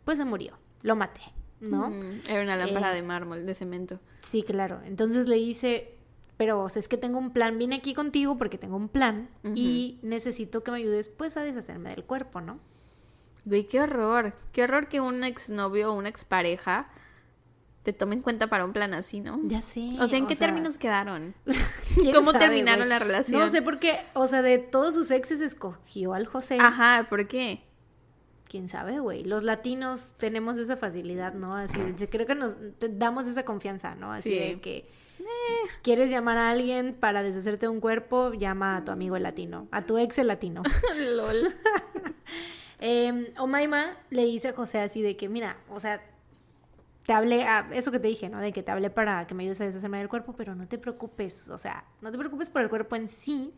[0.04, 1.22] pues se murió, lo maté,
[1.60, 1.92] ¿no?
[2.28, 4.00] Era una lámpara de mármol, de cemento.
[4.20, 4.80] Sí, claro.
[4.84, 5.96] Entonces le dice,
[6.36, 9.28] pero o sea, es que tengo un plan, vine aquí contigo porque tengo un plan
[9.54, 12.60] y necesito que me ayudes pues a deshacerme del cuerpo, ¿no?
[13.46, 16.88] Güey, qué horror, qué horror que un exnovio o una expareja
[17.82, 19.40] te tome en cuenta para un plan así, ¿no?
[19.44, 19.96] Ya sé.
[20.00, 21.34] O sea, ¿en qué términos quedaron?
[22.14, 23.40] ¿Cómo terminaron la relación?
[23.40, 26.58] No sé por qué, o sea, de todos sus exes escogió al José.
[26.60, 27.62] Ajá, ¿por qué?
[28.48, 29.24] quién sabe, güey.
[29.24, 31.56] Los latinos tenemos esa facilidad, ¿no?
[31.56, 34.12] Así, creo que nos damos esa confianza, ¿no?
[34.12, 34.88] Así de que
[35.82, 38.32] ¿Quieres llamar a alguien para deshacerte de un cuerpo?
[38.34, 40.62] Llama a tu amigo el latino, a tu ex el latino.
[40.96, 41.48] LOL.
[42.80, 46.02] eh, Omaima le dice a José así de que, mira, o sea,
[47.04, 48.40] te hablé, a eso que te dije, ¿no?
[48.40, 50.76] De que te hablé para que me ayudes a deshacerme del cuerpo, pero no te
[50.76, 53.54] preocupes, o sea, no te preocupes por el cuerpo en sí,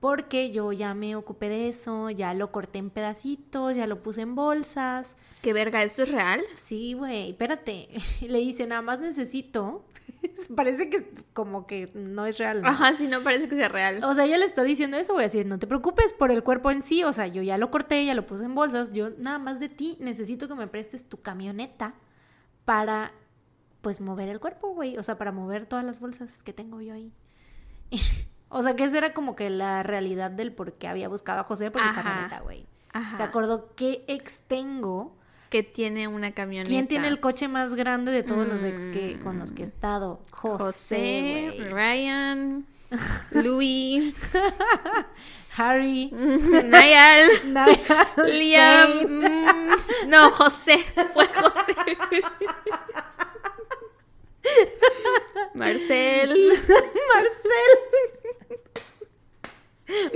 [0.00, 4.22] porque yo ya me ocupé de eso, ya lo corté en pedacitos, ya lo puse
[4.22, 5.16] en bolsas.
[5.42, 5.82] ¿Qué verga?
[5.82, 6.42] ¿Esto es real?
[6.56, 7.88] Sí, güey, espérate.
[8.26, 9.84] Le dice, nada más necesito
[10.56, 12.62] parece que como que no es real.
[12.64, 14.02] Ajá, sí, no parece que sea real.
[14.04, 16.42] O sea, ella le está diciendo eso, voy a decir, no te preocupes por el
[16.42, 19.10] cuerpo en sí, o sea, yo ya lo corté, ya lo puse en bolsas, yo
[19.18, 21.94] nada más de ti necesito que me prestes tu camioneta
[22.64, 23.12] para,
[23.80, 26.94] pues, mover el cuerpo, güey, o sea, para mover todas las bolsas que tengo yo
[26.94, 27.12] ahí.
[28.48, 31.44] o sea, que esa era como que la realidad del por qué había buscado a
[31.44, 32.66] José por su camioneta, güey.
[33.16, 35.16] Se acordó qué ex tengo
[35.50, 36.70] que tiene una camioneta.
[36.70, 39.64] ¿Quién tiene el coche más grande de todos los ex que con los que he
[39.64, 40.20] estado?
[40.30, 42.64] José, Ryan,
[43.32, 44.14] Louis,
[45.56, 47.30] Harry, Niall,
[48.28, 48.90] Liam.
[49.08, 50.78] Mm, no, José,
[51.12, 51.74] fue José.
[55.54, 56.52] Marcel.
[57.14, 57.78] Marcel.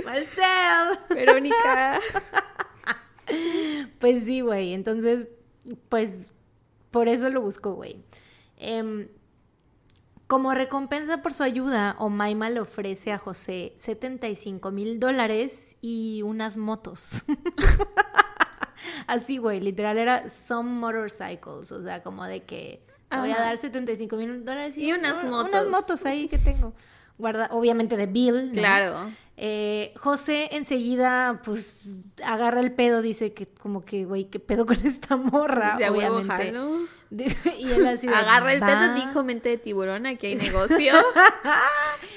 [0.05, 0.99] Marcel.
[1.09, 1.99] Verónica.
[3.99, 4.73] Pues sí, güey.
[4.73, 5.27] Entonces,
[5.89, 6.31] pues
[6.91, 8.03] por eso lo busco, güey.
[8.57, 9.07] Em,
[10.27, 16.57] como recompensa por su ayuda, Omaima le ofrece a José 75 mil dólares y unas
[16.57, 17.25] motos.
[19.07, 24.15] Así, güey, literal era some motorcycles, o sea, como de que voy a dar 75
[24.17, 25.49] mil dólares y, unas motos.
[25.49, 26.73] Unas motos ahí que tengo.
[27.17, 28.51] Guarda, obviamente de Bill.
[28.53, 29.11] Claro.
[29.37, 34.77] Eh, José enseguida, pues, agarra el pedo, dice que como que, güey, ¿qué pedo con
[34.85, 35.77] esta morra?
[35.89, 36.53] obviamente.
[37.59, 40.93] y él así Agarra el pedo, dijo mente de tiburón, aquí hay negocio.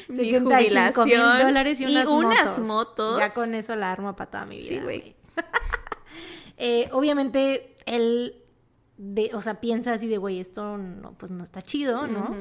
[0.09, 1.07] Mi jubilación.
[1.07, 3.19] mil dólares y unas, motos.
[3.19, 4.69] Ya con eso la armo para toda mi vida.
[4.69, 5.17] Sí, güey.
[6.57, 8.43] eh, obviamente, él,
[8.97, 12.35] de, o sea, piensa así de, güey, esto no, pues no está chido, ¿no?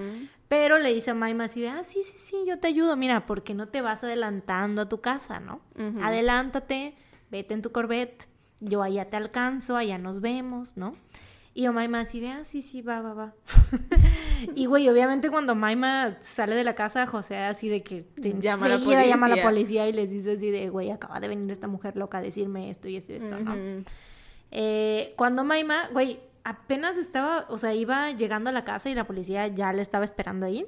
[0.48, 3.26] Pero le dice a Maima así de, ah, sí, sí, sí, yo te ayudo, mira,
[3.26, 5.60] porque no te vas adelantando a tu casa, ¿no?
[6.02, 6.96] Adelántate,
[7.30, 8.28] vete en tu Corvette,
[8.62, 10.96] yo allá te alcanzo, allá nos vemos, ¿no?
[11.58, 13.34] Y Maima así de, ah, sí, sí, va, va, va.
[14.56, 18.70] y güey, obviamente cuando Maima sale de la casa, José así de que llama, a
[18.70, 21.68] la llama a la policía y les dice así de, güey, acaba de venir esta
[21.68, 23.56] mujer loca a decirme esto y esto y esto, ¿no?
[24.52, 29.06] Eh, cuando Maima, güey, apenas estaba, o sea, iba llegando a la casa y la
[29.06, 30.66] policía ya le estaba esperando ahí.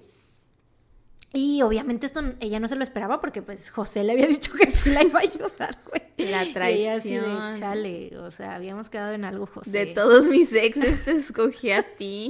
[1.31, 4.67] Y obviamente esto ella no se lo esperaba porque pues José le había dicho que
[4.67, 6.01] sí la iba a ayudar, güey.
[6.29, 7.53] La Y ella así de, traición.
[7.53, 9.71] chale, o sea, habíamos quedado en algo, José.
[9.71, 12.27] De todos mis exes te escogí a ti.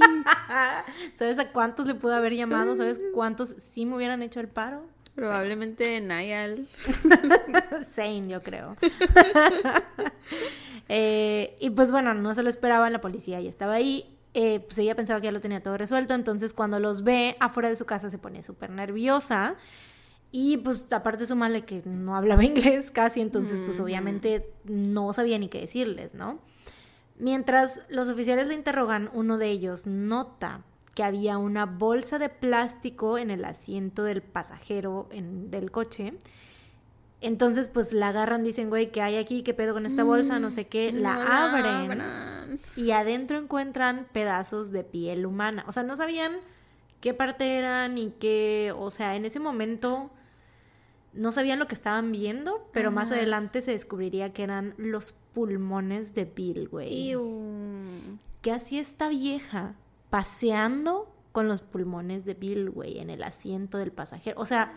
[1.16, 2.76] ¿Sabes a cuántos le pudo haber llamado?
[2.76, 4.86] ¿Sabes cuántos sí me hubieran hecho el paro?
[5.16, 6.68] Probablemente Nayal.
[7.90, 8.76] Sane, yo creo.
[10.92, 14.16] Eh, y pues bueno, no se lo esperaba, la policía ya estaba ahí.
[14.34, 17.68] Eh, pues ella pensaba que ya lo tenía todo resuelto, entonces cuando los ve afuera
[17.68, 19.54] de su casa se pone súper nerviosa.
[20.32, 25.48] Y pues aparte sumarle que no hablaba inglés casi, entonces pues obviamente no sabía ni
[25.48, 26.40] qué decirles, ¿no?
[27.18, 30.62] Mientras los oficiales le interrogan, uno de ellos nota
[30.94, 36.14] que había una bolsa de plástico en el asiento del pasajero en- del coche.
[37.22, 39.42] Entonces, pues la agarran, dicen, güey, ¿qué hay aquí?
[39.42, 40.38] ¿Qué pedo con esta bolsa?
[40.38, 40.90] No sé qué.
[40.92, 42.58] La No abren abran.
[42.76, 45.64] y adentro encuentran pedazos de piel humana.
[45.68, 46.32] O sea, no sabían
[47.00, 48.72] qué parte eran ni qué.
[48.74, 50.10] O sea, en ese momento
[51.12, 56.14] no sabían lo que estaban viendo, pero más adelante se descubriría que eran los pulmones
[56.14, 57.14] de Bill, güey.
[58.40, 59.74] ¿Qué hacía esta vieja
[60.08, 64.40] paseando con los pulmones de Bill, güey, en el asiento del pasajero?
[64.40, 64.72] O sea,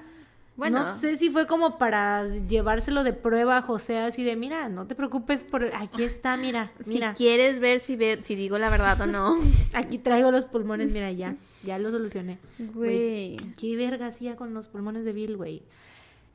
[0.56, 4.70] Bueno, no sé si fue como para llevárselo de prueba a José, así de, mira,
[4.70, 5.64] no te preocupes por...
[5.76, 7.10] Aquí está, mira, mira.
[7.12, 9.40] si quieres ver si, ve- si digo la verdad o no.
[9.74, 12.38] Aquí traigo los pulmones, mira, ya, ya lo solucioné.
[12.60, 13.38] Güey.
[13.60, 15.64] ¿Qué verga hacía con los pulmones de Bill, güey?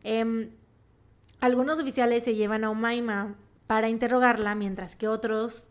[0.02, 0.50] Em,
[1.40, 3.36] algunos oficiales se llevan a Omaima
[3.68, 5.68] para interrogarla, mientras que otros,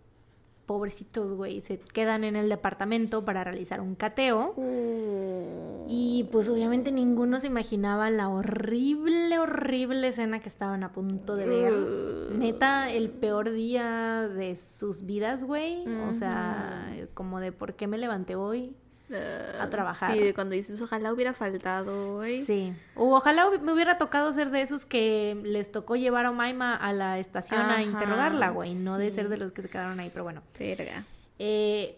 [0.68, 4.54] pobrecitos, güey, se quedan en el departamento para realizar un cateo.
[4.58, 5.86] Uh.
[5.88, 11.48] Y pues obviamente ninguno se imaginaba la horrible, horrible escena que estaban a punto de
[11.48, 11.74] ver.
[11.74, 12.38] Uh.
[12.38, 15.88] Neta, el peor día de sus vidas, güey.
[16.10, 18.76] O sea, como de por qué me levanté hoy.
[19.10, 20.14] Uh, a trabajar.
[20.14, 22.44] Sí, de cuando dices, ojalá hubiera faltado hoy.
[22.44, 22.74] Sí.
[22.96, 26.92] O ojalá me hubiera tocado ser de esos que les tocó llevar a Omaima a
[26.92, 28.76] la estación a interrogarla, güey.
[28.76, 30.44] No de ser de los que se quedaron ahí, pero bueno.
[30.60, 31.06] Verga.
[31.40, 31.98] Eh,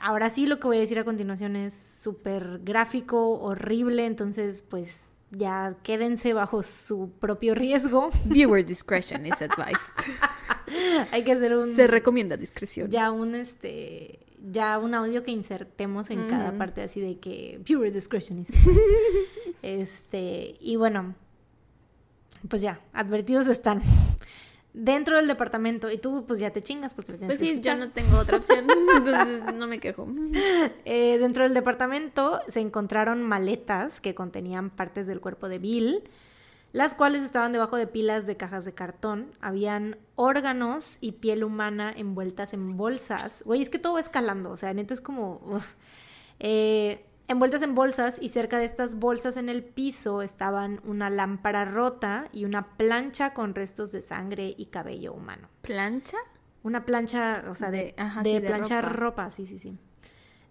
[0.00, 5.12] ahora sí, lo que voy a decir a continuación es súper gráfico, horrible, entonces pues
[5.30, 8.10] ya quédense bajo su propio riesgo.
[8.24, 9.94] Viewer discretion is advised.
[11.12, 12.90] Hay que hacer un Se recomienda discreción.
[12.90, 14.18] ya un este
[14.50, 18.50] ya un audio que insertemos en cada parte así de que viewer discretion is
[19.62, 21.14] este y bueno
[22.48, 23.82] pues ya advertidos están
[24.72, 27.60] dentro del departamento y tú pues ya te chingas porque lo tienes Pues que sí,
[27.60, 27.78] yo escuchar.
[27.78, 28.64] no tengo otra opción.
[28.96, 30.06] Entonces no me quejo.
[30.84, 36.02] Eh, dentro del departamento se encontraron maletas que contenían partes del cuerpo de Bill,
[36.72, 39.32] las cuales estaban debajo de pilas de cajas de cartón.
[39.40, 43.42] Habían órganos y piel humana envueltas en bolsas.
[43.44, 45.40] Güey, es que todo va escalando, o sea, neta es como...
[46.40, 51.64] Eh, envueltas en bolsas y cerca de estas bolsas en el piso estaban una lámpara
[51.64, 55.48] rota y una plancha con restos de sangre y cabello humano.
[55.62, 56.16] ¿Plancha?
[56.62, 59.24] Una plancha, o sea, de, De- ajá, de sí, de planchar ropa.
[59.24, 59.30] ropa.
[59.30, 59.78] sí, sí, sí.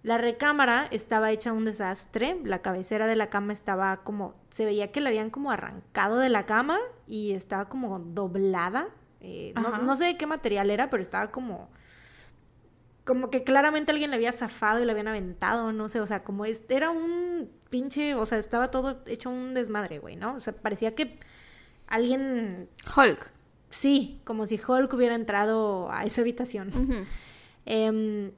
[0.07, 2.39] La recámara estaba hecha un desastre.
[2.45, 4.35] La cabecera de la cama estaba como.
[4.51, 8.88] Se veía que la habían como arrancado de la cama y estaba como doblada.
[9.19, 11.69] Eh, no, sé de qué material era, pero estaba como.
[13.03, 16.23] Como que claramente alguien le había zafado y le habían aventado, no sé, o sea,
[16.23, 20.35] como era un pinche, o sea, estaba todo hecho un desmadre, güey, ¿no?
[20.35, 21.19] O sea, parecía que
[21.85, 23.29] alguien Hulk.
[23.69, 26.69] Sí, como si Hulk hubiera entrado a esa habitación.
[27.65, 28.31] Em,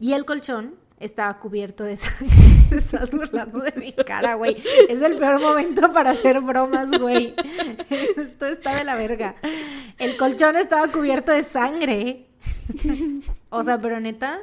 [0.00, 2.26] y el colchón estaba cubierto de sangre.
[2.70, 4.56] Te estás burlando de mi cara, güey.
[4.88, 7.34] Es el peor momento para hacer bromas, güey.
[8.16, 9.36] Esto está de la verga.
[9.98, 12.26] El colchón estaba cubierto de sangre.
[13.50, 14.40] O sea, pero neta,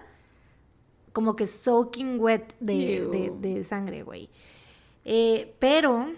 [1.14, 3.12] como que soaking wet de, Ew.
[3.12, 4.30] de- de sangre, güey.
[5.06, 6.12] Eh, pero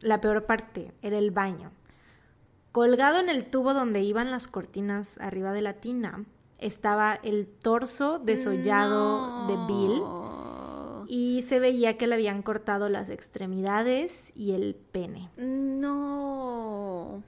[0.00, 1.70] la peor parte era el baño.
[2.72, 6.24] Colgado en el tubo donde iban las cortinas arriba de la tina,
[6.62, 10.02] estaba el torso desollado de Bill
[11.08, 15.30] y se veía que le habían cortado las extremidades y el pene.
[15.36, 17.22] No.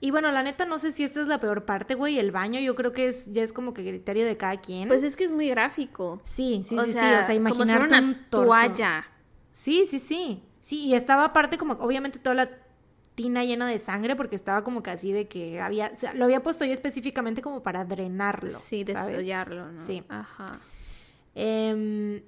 [0.00, 2.60] Y bueno, la neta no sé si esta es la peor parte, güey, el baño
[2.60, 4.86] yo creo que es ya es como que criterio de cada quien.
[4.88, 6.20] Pues es que es muy gráfico.
[6.24, 8.46] sí, sí, o sí, sea, sí, o sea, como si fuera imaginarte una un torso.
[8.46, 9.06] toalla.
[9.52, 10.42] Sí, sí, sí.
[10.60, 12.50] Sí, y estaba aparte como obviamente toda la
[13.18, 16.24] tina llena de sangre porque estaba como que así de que había, o sea, lo
[16.24, 18.56] había puesto yo específicamente como para drenarlo.
[18.56, 19.84] Sí, desollarlo, ¿no?
[19.84, 20.04] Sí.
[20.08, 20.60] Ajá.
[21.34, 22.22] Em,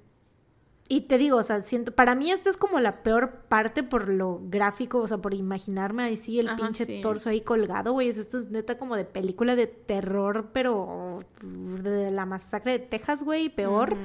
[0.89, 4.09] y te digo, o sea, siento, para mí esta es como la peor parte por
[4.09, 6.99] lo gráfico, o sea, por imaginarme ahí sí el Ajá, pinche sí.
[7.01, 12.11] torso ahí colgado, güey, es- esto es neta como de película de terror, pero de
[12.11, 13.95] la masacre de Texas, güey, peor.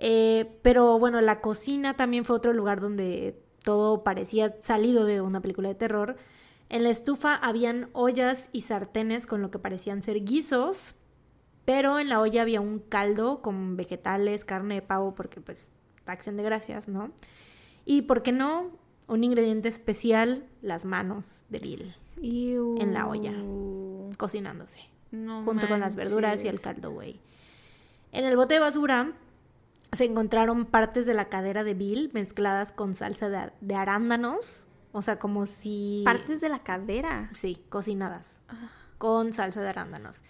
[0.00, 5.40] Eh, pero bueno, la cocina también fue otro lugar donde todo parecía salido de una
[5.40, 6.16] película de terror.
[6.68, 10.94] En la estufa habían ollas y sartenes con lo que parecían ser guisos,
[11.64, 15.70] pero en la olla había un caldo con vegetales, carne de pavo, porque pues
[16.06, 17.10] acción de gracias, ¿no?
[17.84, 18.70] Y, ¿por qué no?
[19.06, 23.34] Un ingrediente especial, las manos de Bill en la olla,
[24.16, 24.78] cocinándose,
[25.10, 27.20] junto con las verduras y el caldo, güey.
[28.12, 29.12] En el bote de basura
[29.92, 35.18] se encontraron partes de la cadera de Bill mezcladas con salsa de, arándanos, o sea,
[35.18, 36.02] como si...
[36.04, 37.30] Partes de la cadera.
[37.34, 38.70] Sí, cocinadas, ah.
[38.98, 40.22] con salsa de arándanos.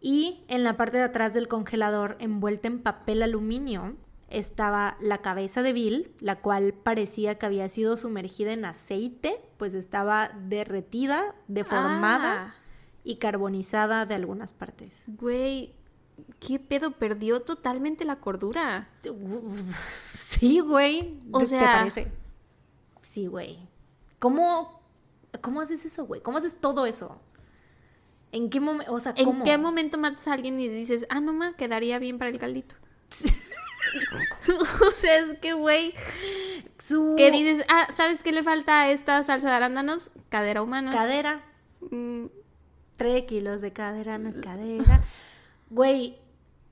[0.00, 3.96] Y en la parte de atrás del congelador, envuelta en papel aluminio,
[4.30, 9.74] estaba la cabeza de Bill, la cual parecía que había sido sumergida en aceite, pues
[9.74, 12.54] estaba derretida, deformada ah.
[13.02, 15.04] y carbonizada de algunas partes.
[15.08, 15.74] Güey,
[16.40, 16.92] ¿qué pedo?
[16.92, 18.88] Perdió totalmente la cordura.
[20.12, 21.20] Sí, güey.
[21.32, 22.12] O sea, ¿Te parece?
[23.02, 23.58] Sí, güey.
[24.18, 24.80] ¿Cómo,
[25.40, 26.20] ¿Cómo haces eso, güey?
[26.20, 27.20] ¿Cómo haces todo eso?
[28.32, 28.92] ¿En qué momento?
[28.92, 32.18] O sea, ¿En qué momento matas a alguien y dices, ah, no, ma, quedaría bien
[32.18, 32.74] para el caldito?
[34.88, 35.94] o sea, es que, güey.
[36.78, 37.14] Su...
[37.16, 40.10] Que dices, ah, ¿sabes qué le falta a esta salsa de arándanos?
[40.30, 40.90] Cadera humana.
[40.90, 41.44] Cadera.
[41.90, 42.26] Mm.
[42.96, 45.04] Tres kilos de cadera no es cadera.
[45.70, 46.18] Güey,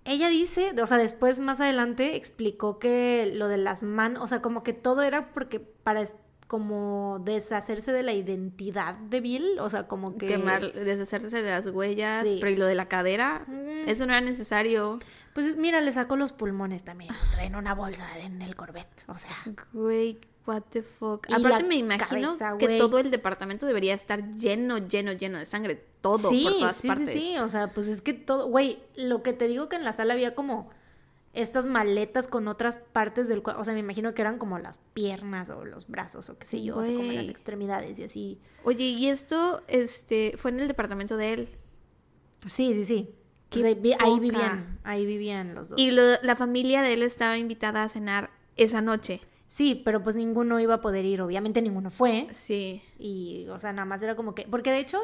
[0.05, 4.43] ella dice, o sea, después más adelante explicó que lo de las manos, o sea,
[4.43, 6.05] como que todo era porque para
[6.49, 10.27] como deshacerse de la identidad de Bill, o sea, como que...
[10.27, 13.47] Quemar, deshacerse de las huellas, pero ¿y lo de la cadera?
[13.47, 13.89] Mm.
[13.89, 14.99] Eso no era necesario.
[15.33, 19.17] Pues mira, le sacó los pulmones también, los traen una bolsa en el Corvette, o
[19.17, 19.31] sea...
[19.73, 21.27] Güey, what the fuck.
[21.33, 26.31] Aparte me imagino que todo el departamento debería estar lleno, lleno, lleno de sangre, todo
[26.31, 27.11] sí, por todas sí, partes.
[27.11, 29.85] Sí, sí, o sea, pues es que todo, güey, lo que te digo que en
[29.85, 30.71] la sala había como
[31.35, 33.63] estas maletas con otras partes del cuerpo.
[33.63, 36.63] O sea, me imagino que eran como las piernas o los brazos o qué sé
[36.63, 38.39] yo, o sea, como las extremidades y así.
[38.65, 41.49] Oye, ¿y esto este, fue en el departamento de él?
[42.47, 43.15] Sí, sí, sí.
[43.99, 45.81] ahí, vivían, ahí vivían los dos.
[45.81, 49.21] Y la familia de él estaba invitada a cenar esa noche.
[49.53, 52.27] Sí, pero pues ninguno iba a poder ir, obviamente ninguno fue.
[52.33, 52.83] Sí.
[52.99, 54.99] Y, o sea, nada más era como que, porque de hecho,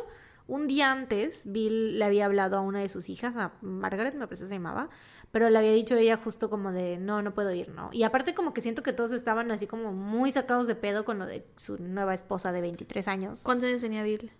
[0.46, 4.26] un día antes, Bill le había hablado a una de sus hijas, a Margaret, me
[4.26, 4.88] parece que se llamaba,
[5.32, 7.90] pero le había dicho ella justo como de, no, no puedo ir, ¿no?
[7.92, 11.18] Y aparte como que siento que todos estaban así como muy sacados de pedo con
[11.18, 13.42] lo de su nueva esposa de 23 años.
[13.42, 14.32] ¿Cuántos años tenía Bill?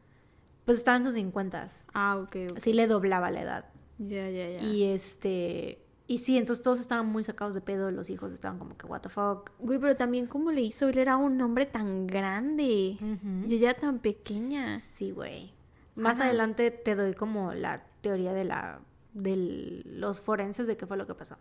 [0.64, 1.66] Pues estaba en sus 50.
[1.92, 2.58] Ah, ok, ok.
[2.60, 3.64] Sí le doblaba la edad.
[3.98, 4.60] Ya, ya, ya.
[4.62, 5.84] Y este...
[6.10, 9.02] Y sí, entonces todos estaban muy sacados de pedo, los hijos estaban como que, what
[9.02, 9.50] the fuck.
[9.58, 12.98] Güey, pero también cómo le hizo, él era un hombre tan grande y
[13.50, 14.80] ella tan pequeña.
[14.80, 15.52] Sí, güey.
[15.96, 18.80] Más adelante te doy como la teoría de la
[19.12, 21.36] de los forenses de qué fue lo que pasó.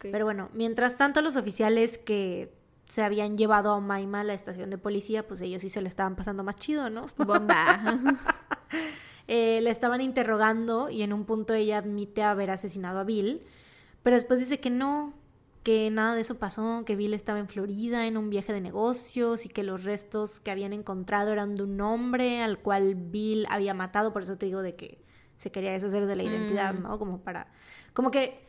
[0.00, 2.54] Pero bueno, mientras tanto los oficiales que
[2.84, 5.88] se habían llevado a Maima a la estación de policía, pues ellos sí se le
[5.88, 7.06] estaban pasando más chido, ¿no?
[7.16, 7.98] Bomba.
[9.26, 13.42] eh, le estaban interrogando y en un punto ella admite haber asesinado a Bill,
[14.02, 15.14] pero después dice que no,
[15.62, 19.46] que nada de eso pasó, que Bill estaba en Florida en un viaje de negocios
[19.46, 23.74] y que los restos que habían encontrado eran de un hombre al cual Bill había
[23.74, 24.98] matado, por eso te digo de que
[25.36, 26.82] se quería deshacer de la identidad, mm.
[26.82, 26.98] ¿no?
[26.98, 27.48] Como para,
[27.92, 28.44] como que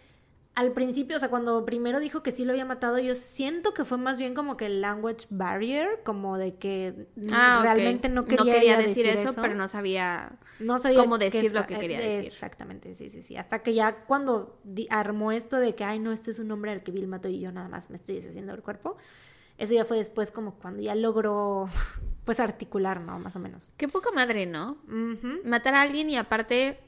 [0.56, 3.84] al principio, o sea, cuando primero dijo que sí lo había matado, yo siento que
[3.84, 8.78] fue más bien como que el language barrier, como de que ah, realmente no quería,
[8.78, 12.32] decir, eso, pero no sabía, no sabía cómo decir lo que quería decir.
[12.32, 13.36] Exactamente, sí, sí, sí.
[13.36, 14.62] Hasta que ya cuando
[14.92, 17.40] armó esto de que, ay, no, este es un hombre al que Bill mató y
[17.40, 18.98] yo nada más me estoy deshaciendo del cuerpo,
[19.58, 21.68] eso ya fue después como cuando ya logró
[22.26, 23.18] pues articular, ¿no?
[23.18, 23.72] Más o menos.
[23.76, 24.78] Qué poca madre, ¿no?
[25.46, 26.80] Matar a alguien y aparte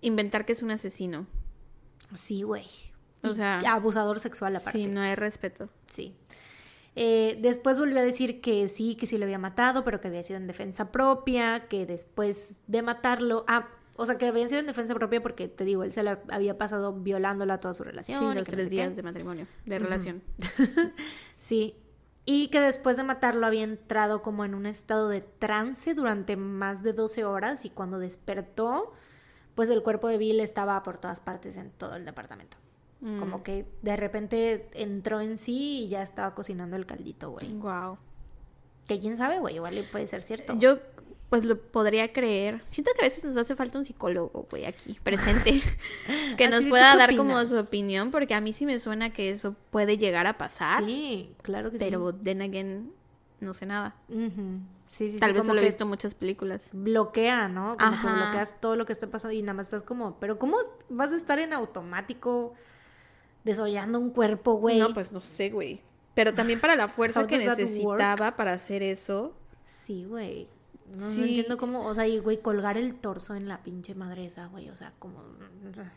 [0.00, 1.28] inventar que es un asesino.
[2.14, 2.66] Sí, güey.
[3.22, 4.78] O sea, abusador sexual aparte.
[4.78, 5.68] Sí, no hay respeto.
[5.86, 6.14] Sí.
[6.96, 10.22] Eh, después volvió a decir que sí, que sí lo había matado, pero que había
[10.22, 14.66] sido en defensa propia, que después de matarlo, ah, o sea, que había sido en
[14.66, 18.18] defensa propia porque, te digo, él se la había pasado violándola toda su relación.
[18.18, 20.22] Sí, los tres días de matrimonio, de relación.
[21.38, 21.76] sí,
[22.24, 26.82] y que después de matarlo había entrado como en un estado de trance durante más
[26.82, 28.92] de 12 horas y cuando despertó,
[29.60, 32.56] pues el cuerpo de Bill estaba por todas partes en todo el departamento.
[32.98, 33.42] Como mm.
[33.42, 37.46] que de repente entró en sí y ya estaba cocinando el caldito, güey.
[37.56, 37.98] Wow.
[38.88, 40.54] Que quién sabe, güey, igual puede ser cierto.
[40.58, 40.78] Yo
[41.28, 42.62] pues lo podría creer.
[42.64, 45.60] Siento que a veces nos hace falta un psicólogo, güey, aquí, presente,
[46.38, 49.54] que nos pueda dar como su opinión, porque a mí sí me suena que eso
[49.68, 50.82] puede llegar a pasar.
[50.86, 51.84] Sí, claro que sí.
[51.84, 52.94] Pero, then again,
[53.40, 53.94] no sé nada.
[54.90, 56.70] Sí, sí, Tal vez solo he visto muchas películas.
[56.72, 57.76] Bloquea, ¿no?
[57.76, 60.56] Como que bloqueas todo lo que está pasando y nada más estás como, pero ¿cómo
[60.88, 62.54] vas a estar en automático?
[63.44, 64.78] desollando un cuerpo, güey.
[64.80, 65.80] No, pues no sé, güey.
[66.14, 69.32] Pero también para la fuerza que necesitaba para hacer eso.
[69.64, 70.46] Sí, güey.
[70.90, 71.22] No, no Sí.
[71.22, 74.68] entiendo cómo, o sea, y güey, colgar el torso en la pinche madre esa, güey,
[74.70, 75.22] o sea, como...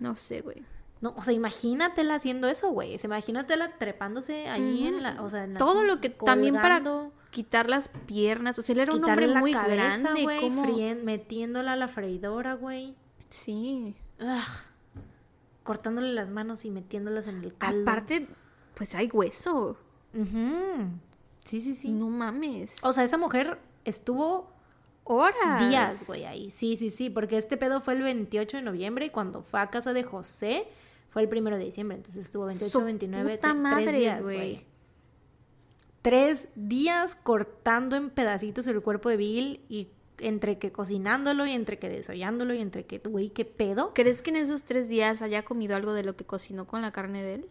[0.00, 0.64] No sé, güey.
[1.00, 2.94] No, o sea, imagínatela haciendo eso, güey.
[3.02, 7.12] Imagínatela trepándose ahí en la, o sea, en la Todo lo que también para colgando,
[7.30, 8.58] quitar las piernas.
[8.58, 10.22] O sea, él era un quitarle hombre la muy cabeza, grande.
[10.22, 10.64] güey, ¿cómo?
[10.64, 12.94] frien- metiéndola a la freidora, güey.
[13.28, 13.94] Sí.
[14.20, 15.02] Ugh.
[15.62, 17.82] Cortándole las manos y metiéndolas en el caldo.
[17.82, 18.26] Aparte,
[18.74, 19.76] pues hay hueso.
[21.44, 21.92] Sí, sí, sí.
[21.92, 22.76] No mames.
[22.82, 24.50] O sea, esa mujer estuvo
[25.04, 25.68] Horas.
[25.68, 26.50] días, güey, ahí.
[26.50, 29.68] Sí, sí, sí, porque este pedo fue el 28 de noviembre y cuando fue a
[29.70, 30.66] casa de José
[31.10, 31.96] fue el primero de diciembre.
[31.96, 34.66] Entonces estuvo 28, Su 29, puta madre, tres días, güey.
[36.02, 39.88] Tres días cortando en pedacitos el cuerpo de Bill y
[40.20, 43.92] entre que cocinándolo y entre que desollándolo y entre que, güey, qué pedo.
[43.94, 46.92] ¿Crees que en esos tres días haya comido algo de lo que cocinó con la
[46.92, 47.48] carne de él?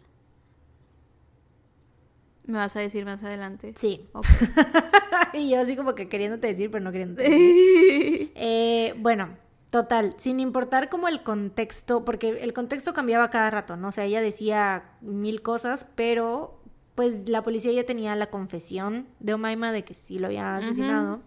[2.44, 3.74] Me vas a decir más adelante.
[3.76, 4.08] Sí.
[4.12, 4.26] Ok.
[5.34, 8.32] y yo así como que queriéndote decir, pero no queriéndote decir.
[8.40, 9.36] Eh, bueno,
[9.70, 13.88] total, sin importar como el contexto, porque el contexto cambiaba cada rato, ¿no?
[13.88, 16.57] O sea, ella decía mil cosas, pero
[16.98, 21.20] pues la policía ya tenía la confesión de Omaima de que sí lo había asesinado.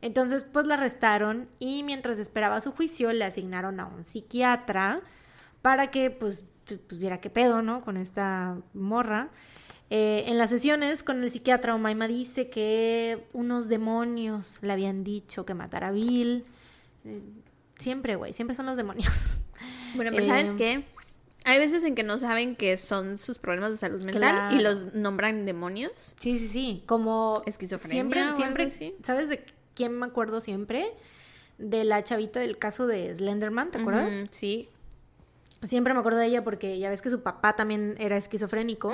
[0.00, 5.00] Entonces, pues la arrestaron y mientras esperaba su juicio le asignaron a un psiquiatra
[5.60, 7.82] para que pues, pues viera qué pedo, ¿no?
[7.82, 9.30] Con esta morra.
[9.90, 15.44] Eh, en las sesiones con el psiquiatra, Omaima dice que unos demonios le habían dicho
[15.44, 16.44] que matara a Bill.
[17.04, 17.22] Eh,
[17.76, 19.40] siempre, güey, siempre son los demonios.
[19.96, 20.84] Bueno, pero Eh, ¿sabes qué?
[21.48, 24.92] Hay veces en que no saben que son sus problemas de salud mental y los
[24.92, 26.14] nombran demonios.
[26.20, 26.82] Sí, sí, sí.
[26.84, 28.64] Como Esquizofrenia o siempre, algo siempre.
[28.64, 28.94] así.
[29.02, 29.42] ¿Sabes de
[29.72, 30.92] quién me acuerdo siempre?
[31.56, 34.14] De la chavita del caso de Slenderman, ¿te acuerdas?
[34.30, 34.68] Sí.
[35.62, 38.92] Siempre me acuerdo de ella porque ya ves que su papá también era esquizofrénico.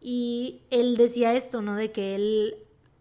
[0.00, 1.76] Y él decía esto, ¿no?
[1.76, 2.56] De que él,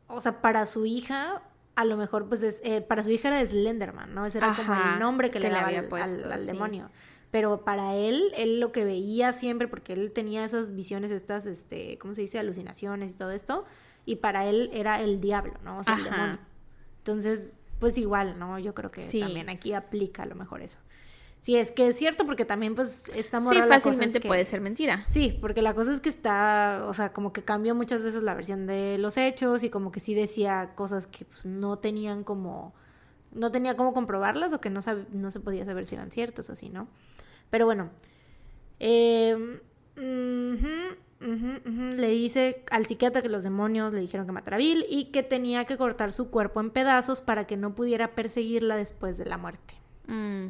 [0.07, 1.41] o sea, para su hija,
[1.81, 4.25] a lo mejor, pues, es, eh, para su hija era Slenderman, ¿no?
[4.25, 6.39] Ese era como el nombre que, le que le daba había al, puesto, al- al
[6.39, 6.47] sí.
[6.47, 6.89] demonio.
[7.31, 11.97] Pero para él, él lo que veía siempre, porque él tenía esas visiones, estas, este,
[11.97, 12.39] ¿cómo se dice?
[12.39, 13.63] Alucinaciones y todo esto.
[14.05, 15.77] Y para él era el diablo, ¿no?
[15.79, 16.39] O sea, el demonio.
[16.97, 18.59] Entonces, pues igual, ¿no?
[18.59, 19.19] Yo creo que Sí.
[19.19, 20.79] también aquí aplica a lo mejor eso.
[21.41, 24.45] Sí, es que es cierto, porque también, pues, esta Sí, cosa es fácilmente que- puede
[24.45, 25.03] ser mentira.
[25.07, 28.35] Sí, porque la cosa es que está, o sea, como que cambió muchas veces la
[28.35, 32.75] versión de los hechos y como que sí decía cosas que pues, no tenían como,
[33.31, 36.47] no tenía cómo comprobarlas o que no, sab- no se podía saber si eran ciertas
[36.49, 36.87] o así, ¿no?
[37.49, 37.89] Pero bueno,
[38.79, 39.59] eh,
[41.25, 45.23] le dice al psiquiatra que los demonios le dijeron que matara a Bill y que
[45.23, 49.37] tenía que cortar su cuerpo en pedazos para que no pudiera perseguirla después de la
[49.37, 49.73] muerte.
[50.07, 50.47] Mm.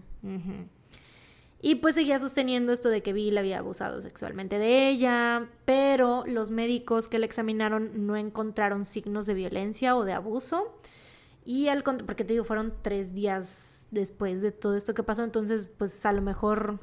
[1.62, 6.50] Y pues seguía sosteniendo esto de que Bill había abusado sexualmente de ella, pero los
[6.50, 10.76] médicos que la examinaron no encontraron signos de violencia o de abuso.
[11.46, 15.68] Y al porque te digo, fueron tres días después de todo esto que pasó, entonces
[15.68, 16.80] pues a lo mejor,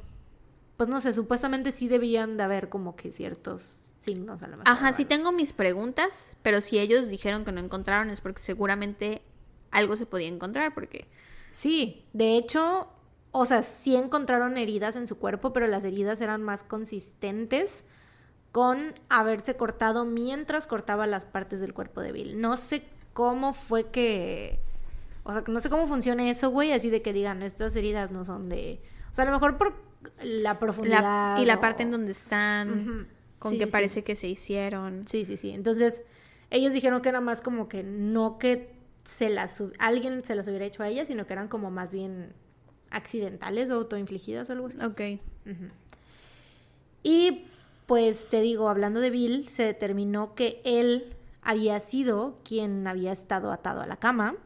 [0.77, 4.73] pues no sé, supuestamente sí debían de haber como que ciertos signos a lo mejor.
[4.73, 9.23] Ajá, sí tengo mis preguntas, pero si ellos dijeron que no encontraron es porque seguramente
[9.71, 11.09] algo se podía encontrar, porque...
[11.51, 12.89] Sí, de hecho,
[13.31, 17.85] o sea, sí encontraron heridas en su cuerpo, pero las heridas eran más consistentes
[18.53, 22.41] con haberse cortado mientras cortaba las partes del cuerpo de Bill.
[22.41, 24.61] No sé cómo fue que...
[25.25, 28.25] O sea, no sé cómo funciona eso, güey, así de que digan, estas heridas no
[28.25, 28.81] son de...
[29.13, 29.75] O sea, a lo mejor por
[30.23, 31.39] la La- profundidad.
[31.39, 33.73] y la o- parte en donde están, con Sí, que sí, sí.
[33.73, 35.07] parece que se hicieron.
[35.07, 35.51] Sí, sí, sí.
[35.51, 36.03] Entonces,
[36.51, 38.73] ellos dijeron que era más como que no que
[39.05, 42.33] se las alguien se las hubiera hecho a ella, sino que eran como más bien
[42.91, 44.79] accidentales o autoinfligidas o algo así.
[44.83, 45.01] Ok.
[47.03, 47.45] Y
[47.87, 53.51] pues te digo, hablando de Bill, se determinó que él había sido quien había estado
[53.51, 54.37] atado a la cama,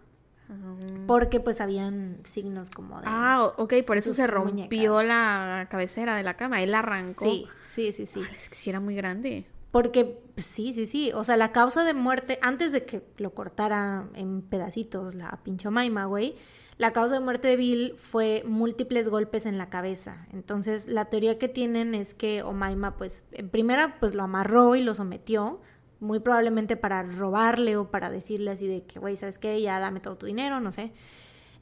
[1.07, 3.05] porque pues habían signos como de...
[3.07, 5.07] Ah, ok, por eso se rompió muñecas.
[5.07, 6.63] la cabecera de la cama.
[6.63, 7.25] Él la arrancó.
[7.25, 8.21] Sí, sí, sí, sí.
[8.23, 9.47] Ay, es que sí era muy grande.
[9.71, 11.11] Porque sí, sí, sí.
[11.15, 15.71] O sea, la causa de muerte, antes de que lo cortara en pedacitos la pinche
[15.71, 16.37] Maima, güey,
[16.83, 20.27] la causa de muerte de Bill fue múltiples golpes en la cabeza.
[20.33, 24.83] Entonces, la teoría que tienen es que Omaima, pues, en primera, pues lo amarró y
[24.83, 25.61] lo sometió,
[26.01, 29.63] muy probablemente para robarle o para decirle así de que, güey, ¿sabes qué?
[29.63, 30.91] Ya dame todo tu dinero, no sé.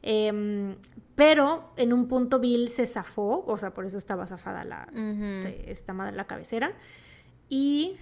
[0.01, 0.77] Em,
[1.17, 4.89] pero en un punto Bill se zafó, o sea, por eso estaba zafada la,
[5.67, 6.73] esta madre la cabecera.
[7.51, 7.99] Y,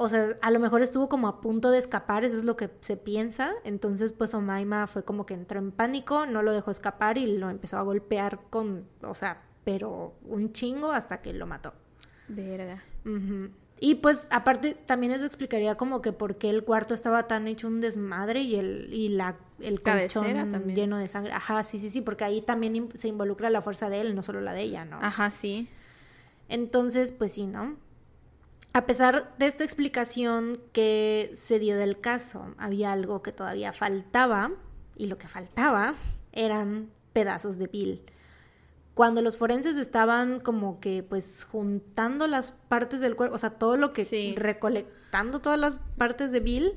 [0.00, 2.70] o sea, a lo mejor estuvo como a punto de escapar, eso es lo que
[2.82, 3.50] se piensa.
[3.64, 7.50] Entonces, pues Omaima fue como que entró en pánico, no lo dejó escapar y lo
[7.50, 11.74] empezó a golpear con, o sea, pero un chingo hasta que lo mató.
[12.28, 12.84] Verga.
[13.80, 17.66] Y pues aparte también eso explicaría como que por qué el cuarto estaba tan hecho
[17.66, 20.76] un desmadre y el y la el colchón también.
[20.76, 21.32] lleno de sangre.
[21.32, 24.40] Ajá, sí, sí, sí, porque ahí también se involucra la fuerza de él, no solo
[24.40, 24.98] la de ella, ¿no?
[25.00, 25.68] Ajá, sí.
[26.48, 27.76] Entonces, pues sí, ¿no?
[28.72, 34.52] A pesar de esta explicación que se dio del caso, había algo que todavía faltaba,
[34.96, 35.94] y lo que faltaba
[36.32, 38.02] eran pedazos de Bill.
[38.94, 43.76] Cuando los forenses estaban como que pues juntando las partes del cuerpo, o sea, todo
[43.76, 44.34] lo que Sí.
[44.36, 46.74] recolectando todas las partes de Bill,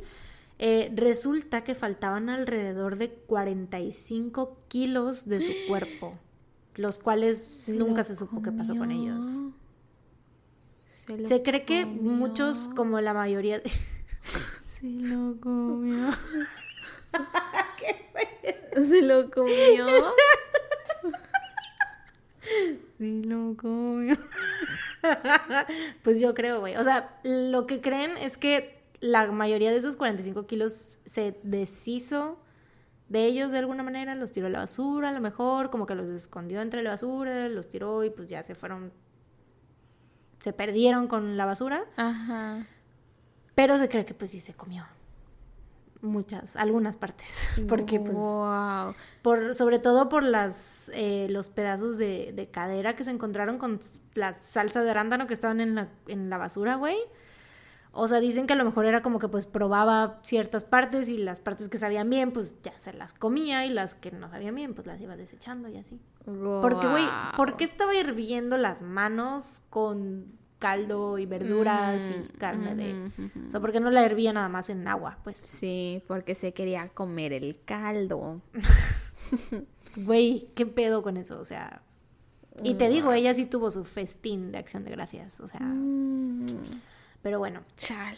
[0.59, 6.13] eh, resulta que faltaban alrededor de 45 kilos de su cuerpo,
[6.76, 7.65] los cuales
[7.99, 9.26] nunca se supo qué pasó con ellos.
[11.18, 12.02] Lo Se cree que comió.
[12.02, 13.70] muchos, como la mayoría de...
[14.64, 16.12] Se lo comió.
[18.74, 19.86] Se lo comió.
[22.98, 24.18] Sí lo comió.
[26.04, 26.76] pues yo creo, güey.
[26.76, 32.38] O sea, lo que creen es que la mayoría de esos 45 kilos se deshizo
[33.12, 35.96] de ellos de alguna manera, los tiró a la basura, a lo mejor, como que
[35.96, 38.94] los escondió entre la basura, los tiró y pues ya se fueron,
[40.41, 42.65] se perdieron con la basura, Ajá.
[43.55, 44.85] pero se cree que pues sí se comió
[46.01, 48.95] muchas, algunas partes, porque pues Wow.
[49.22, 53.80] por sobre todo por las eh, los pedazos de, de cadera que se encontraron con
[54.15, 56.97] la salsa de arándano que estaban en la, en la basura, güey.
[57.93, 61.18] O sea, dicen que a lo mejor era como que pues probaba ciertas partes y
[61.18, 64.55] las partes que sabían bien, pues ya se las comía y las que no sabían
[64.55, 65.99] bien, pues las iba desechando y así.
[66.26, 67.05] Porque, güey,
[67.35, 73.11] ¿por qué estaba hirviendo las manos con caldo y verduras y carne de...
[73.47, 75.18] O sea, ¿por qué no la hervía nada más en agua?
[75.23, 78.41] Pues, Sí, porque se quería comer el caldo.
[79.97, 81.39] güey, ¿qué pedo con eso?
[81.39, 81.81] O sea...
[82.63, 85.61] Y te digo, ella sí tuvo su festín de acción de gracias, o sea...
[87.22, 88.18] Pero bueno, chale.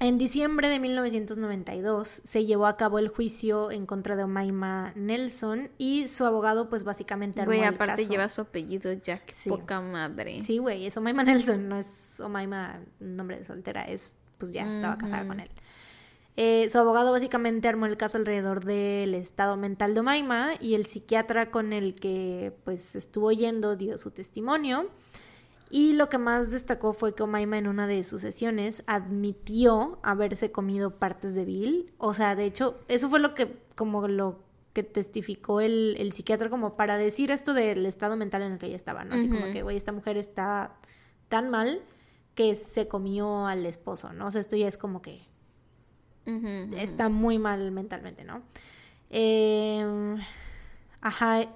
[0.00, 5.70] En diciembre de 1992 se llevó a cabo el juicio en contra de Omaima Nelson
[5.78, 8.10] y su abogado pues básicamente armó Güey, el aparte caso.
[8.10, 9.32] lleva su apellido Jack.
[9.32, 9.48] Sí.
[9.48, 10.40] Poca madre.
[10.42, 14.98] Sí, güey, es Omaima Nelson, no es Omaima nombre de soltera, es pues ya estaba
[14.98, 15.48] casada con él.
[16.36, 20.86] Eh, su abogado básicamente armó el caso alrededor del estado mental de Omaima y el
[20.86, 24.88] psiquiatra con el que pues estuvo yendo dio su testimonio.
[25.74, 30.52] Y lo que más destacó fue que Omaima en una de sus sesiones admitió haberse
[30.52, 31.94] comido partes de Bill.
[31.96, 34.44] O sea, de hecho, eso fue lo que, como lo
[34.74, 38.66] que testificó el, el psiquiatra como para decir esto del estado mental en el que
[38.66, 39.14] ella estaba, ¿no?
[39.14, 40.76] Así como que, güey, esta mujer está
[41.30, 41.80] tan mal
[42.34, 44.26] que se comió al esposo, ¿no?
[44.26, 45.26] O sea, esto ya es como que
[46.76, 48.42] está muy mal mentalmente, ¿no?
[49.08, 49.86] Eh,
[51.00, 51.48] ajá,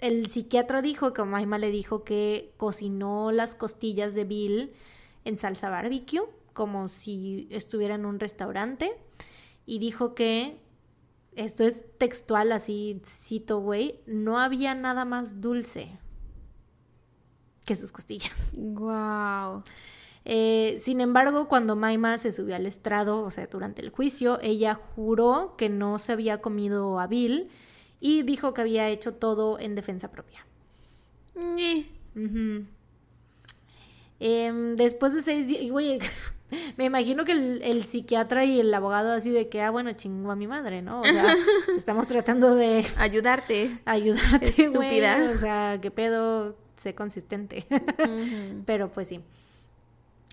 [0.00, 4.72] el psiquiatra dijo que Omaima le dijo que cocinó las costillas de Bill
[5.24, 6.22] en salsa barbecue,
[6.52, 8.96] como si estuviera en un restaurante,
[9.66, 10.58] y dijo que,
[11.36, 15.98] esto es textual, así cito, güey, no había nada más dulce
[17.64, 18.52] que sus costillas.
[18.54, 19.62] Guau.
[20.24, 24.74] Eh, sin embargo, cuando Maima se subió al estrado, o sea, durante el juicio, ella
[24.74, 27.48] juró que no se había comido a Bill
[28.00, 30.46] y dijo que había hecho todo en defensa propia.
[31.34, 32.64] Ujú.
[34.18, 35.98] Em, después de seis días, güey,
[36.76, 40.30] me imagino que el, el psiquiatra y el abogado así de que, ah, bueno, chingo
[40.30, 41.00] a mi madre, ¿no?
[41.00, 41.24] O sea,
[41.76, 43.78] estamos tratando de Ayudarte.
[43.86, 44.98] ayudarte, güey.
[44.98, 45.30] Estúpida.
[45.34, 47.66] O sea, qué pedo, sé consistente.
[48.66, 49.20] Pero pues sí.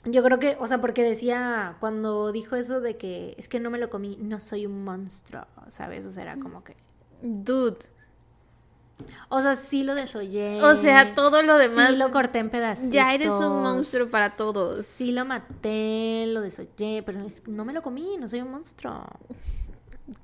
[0.06, 3.70] Yo creo que, o sea, porque decía, cuando dijo eso de que es que no
[3.70, 6.06] me lo comí, no soy un monstruo, ¿sabes?
[6.06, 6.76] O sea, era como que.
[7.22, 7.78] Dude.
[9.30, 10.62] O sea, sí lo desollé.
[10.64, 12.92] O sea, todo lo demás- Sí lo corté en pedacitos.
[12.92, 14.86] Ya eres un monstruo para todos.
[14.86, 19.06] Sí lo maté, lo desollé, pero no me lo comí, no soy un monstruo.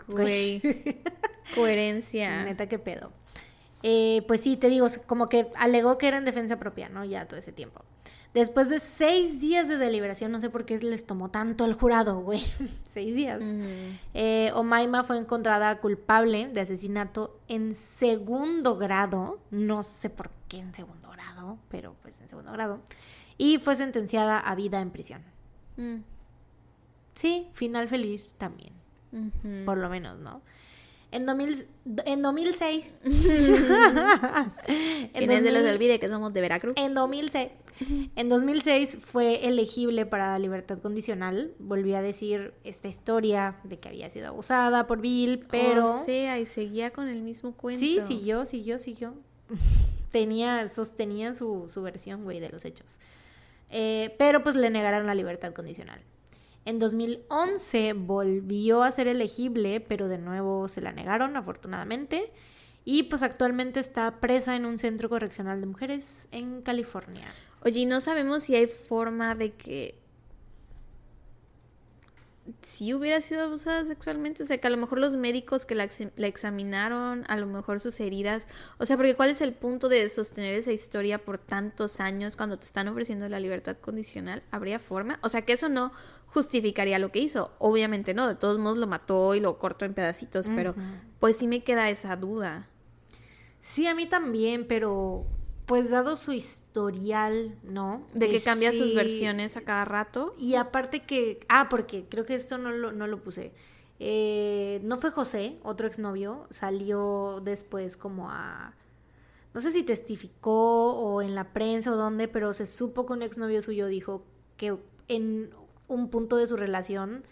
[0.08, 0.62] Güey.
[1.56, 2.44] Coherencia.
[2.46, 3.12] Neta, qué pedo.
[3.84, 7.04] Eh, pues sí, te digo, como que alegó que era en defensa propia, ¿no?
[7.06, 7.82] Ya todo ese tiempo.
[8.34, 12.20] Después de seis días de deliberación, no sé por qué les tomó tanto al jurado,
[12.20, 12.42] güey.
[12.84, 13.44] seis días.
[14.14, 19.40] Eh, Omaima fue encontrada culpable de asesinato en segundo grado.
[19.52, 22.82] No sé por qué en segundo grado, pero pues en segundo grado.
[23.38, 25.22] Y fue sentenciada a vida en prisión.
[25.78, 25.98] Mm.
[27.14, 28.74] Sí, final feliz también,
[29.66, 30.42] por lo menos, ¿no?
[31.14, 31.68] En, 2000
[32.06, 32.86] en 2006.
[33.04, 33.10] Que
[35.14, 36.74] en, nadie se les 2000 olvide que somos de Veracruz.
[36.76, 37.50] en 2006.
[38.16, 41.54] En 2006 fue elegible para libertad condicional.
[41.60, 46.02] Volví a decir esta historia de que había sido abusada por Bill, pero...
[46.02, 47.80] O sea, y seguía con el mismo cuento.
[47.80, 49.14] Sí, siguió, siguió, siguió.
[50.12, 53.00] Tenía, sostenía su, su versión, güey, de los hechos.
[53.70, 56.00] Eh, pero pues le negaron la libertad condicional.
[56.66, 62.32] En 2011 volvió a ser elegible, pero de nuevo se la negaron, afortunadamente.
[62.86, 67.28] Y pues actualmente está presa en un centro correccional de mujeres en California.
[67.64, 70.03] Oye, ¿y no sabemos si hay forma de que
[72.62, 75.86] si hubiera sido abusada sexualmente, o sea, que a lo mejor los médicos que la,
[75.86, 78.48] ex- la examinaron, a lo mejor sus heridas,
[78.80, 82.60] o sea, porque ¿cuál es el punto de sostener esa historia por tantos años cuando
[82.60, 84.44] te están ofreciendo la libertad condicional?
[84.52, 85.20] ¿Habría forma?
[85.22, 85.94] O sea, que eso no
[86.28, 89.94] justificaría lo que hizo, obviamente no, de todos modos lo mató y lo cortó en
[89.94, 90.76] pedacitos, pero
[91.20, 92.68] pues sí me queda esa duda.
[93.62, 95.26] Sí, a mí también, pero
[95.66, 98.06] pues dado su historial, ¿no?
[98.14, 100.36] De que cambia sus versiones a cada rato.
[100.38, 103.54] Y aparte que, ah, porque creo que esto no lo, no lo puse.
[104.00, 108.76] Eh, no fue José, otro exnovio, salió después como a...
[109.54, 113.22] No sé si testificó o en la prensa o dónde, pero se supo que un
[113.22, 114.26] exnovio suyo dijo
[114.58, 114.78] que
[115.08, 115.52] en
[115.88, 117.24] un punto de su relación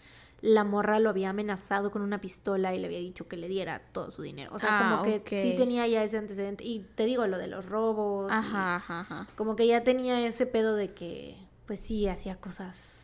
[0.42, 3.80] la morra lo había amenazado con una pistola y le había dicho que le diera
[3.92, 4.50] todo su dinero.
[4.52, 6.64] O sea, Ah, como que sí tenía ya ese antecedente.
[6.64, 8.30] Y te digo, lo de los robos.
[8.30, 9.28] Ajá, ajá, ajá.
[9.36, 11.36] como que ya tenía ese pedo de que,
[11.66, 12.98] pues sí, hacía cosas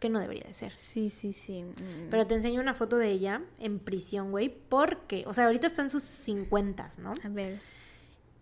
[0.00, 0.72] que no debería de ser.
[0.72, 1.64] Sí, sí, sí.
[1.64, 2.08] mm.
[2.10, 5.82] Pero te enseño una foto de ella en prisión, güey, porque, o sea, ahorita está
[5.82, 7.14] en sus 50, ¿no?
[7.24, 7.60] A ver.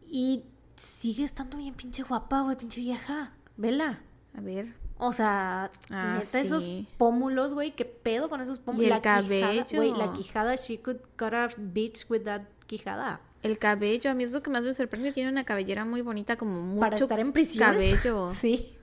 [0.06, 0.44] Y
[0.76, 3.32] sigue estando bien pinche guapa, güey, pinche vieja.
[3.56, 4.00] Vela.
[4.34, 4.74] A ver.
[5.04, 8.84] O sea, Ah, neta, esos pómulos, güey, qué pedo con esos pómulos.
[8.84, 9.20] Y el la quijada,
[9.64, 9.64] cabello.
[9.76, 13.20] güey, la quijada, she could cut a bitch with that quijada.
[13.42, 15.10] El cabello, a mí es lo que más me sorprende.
[15.12, 17.72] Tiene una cabellera muy bonita, como mucho para estar en prisión.
[17.72, 18.28] cabello.
[18.34, 18.76] Sí.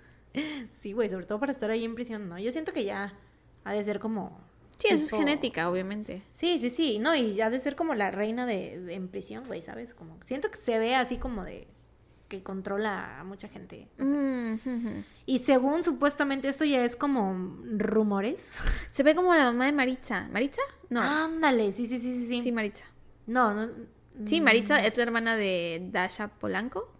[0.77, 2.37] Sí, güey, sobre todo para estar ahí en prisión, ¿no?
[2.37, 3.13] Yo siento que ya
[3.63, 4.39] ha de ser como...
[4.77, 6.21] Sí, eso es genética, obviamente.
[6.31, 9.45] Sí, sí, sí, no, y ha de ser como la reina de, de- en prisión,
[9.47, 9.93] güey, ¿sabes?
[9.93, 11.67] Como siento que se ve así como de
[12.29, 13.89] que controla a mucha gente.
[13.97, 14.15] no sé.
[14.15, 15.03] Mm.
[15.25, 18.61] Y según supuestamente esto ya es como rumores.
[18.91, 20.29] Se ve como la mamá de Maritza.
[20.31, 20.61] ¿Maritza?
[20.89, 21.01] No.
[21.01, 22.41] Ándale, sí, sí, sí, sí, sí.
[22.43, 22.85] Sí, Maritza.
[23.27, 23.69] No, no.
[24.25, 26.93] Sí, Maritza es la hermana de Dasha Polanco.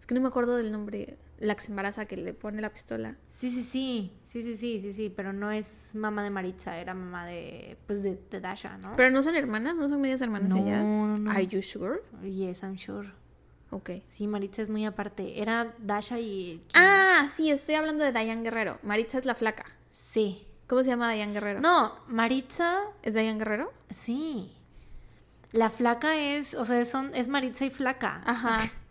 [0.00, 1.18] Es que no me acuerdo del nombre.
[1.38, 3.16] La que se embaraza que le pone la pistola.
[3.26, 6.94] Sí, sí, sí, sí, sí, sí, sí, sí, pero no es mamá de Maritza, era
[6.94, 8.96] mamá de, pues, de, de Dasha, ¿no?
[8.96, 10.82] Pero no son hermanas, no son medias hermanas No, ellas.
[10.82, 11.30] no, no.
[11.30, 12.00] Are you sure?
[12.22, 13.12] Yes, I'm sure.
[13.76, 13.90] Ok.
[14.06, 15.42] Sí, Maritza es muy aparte.
[15.42, 16.62] Era Dasha y...
[16.72, 18.78] Ah, sí, estoy hablando de Diane Guerrero.
[18.82, 19.66] Maritza es la flaca.
[19.90, 20.46] Sí.
[20.66, 21.60] ¿Cómo se llama Diane Guerrero?
[21.60, 23.70] No, Maritza, ¿Es Diane Guerrero?
[23.90, 24.52] sí.
[25.52, 28.20] La flaca es, o sea, son, es Maritza y flaca.
[28.24, 28.58] Ajá.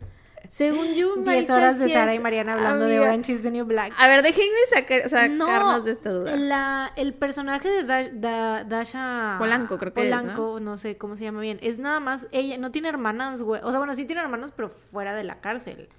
[0.52, 3.00] Según yo, 10 Maritza horas de sí Sara es- y Mariana hablando de.
[3.00, 3.94] Orange is the New Black.
[3.98, 6.36] A ver, déjenme sacar, sacarnos No, de esta duda.
[6.36, 10.78] la, el personaje de Da- Da- Dasha Polanco, creo que es, Polanco, ¿no?
[10.78, 11.60] sé cómo se llama bien.
[11.62, 13.62] Es nada más ella, no tiene hermanas, güey.
[13.64, 15.90] O sea, bueno, sí tiene hermanos, pero fuera de la cárcel.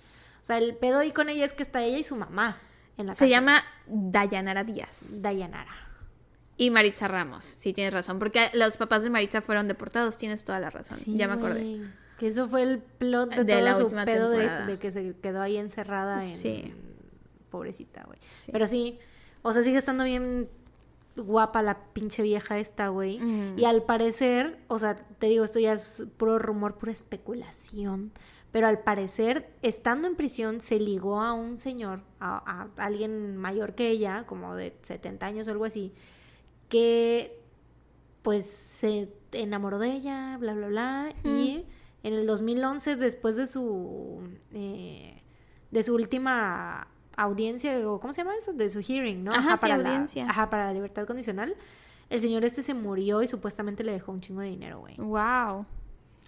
[0.42, 2.58] O sea, el pedo ahí con ella es que está ella y su mamá
[2.98, 3.28] en la Se cárcel.
[3.30, 5.22] llama Dayanara Díaz.
[5.22, 5.72] Dayanara.
[6.58, 10.58] Y Maritza Ramos, sí tienes razón, porque los papás de Maritza fueron deportados, tienes toda
[10.58, 10.96] la razón.
[10.96, 11.60] Sí, ya me acordé.
[11.60, 12.05] güey.
[12.18, 15.14] Que eso fue el plot de, De todo la su última pedo de, que se
[15.16, 16.36] quedó ahí encerrada en...
[16.36, 16.74] Sí.
[17.50, 18.18] Pobrecita, güey.
[18.44, 18.50] Sí.
[18.52, 18.98] Pero sí,
[19.42, 20.48] o sea, sigue estando bien
[21.16, 23.18] guapa la pinche vieja esta, güey.
[23.18, 23.58] Mm.
[23.58, 28.12] Y al parecer, o sea, te digo, esto ya es puro rumor, pura especulación.
[28.52, 33.74] Pero al parecer, estando en prisión, se ligó a un señor, a, a alguien mayor
[33.74, 35.92] que ella, como de 70 años o algo así,
[36.68, 37.38] que
[38.22, 41.14] pues se enamoró de ella, bla, bla, bla.
[41.22, 41.64] Y
[42.06, 44.20] en el 2011, después de su,
[44.52, 45.22] eh,
[45.70, 48.52] de su última audiencia, o ¿cómo se llama eso?
[48.52, 49.32] De su hearing, ¿no?
[49.32, 50.28] Ajá, para la- audiencia.
[50.28, 51.54] ajá, para la libertad condicional.
[52.08, 54.94] El señor este se murió y supuestamente le dejó un chingo de dinero, güey.
[54.98, 55.66] Wow.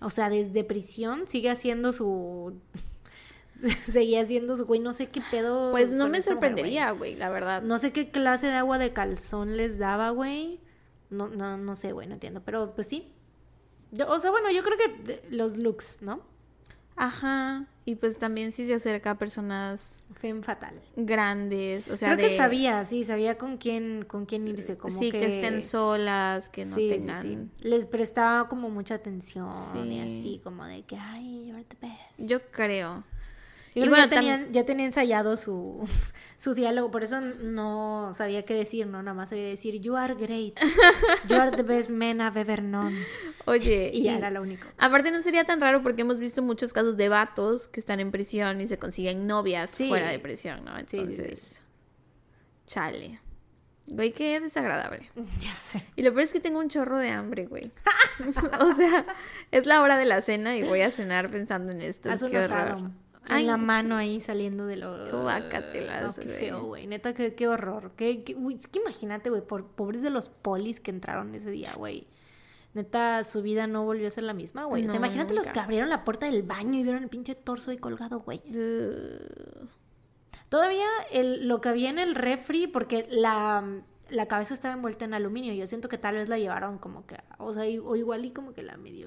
[0.01, 2.55] O sea, desde prisión sigue haciendo su...
[3.83, 5.71] Seguía haciendo su, güey, no sé qué pedo.
[5.73, 7.63] Pues no me sorprendería, güey, la verdad.
[7.63, 10.61] No sé qué clase de agua de calzón les daba, güey.
[11.11, 12.43] No, no, no sé, güey, no entiendo.
[12.45, 13.13] Pero pues sí.
[13.93, 16.21] Yo, o sea, bueno, yo creo que los looks, ¿no?
[16.97, 17.67] Ajá.
[17.85, 20.75] Y pues también si se acerca a personas Fem fatal.
[20.97, 25.11] grandes, o sea, creo que sabía, sí, sabía con quién, con quién irse, como sí,
[25.13, 25.21] que...
[25.21, 25.27] que...
[25.29, 27.23] estén solas, que no sí, sí, tengan...
[27.23, 27.39] sí.
[27.69, 30.01] Les prestaba como mucha atención y Sí.
[30.01, 32.29] así, como de que, ay, you're the best.
[32.31, 33.05] Yo creo.
[33.75, 35.87] Yo Y bueno, ya, tam- tenían, ya tenía ensayado su,
[36.37, 39.03] su diálogo, por eso no sabía qué decir, ¿no?
[39.03, 40.59] Nada más sabía decir, you are great,
[41.29, 42.97] you are the best man I've ever known.
[43.45, 44.67] Oye, Y ya era lo único.
[44.79, 48.11] Aparte no sería tan raro porque hemos visto muchos casos de vatos que están en
[48.11, 49.89] prisión y se consiguen novias Sí.
[49.89, 50.77] fuera de prisión, ¿no?
[50.81, 50.99] Sí, sí, sí.
[51.01, 51.63] Entonces,
[52.67, 53.21] chale.
[53.87, 55.11] Güey, qué desagradable.
[55.41, 55.83] Ya sé.
[55.97, 57.71] Y lo peor es que tengo un chorro de hambre, güey.
[58.61, 59.05] o sea,
[59.51, 62.11] es la hora de la cena y voy a cenar pensando en esto.
[62.11, 62.91] Haz un qué horror.
[63.31, 65.23] En la mano ahí saliendo de lo...
[65.23, 66.87] Guácatelas, No, qué feo, güey.
[66.87, 67.93] Neta, qué, qué horror.
[67.97, 71.51] Qué, qué- uy, es que imagínate, güey, por, pobres de los polis que entraron ese
[71.51, 72.07] día, güey.
[72.75, 74.85] Neta, su vida no volvió a ser la misma, güey.
[74.85, 77.71] o sea, imagínate los que abrieron la puerta del baño y vieron el pinche torso
[77.71, 78.43] ahí colgado, güey.
[78.47, 79.67] Uh,
[80.49, 85.15] Todavía el, lo que había en el refri, porque la, la cabeza estaba envuelta en
[85.15, 85.53] aluminio.
[85.55, 88.53] Yo siento que tal vez la llevaron como que, o sea, o igual y como
[88.53, 89.07] que la medio.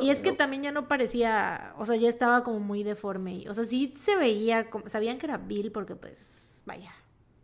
[0.00, 3.34] Y es que también ya no parecía, o sea, ya estaba como muy deforme.
[3.36, 6.92] y- O sea, sí se veía, como, sabían que era Bill porque pues, vaya,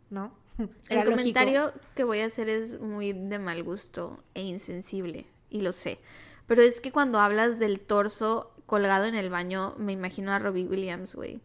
[0.09, 0.33] ¿no?
[0.89, 1.11] Era El lógico.
[1.17, 5.99] comentario que voy a hacer es muy de mal gusto e insensible, y lo sé.
[6.45, 10.67] Pero es que cuando hablas del torso colgado en el baño, me imagino a Robbie
[10.67, 11.39] Williams, güey.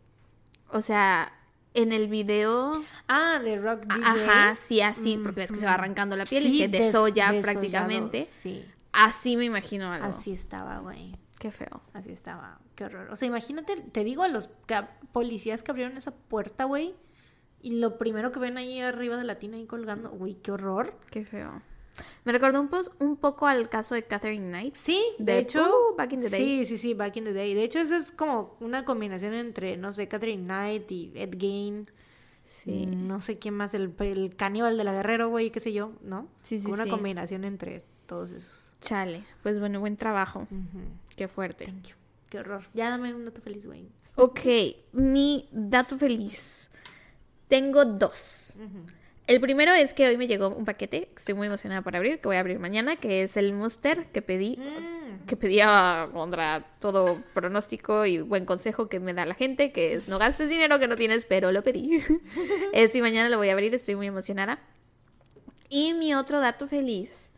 [0.69, 1.33] O sea,
[1.77, 2.73] en el video...
[3.09, 4.03] Ah, de Rock DJ.
[4.05, 5.81] Ajá, sí, así, porque es que se va Ujú.
[5.83, 8.25] arrancando la piel y Sí, se des- desolla desollado, prácticamente.
[8.25, 10.07] Sí, Así me imagino algo.
[10.07, 11.17] así estaba, güey.
[11.39, 11.83] Qué feo.
[11.93, 12.59] Así estaba.
[12.75, 13.11] Qué horror.
[13.11, 14.49] O sea, imagínate, te digo a los
[15.13, 16.95] policías que abrieron esa puerta, güey.
[17.61, 20.99] Y lo primero que ven ahí arriba de la tina ahí colgando, güey, qué horror.
[21.11, 21.63] Qué feo.
[22.25, 24.75] Me recordó un, pos- un poco al caso de Catherine Knight.
[24.77, 25.63] Sí, de, De, hecho.
[25.93, 26.41] uh, back in the day.
[26.41, 27.55] Sí, sí, sí, back in the day.
[27.55, 31.91] De hecho, eso es como una combinación entre, no sé, Catherine Knight y Ed Gein.
[32.45, 32.87] Sí.
[32.87, 35.93] Mm, No sé quién más, el, el caníbal de la Guerrero, güey, qué sé yo,
[36.03, 36.29] ¿no?
[36.43, 36.91] Sí, sí, Como una sí.
[36.91, 38.77] combinación entre todos esos.
[38.81, 39.25] Chale.
[39.43, 40.47] Pues bueno, buen trabajo.
[41.17, 41.65] Qué fuerte.
[41.65, 41.95] Thank you.
[42.31, 42.63] Qué horror.
[42.75, 43.89] Ya dame un dato feliz, güey.
[44.17, 44.41] Ok,
[44.93, 46.71] mi dato feliz.
[47.49, 48.59] Tengo dos.
[49.27, 52.21] El primero es que hoy me llegó un paquete que estoy muy emocionada por abrir,
[52.21, 55.27] que voy a abrir mañana, que es el Monster que pedí, Mm.
[55.27, 60.09] que pedía contra todo pronóstico y buen consejo que me da la gente, que es
[60.09, 61.99] no gastes dinero que no tienes, pero lo pedí.
[62.73, 64.61] este mañana lo voy a abrir, estoy muy emocionada.
[65.69, 67.33] Y mi otro dato feliz,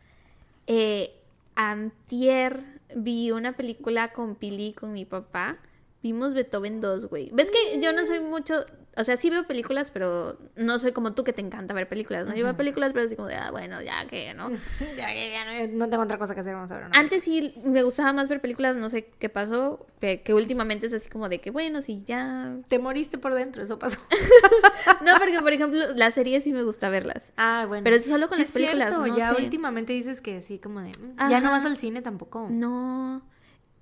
[0.67, 1.11] eh,
[1.55, 2.59] antier
[2.95, 5.57] vi una película con Pili con mi papá.
[6.03, 7.29] Vimos Beethoven 2, güey.
[7.33, 8.63] ¿Ves que yo no soy mucho...
[8.99, 12.27] O sea, sí veo películas, pero no soy como tú que te encanta ver películas,
[12.27, 12.35] ¿no?
[12.35, 14.49] Yo veo películas, pero así como de, ah, bueno, ya que, ¿no?
[14.97, 16.99] ya, ya, ya, no, no tengo otra cosa que hacer, vamos a ver una.
[16.99, 20.93] Antes sí me gustaba más ver películas, no sé qué pasó, que, que últimamente es
[20.93, 22.57] así como de que, bueno, sí, ya...
[22.67, 23.99] Te moriste por dentro, eso pasó.
[25.01, 27.31] No, porque, por ejemplo, las series sí me gusta verlas.
[27.37, 27.85] Ah, bueno.
[27.85, 29.41] Pero solo con Sí las películas, cierto, no ya sé.
[29.41, 30.89] últimamente dices que sí, como de.
[30.89, 32.47] mm, Ya no vas al cine tampoco.
[32.49, 33.21] No.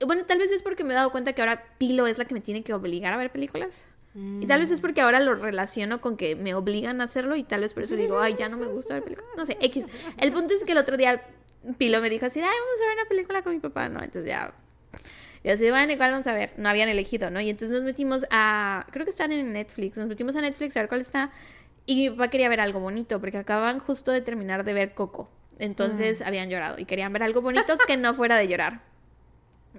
[0.05, 2.35] Bueno, tal vez es porque me he dado cuenta que ahora Pilo es la que
[2.35, 3.85] me tiene que obligar a ver películas.
[4.15, 7.43] Y tal vez es porque ahora lo relaciono con que me obligan a hacerlo y
[7.43, 9.29] tal vez por eso digo, ay, ya no me gusta ver películas.
[9.37, 9.85] No sé, X.
[10.19, 11.21] El punto es que el otro día
[11.77, 14.01] Pilo me dijo así, ay, vamos a ver una película con mi papá, ¿no?
[14.01, 14.53] Entonces ya...
[15.43, 16.53] Y así, bueno, ¿cuál vamos a ver?
[16.57, 17.39] No habían elegido, ¿no?
[17.39, 18.87] Y entonces nos metimos a...
[18.91, 19.97] Creo que están en Netflix.
[19.97, 21.31] Nos metimos a Netflix a ver cuál está.
[21.85, 25.29] Y mi papá quería ver algo bonito porque acaban justo de terminar de ver Coco.
[25.59, 28.81] Entonces habían llorado y querían ver algo bonito que no fuera de llorar.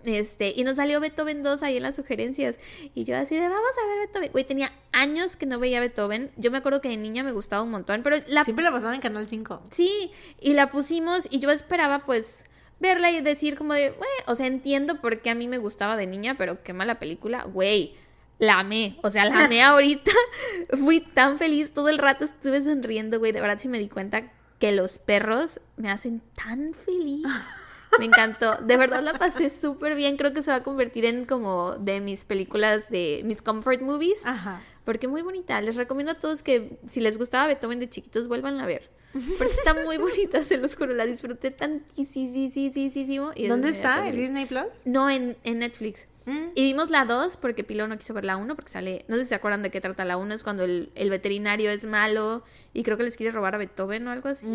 [0.05, 2.57] Este, y nos salió Beethoven 2 ahí en las sugerencias.
[2.95, 4.33] Y yo así de, vamos a ver Beethoven.
[4.33, 6.31] Güey, tenía años que no veía Beethoven.
[6.37, 8.45] Yo me acuerdo que de niña me gustaba un montón, pero la...
[8.45, 9.63] Siempre la pasaban en Canal 5.
[9.71, 10.11] Sí,
[10.41, 12.45] y la pusimos y yo esperaba pues
[12.81, 15.97] verla y decir como de, güey, o sea, entiendo por qué a mí me gustaba
[15.97, 17.45] de niña, pero qué mala película.
[17.45, 17.95] Güey,
[18.39, 18.99] la amé.
[19.03, 20.13] O sea, la amé ahorita.
[20.79, 23.33] Fui tan feliz todo el rato, estuve sonriendo, güey.
[23.33, 27.25] De verdad sí me di cuenta que los perros me hacen tan feliz.
[27.99, 28.57] Me encantó.
[28.57, 30.17] De verdad la pasé súper bien.
[30.17, 34.27] Creo que se va a convertir en como de mis películas de mis comfort movies.
[34.27, 34.61] Ajá.
[34.85, 35.61] Porque muy bonita.
[35.61, 38.91] Les recomiendo a todos que si les gustaba Beethoven de chiquitos, vuelvan a ver.
[39.13, 40.93] Porque está muy bonita, se los juro.
[40.93, 43.33] La disfruté tantísimo.
[43.35, 43.99] y ¿Dónde está?
[43.99, 44.21] ¿En feliz.
[44.21, 44.87] Disney Plus?
[44.87, 46.09] No, en, en Netflix.
[46.27, 46.51] Mm.
[46.55, 49.05] Y vimos la 2 porque Pilo no quiso ver la 1 porque sale...
[49.09, 50.35] No sé si se acuerdan de qué trata la 1.
[50.35, 52.45] Es cuando el, el veterinario es malo
[52.75, 54.47] y creo que les quiere robar a Beethoven o algo así.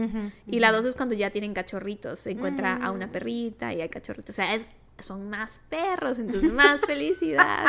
[0.47, 2.19] Y la 2 es cuando ya tienen cachorritos.
[2.19, 4.33] Se encuentra a una perrita y hay cachorritos.
[4.33, 4.69] O sea, es,
[4.99, 7.65] son más perros, entonces más felicidad.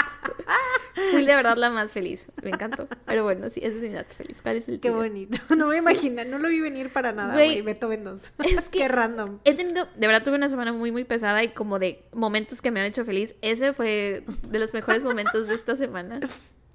[1.11, 2.27] Fui de verdad la más feliz.
[2.43, 2.87] Me encantó.
[3.07, 4.41] Pero bueno, sí, ese es mi dato feliz.
[4.43, 5.39] ¿Cuál es el Qué bonito.
[5.57, 7.63] No me imagino, no lo vi venir para nada, Güey.
[7.63, 8.23] Beethoven 2.
[8.23, 9.39] es que- Qué random.
[9.45, 12.71] He tenido, de verdad tuve una semana muy, muy pesada y como de momentos que
[12.71, 13.35] me han hecho feliz.
[13.43, 16.21] Ese fue de los mejores momentos de esta semana.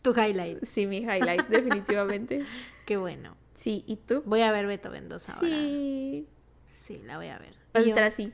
[0.02, 0.64] Tu highlight.
[0.66, 2.46] Sí, mi highlight, definitivamente.
[2.86, 3.36] Qué bueno.
[3.56, 4.24] Sí, ¿y tú?
[4.26, 5.48] Voy a ver Beethoven 2 ahora.
[5.48, 6.28] Sí,
[6.68, 7.02] Sí.
[7.06, 7.54] la voy a ver.
[7.74, 8.32] Vas a estar así.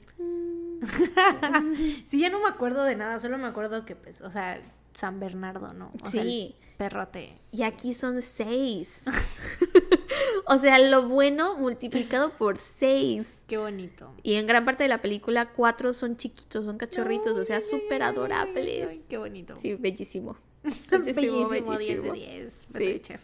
[2.07, 4.61] Sí, ya no me acuerdo de nada, solo me acuerdo que, pues, o sea,
[4.93, 5.91] San Bernardo, ¿no?
[6.01, 6.55] O sea, el Sí.
[6.77, 7.37] perrote.
[7.51, 9.03] Y aquí son seis.
[10.47, 13.39] o sea, lo bueno multiplicado por seis.
[13.47, 14.13] Qué bonito.
[14.23, 18.03] Y en gran parte de la película, cuatro son chiquitos, son cachorritos, o sea, súper
[18.03, 18.89] adorables.
[18.91, 19.55] ay, qué bonito.
[19.57, 20.37] Sí, bellísimo.
[20.91, 22.13] Bellísimo, Bellísimo, 10 de bellísimo.
[22.13, 22.53] 10.
[22.53, 22.67] Sí.
[22.73, 23.21] Soy chef.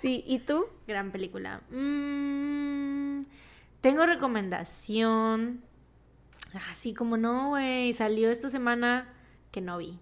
[0.00, 0.64] Sí, ¿y tú?
[0.88, 1.60] Gran película.
[1.70, 3.22] Mm,
[3.82, 5.60] tengo recomendación.
[6.70, 7.92] Así como no, güey.
[7.94, 9.12] Salió esta semana
[9.50, 9.98] que no vi.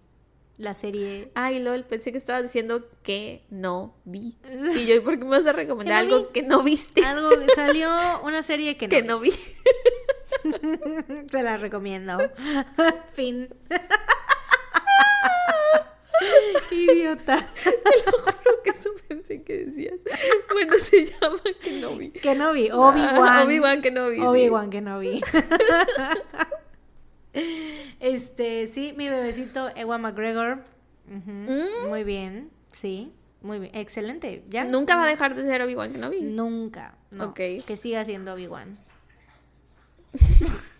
[0.56, 1.30] la serie.
[1.34, 4.36] Ay, lol, pensé que estabas diciendo que no vi.
[4.76, 7.04] Y yo, ¿por qué me vas a recomendar Que no algo que no viste?
[7.04, 7.88] Algo salió
[8.22, 8.90] una serie que no.
[8.90, 9.08] que vi.
[9.08, 9.32] no vi.
[11.30, 12.18] Te la recomiendo.
[13.10, 13.48] fin.
[16.70, 17.46] Qué idiota.
[17.64, 19.94] Te lo juro que eso pensé que decías.
[20.52, 21.40] Bueno, se llama
[22.52, 22.70] vi.
[22.70, 23.28] Obi-Wan.
[23.28, 24.16] Ah, Obi-Wan vi.
[24.16, 24.22] sí.
[24.22, 25.20] Obi-Wan que no vi.
[28.00, 30.64] este, sí, mi bebecito Ewan McGregor.
[31.06, 31.88] Mm.
[31.88, 34.42] Muy bien, sí, muy bien, excelente.
[34.48, 34.64] ¿Ya?
[34.64, 36.22] Nunca va a dejar de ser Obi-Wan que no vi.
[36.22, 36.96] Nunca.
[37.10, 37.40] no, Ok.
[37.66, 38.78] Que siga siendo Obi-Wan.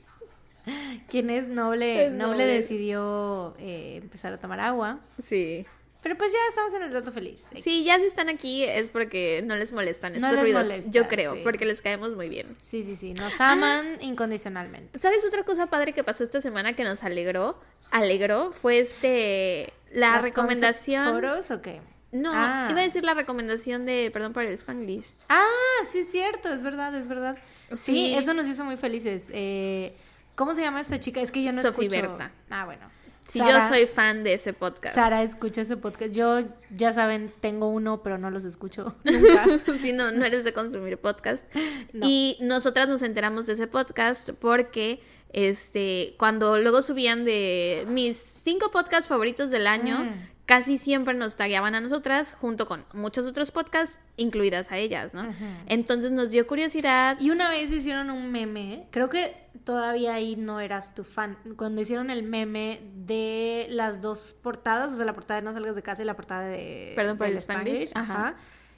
[1.09, 2.47] Quien es noble, Es noble, noble.
[2.47, 5.01] decidió eh, empezar a tomar agua.
[5.27, 5.65] Sí.
[6.03, 7.47] Pero pues ya estamos en el dato feliz.
[7.63, 10.63] Sí, ya si están aquí es porque no les molestan No estos les ruidos.
[10.65, 11.41] molesta, yo creo, sí.
[11.43, 12.57] porque les caemos muy bien.
[12.61, 13.15] Sí, sí, sí.
[13.15, 14.99] Nos aman incondicionalmente.
[14.99, 17.59] ¿Sabes otra cosa padre que pasó esta semana que nos alegró?
[17.91, 21.11] Alegró fue este la ¿Las recomendación.
[21.15, 21.81] photos o qué?
[22.13, 22.69] No, Ah.
[22.71, 25.15] iba a decir la recomendación de, perdón por el Spanglish.
[25.31, 25.47] Ah,
[25.89, 27.39] sí es cierto, es verdad, es verdad.
[27.71, 28.15] Sí, Sí.
[28.15, 29.31] eso nos hizo muy felices.
[29.33, 29.95] Eh,
[30.35, 31.21] ¿Cómo se llama esta chica?
[31.21, 32.03] Es que yo no Sofi escucho.
[32.03, 32.33] Berta.
[32.51, 32.91] Ah, bueno.
[33.27, 34.95] Sí, Sara- yo soy fan de ese podcast.
[34.95, 36.13] Sara escucha ese podcast.
[36.13, 39.47] Yo, ya saben, tengo uno, pero no los escucho nunca.
[39.81, 41.45] Sí, no, no eres de consumir podcast.
[41.95, 42.07] No.
[42.09, 45.01] Y nosotras nos enteramos de ese podcast porque
[45.33, 50.29] este cuando luego subían de mis cinco podcasts favoritos del año, Mm.
[50.47, 55.33] casi siempre nos tagueaban a nosotras junto con muchos otros podcasts, incluidas a ellas, ¿no?
[55.67, 57.17] Entonces nos dio curiosidad.
[57.21, 59.35] Y una vez hicieron un meme, creo que
[59.65, 64.97] todavía ahí no eras tu fan, cuando hicieron el meme de las dos portadas, o
[64.97, 66.93] sea, la portada de No salgas de casa y la portada de...
[66.95, 68.37] Perdón por el Spanglish, ajá.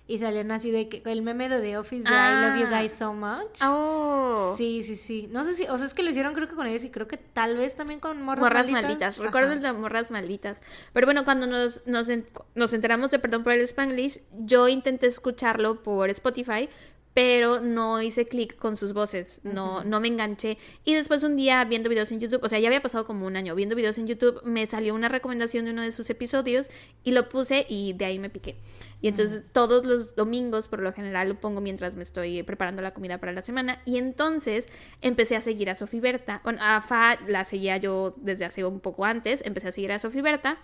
[0.09, 2.49] Y salían así de que el meme de The Office de I Ah.
[2.57, 3.61] love you guys so much.
[3.65, 4.55] Oh.
[4.57, 5.29] Sí, sí, sí.
[5.33, 7.09] No sé si, o sea, es que lo hicieron creo que con ellos y creo
[7.09, 8.87] que tal vez también con Morras, Morras Malditas.
[8.93, 9.19] malditas.
[9.19, 10.59] Recuerdo el de morras malditas.
[10.93, 12.07] Pero bueno, cuando nos, nos,
[12.55, 16.69] nos enteramos de Perdón por el Spanglish, yo intenté escucharlo por Spotify,
[17.17, 19.41] pero no hice clic con sus voces.
[19.43, 20.59] No, no me enganché.
[20.85, 23.37] Y después un día viendo videos en YouTube, o sea, ya había pasado como un
[23.37, 26.69] año viendo videos en YouTube, me salió una recomendación de uno de sus episodios
[27.05, 28.59] y lo puse y de ahí me piqué.
[29.01, 32.93] Y entonces todos los domingos, por lo general, lo pongo mientras me estoy preparando la
[32.93, 33.81] comida para la semana.
[33.87, 34.69] Y entonces
[35.01, 36.43] empecé a seguir a Sofi Berta.
[36.45, 39.43] Bueno, a Fa la seguía yo desde hace un poco antes.
[39.47, 40.59] Empecé a seguir a Sofi Berta.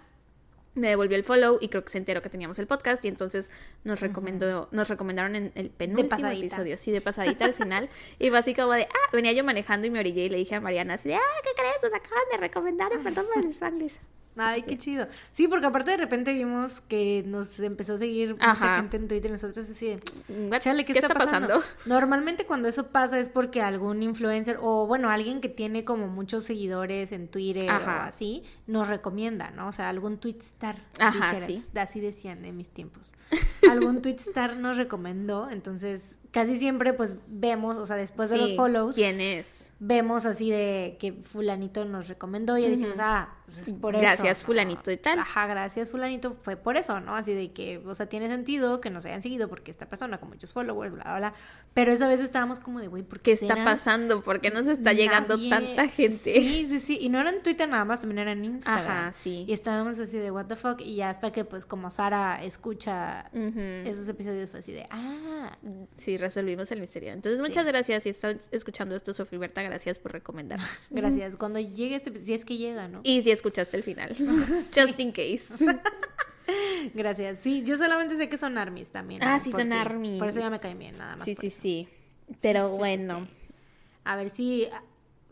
[0.74, 3.50] Me devolvió el follow y creo que se enteró que teníamos el podcast y entonces
[3.84, 7.90] nos recomendó, nos recomendaron en el penúltimo episodio, sí, de pasadita al final.
[8.18, 10.54] Y fue así como de, ah, venía yo manejando y me orillé y le dije
[10.54, 11.76] a Mariana así de, ah, ¿qué crees?
[11.82, 13.98] Nos acaban de recomendar perdón por el Spanglish.
[14.36, 15.06] Ay, qué chido.
[15.32, 18.76] Sí, porque aparte de repente vimos que nos empezó a seguir mucha Ajá.
[18.76, 20.00] gente en Twitter y nosotros así de,
[20.50, 20.60] What?
[20.60, 21.62] chale, ¿qué, está, pasando?
[21.84, 26.44] Normalmente cuando eso pasa es porque algún influencer o bueno, alguien que tiene como muchos
[26.44, 28.04] seguidores en Twitter Ajá.
[28.04, 29.68] o así, nos recomienda, ¿no?
[29.68, 31.62] O sea, algún twitstar, Ajá, dijeras.
[31.64, 31.78] sí.
[31.78, 33.12] así decían en mis tiempos.
[33.70, 38.94] algún twitstar nos recomendó, entonces casi siempre pues vemos, o sea, después de los follows,
[38.94, 39.68] ¿Quién es?
[39.78, 43.96] vemos así de que fulanito nos recomendó y ya decimos, ah, pues es por.
[43.96, 45.18] Gracias, fulanito y tal.
[45.18, 47.16] Ajá, gracias fulanito, fue por eso, ¿no?
[47.16, 50.28] Así de que, o sea, tiene sentido que nos hayan seguido porque esta persona con
[50.30, 51.34] muchos followers, bla, bla, bla.
[51.74, 54.22] Pero esa vez estábamos como de, güey, ¿por ¿Qué qué está pasando?
[54.22, 56.12] ¿Por qué nos está llegando tanta gente?
[56.16, 56.98] Sí, sí, sí.
[57.00, 58.86] Y no era en Twitter nada más, también era en Instagram.
[58.86, 59.44] Ajá, sí.
[59.48, 60.80] Y estábamos así de, what the fuck.
[60.80, 65.56] Y ya hasta que, pues, como Sara escucha esos episodios, fue así de, ah,
[65.96, 67.12] Sí, resolvimos el misterio.
[67.12, 67.48] Entonces, Sí.
[67.48, 68.02] muchas gracias.
[68.02, 70.88] Si están escuchando esto, Sofía Berta, gracias por recomendarnos.
[70.90, 71.36] gracias.
[71.36, 73.00] Cuando llegue este, si es que llega, ¿no?
[73.02, 74.14] Y si escuchaste el final.
[74.74, 75.52] Just in case.
[76.94, 77.38] Gracias.
[77.38, 79.22] Sí, yo solamente sé que son armies también.
[79.22, 79.44] Ah, ¿no?
[79.44, 80.18] sí, son armies.
[80.18, 81.24] Por eso ya me caen bien, nada más.
[81.24, 81.88] Sí, sí, sí.
[82.40, 83.24] Pero Sí, bueno.
[83.24, 83.30] sí.
[84.04, 84.68] A ver si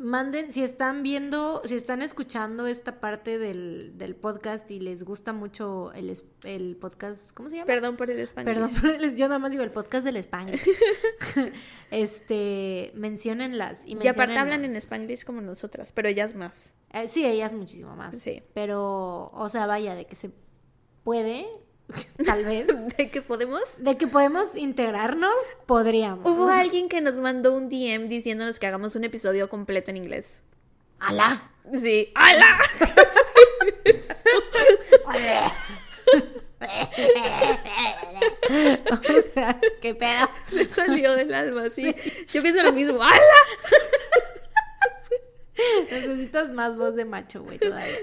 [0.01, 5.33] manden, si están viendo, si están escuchando esta parte del, del podcast y les gusta
[5.33, 6.13] mucho el,
[6.45, 7.67] el podcast, ¿cómo se llama?
[7.67, 8.55] Perdón por el español.
[8.55, 10.63] Perdón, por el- yo nada más digo el podcast del Spanglish.
[11.91, 13.85] este, menciónenlas.
[13.87, 14.75] Y, Y aparte hablan en.
[14.77, 16.73] Spanglish como nosotras, pero ellas más.
[16.93, 18.17] Eh, sí, ellas muchísimo más.
[18.19, 18.43] Sí.
[18.55, 20.31] Pero, o sea, vaya, de que se
[21.05, 21.47] puede,
[22.25, 22.67] tal vez.
[22.97, 23.63] ¿De que podemos?
[23.79, 25.35] De que podemos integrarnos,
[25.67, 26.29] podríamos.
[26.29, 30.41] Hubo alguien que nos mandó un DM diciéndonos que hagamos un episodio completo en inglés.
[30.99, 31.51] ¡Alá!
[31.81, 32.13] Sí.
[32.15, 32.59] ¡Hala!
[38.91, 40.29] o sea, qué pedo.
[40.53, 41.95] Me salió del alma, sí.
[42.33, 43.03] Yo pienso lo mismo.
[43.03, 43.21] ¡Hala!
[45.91, 47.97] Necesitas más voz de macho, güey, todavía.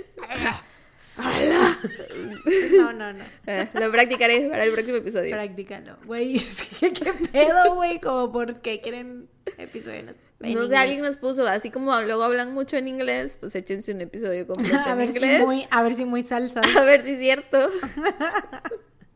[2.77, 3.26] No, no, no.
[3.45, 5.31] Eh, lo practicaré para el próximo episodio.
[5.31, 5.98] Practícalo.
[6.06, 6.39] Güey,
[6.80, 7.99] ¿qué pedo, güey?
[7.99, 9.27] Como, ¿por qué quieren
[9.57, 10.15] episodio en, en
[10.53, 10.80] no sé, inglés?
[10.80, 14.89] alguien nos puso, así como luego hablan mucho en inglés, pues échense un episodio completo
[14.89, 15.41] a en ver si inglés.
[15.45, 16.61] muy, a ver si muy salsa.
[16.77, 17.69] A ver si es cierto.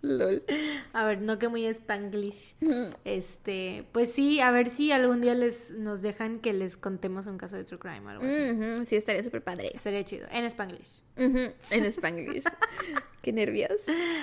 [0.04, 0.44] Lol.
[0.94, 2.56] A ver, no que muy spanglish.
[3.06, 7.38] Este, pues sí, a ver si algún día les nos dejan que les contemos un
[7.38, 8.86] caso de true crime o algo así.
[8.88, 9.72] Sí, estaría súper padre.
[9.78, 10.28] Sería chido.
[10.32, 11.04] En spanglish.
[11.18, 12.46] En Spanglish.
[13.22, 13.82] Qué nervios.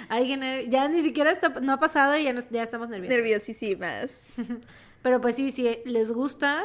[0.08, 3.16] Ay, qué ya ni siquiera está, no ha pasado y ya, nos- ya estamos nerviosos.
[3.16, 4.34] Nerviosísimas.
[5.02, 6.64] Pero pues sí, si les gusta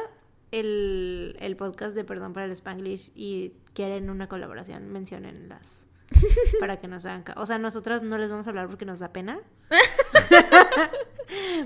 [0.50, 5.86] el, el podcast de Perdón para el Spanglish y quieren una colaboración, menciónenlas.
[6.60, 8.98] Para que nos hagan ca- O sea, nosotras no les vamos a hablar porque nos
[9.00, 9.40] da pena.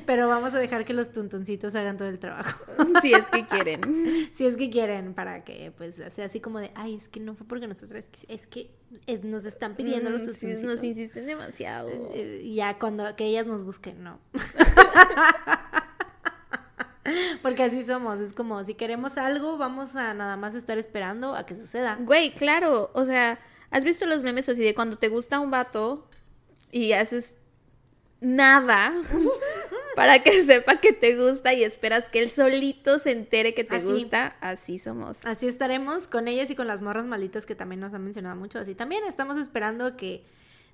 [0.07, 2.65] Pero vamos a dejar que los tuntuncitos hagan todo el trabajo.
[3.03, 4.31] Si es que quieren.
[4.33, 7.35] Si es que quieren, para que pues sea así como de, ay, es que no
[7.35, 8.71] fue porque nosotras, quis- es que
[9.07, 10.63] es- nos están pidiendo los Mm, tuntuncitos.
[10.63, 11.91] nos insisten demasiado.
[12.15, 14.19] Eh, y ya cuando que ellas nos busquen, no.
[17.43, 21.47] Porque así somos, es como si queremos algo, vamos a nada más estar esperando a
[21.47, 21.97] que suceda.
[22.01, 22.91] Güey, claro.
[22.95, 23.39] O sea,
[23.71, 26.09] ¿has visto los memes así de cuando te gusta un vato
[26.71, 27.35] y haces
[28.21, 28.93] nada
[29.97, 33.77] para que sepa que te gusta y esperas que él solito se entere que te
[33.77, 33.87] Así.
[33.93, 34.37] gusta?
[34.41, 35.25] Así somos.
[35.25, 38.59] Así estaremos con ellas y con las morras malitas que también nos han mencionado mucho.
[38.59, 40.25] Así también estamos esperando que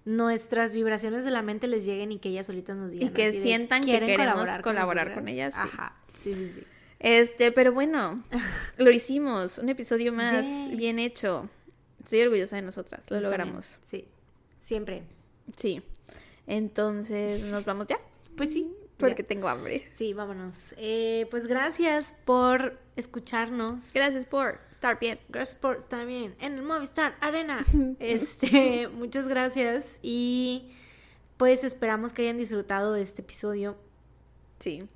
[0.07, 3.09] nuestras vibraciones de la mente les lleguen y que ellas solitas nos digan.
[3.09, 5.15] Y que de, sientan que "¿Quieren queremos colaborar nosotras?".
[5.15, 5.55] con ellas.
[5.57, 6.63] Ajá, sí, sí, sí.
[6.99, 8.23] Este, pero bueno,
[8.79, 9.59] lo hicimos.
[9.59, 11.49] Un episodio más bien hecho.
[12.05, 13.03] Estoy orgullosa de nosotras.
[13.11, 13.79] Lo Yo logramos.
[13.81, 14.09] también, Sí,
[14.61, 15.03] siempre.
[15.57, 15.83] Sí.
[16.47, 17.99] Entonces, ¿nos vamos ya?
[18.37, 18.73] Pues sí.
[18.99, 19.29] Porque ya.
[19.29, 19.89] tengo hambre.
[19.93, 20.75] Sí, vámonos.
[20.77, 23.93] Eh, pues gracias por escucharnos.
[23.93, 25.19] Gracias por estar bien.
[25.29, 27.65] Gracias por estar bien en el Movistar Arena.
[27.99, 30.71] Este, muchas gracias y
[31.37, 33.77] pues esperamos que hayan disfrutado de este episodio.
[34.61, 34.87] Sí.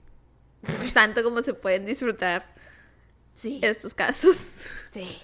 [0.95, 2.45] Tanto como se pueden disfrutar
[3.35, 3.59] Sí.
[3.63, 4.37] estos casos.
[4.91, 5.19] Sí.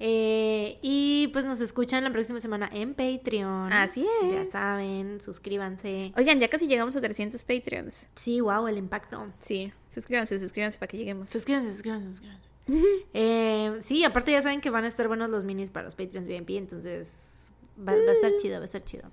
[0.00, 3.72] Eh, y pues nos escuchan la próxima semana en Patreon.
[3.72, 4.32] Así es.
[4.32, 6.12] Ya saben, suscríbanse.
[6.16, 8.06] Oigan, ya casi llegamos a 300 Patreons.
[8.16, 9.24] Sí, wow, el impacto.
[9.38, 9.72] Sí.
[9.90, 11.30] Suscríbanse, suscríbanse para que lleguemos.
[11.30, 12.48] Suscríbanse, suscríbanse, suscríbanse.
[13.12, 16.26] Eh, sí, aparte ya saben que van a estar buenos los minis para los Patreons
[16.26, 19.04] VIP, entonces va, va a estar chido, va a estar chido.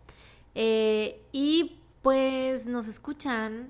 [0.55, 3.69] Eh, y pues nos escuchan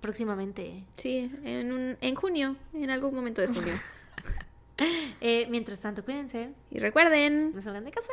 [0.00, 0.84] próximamente.
[0.96, 3.72] Sí, en, un, en junio, en algún momento de junio.
[5.20, 8.12] Eh, mientras tanto, cuídense, y recuerden, no salgan de casa.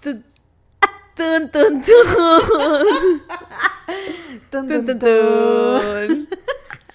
[0.00, 0.24] tun,
[1.14, 3.18] tun, tun, tun.
[4.50, 6.28] Tun, Tun.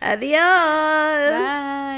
[0.01, 1.31] Adiós.
[1.31, 1.92] Bye.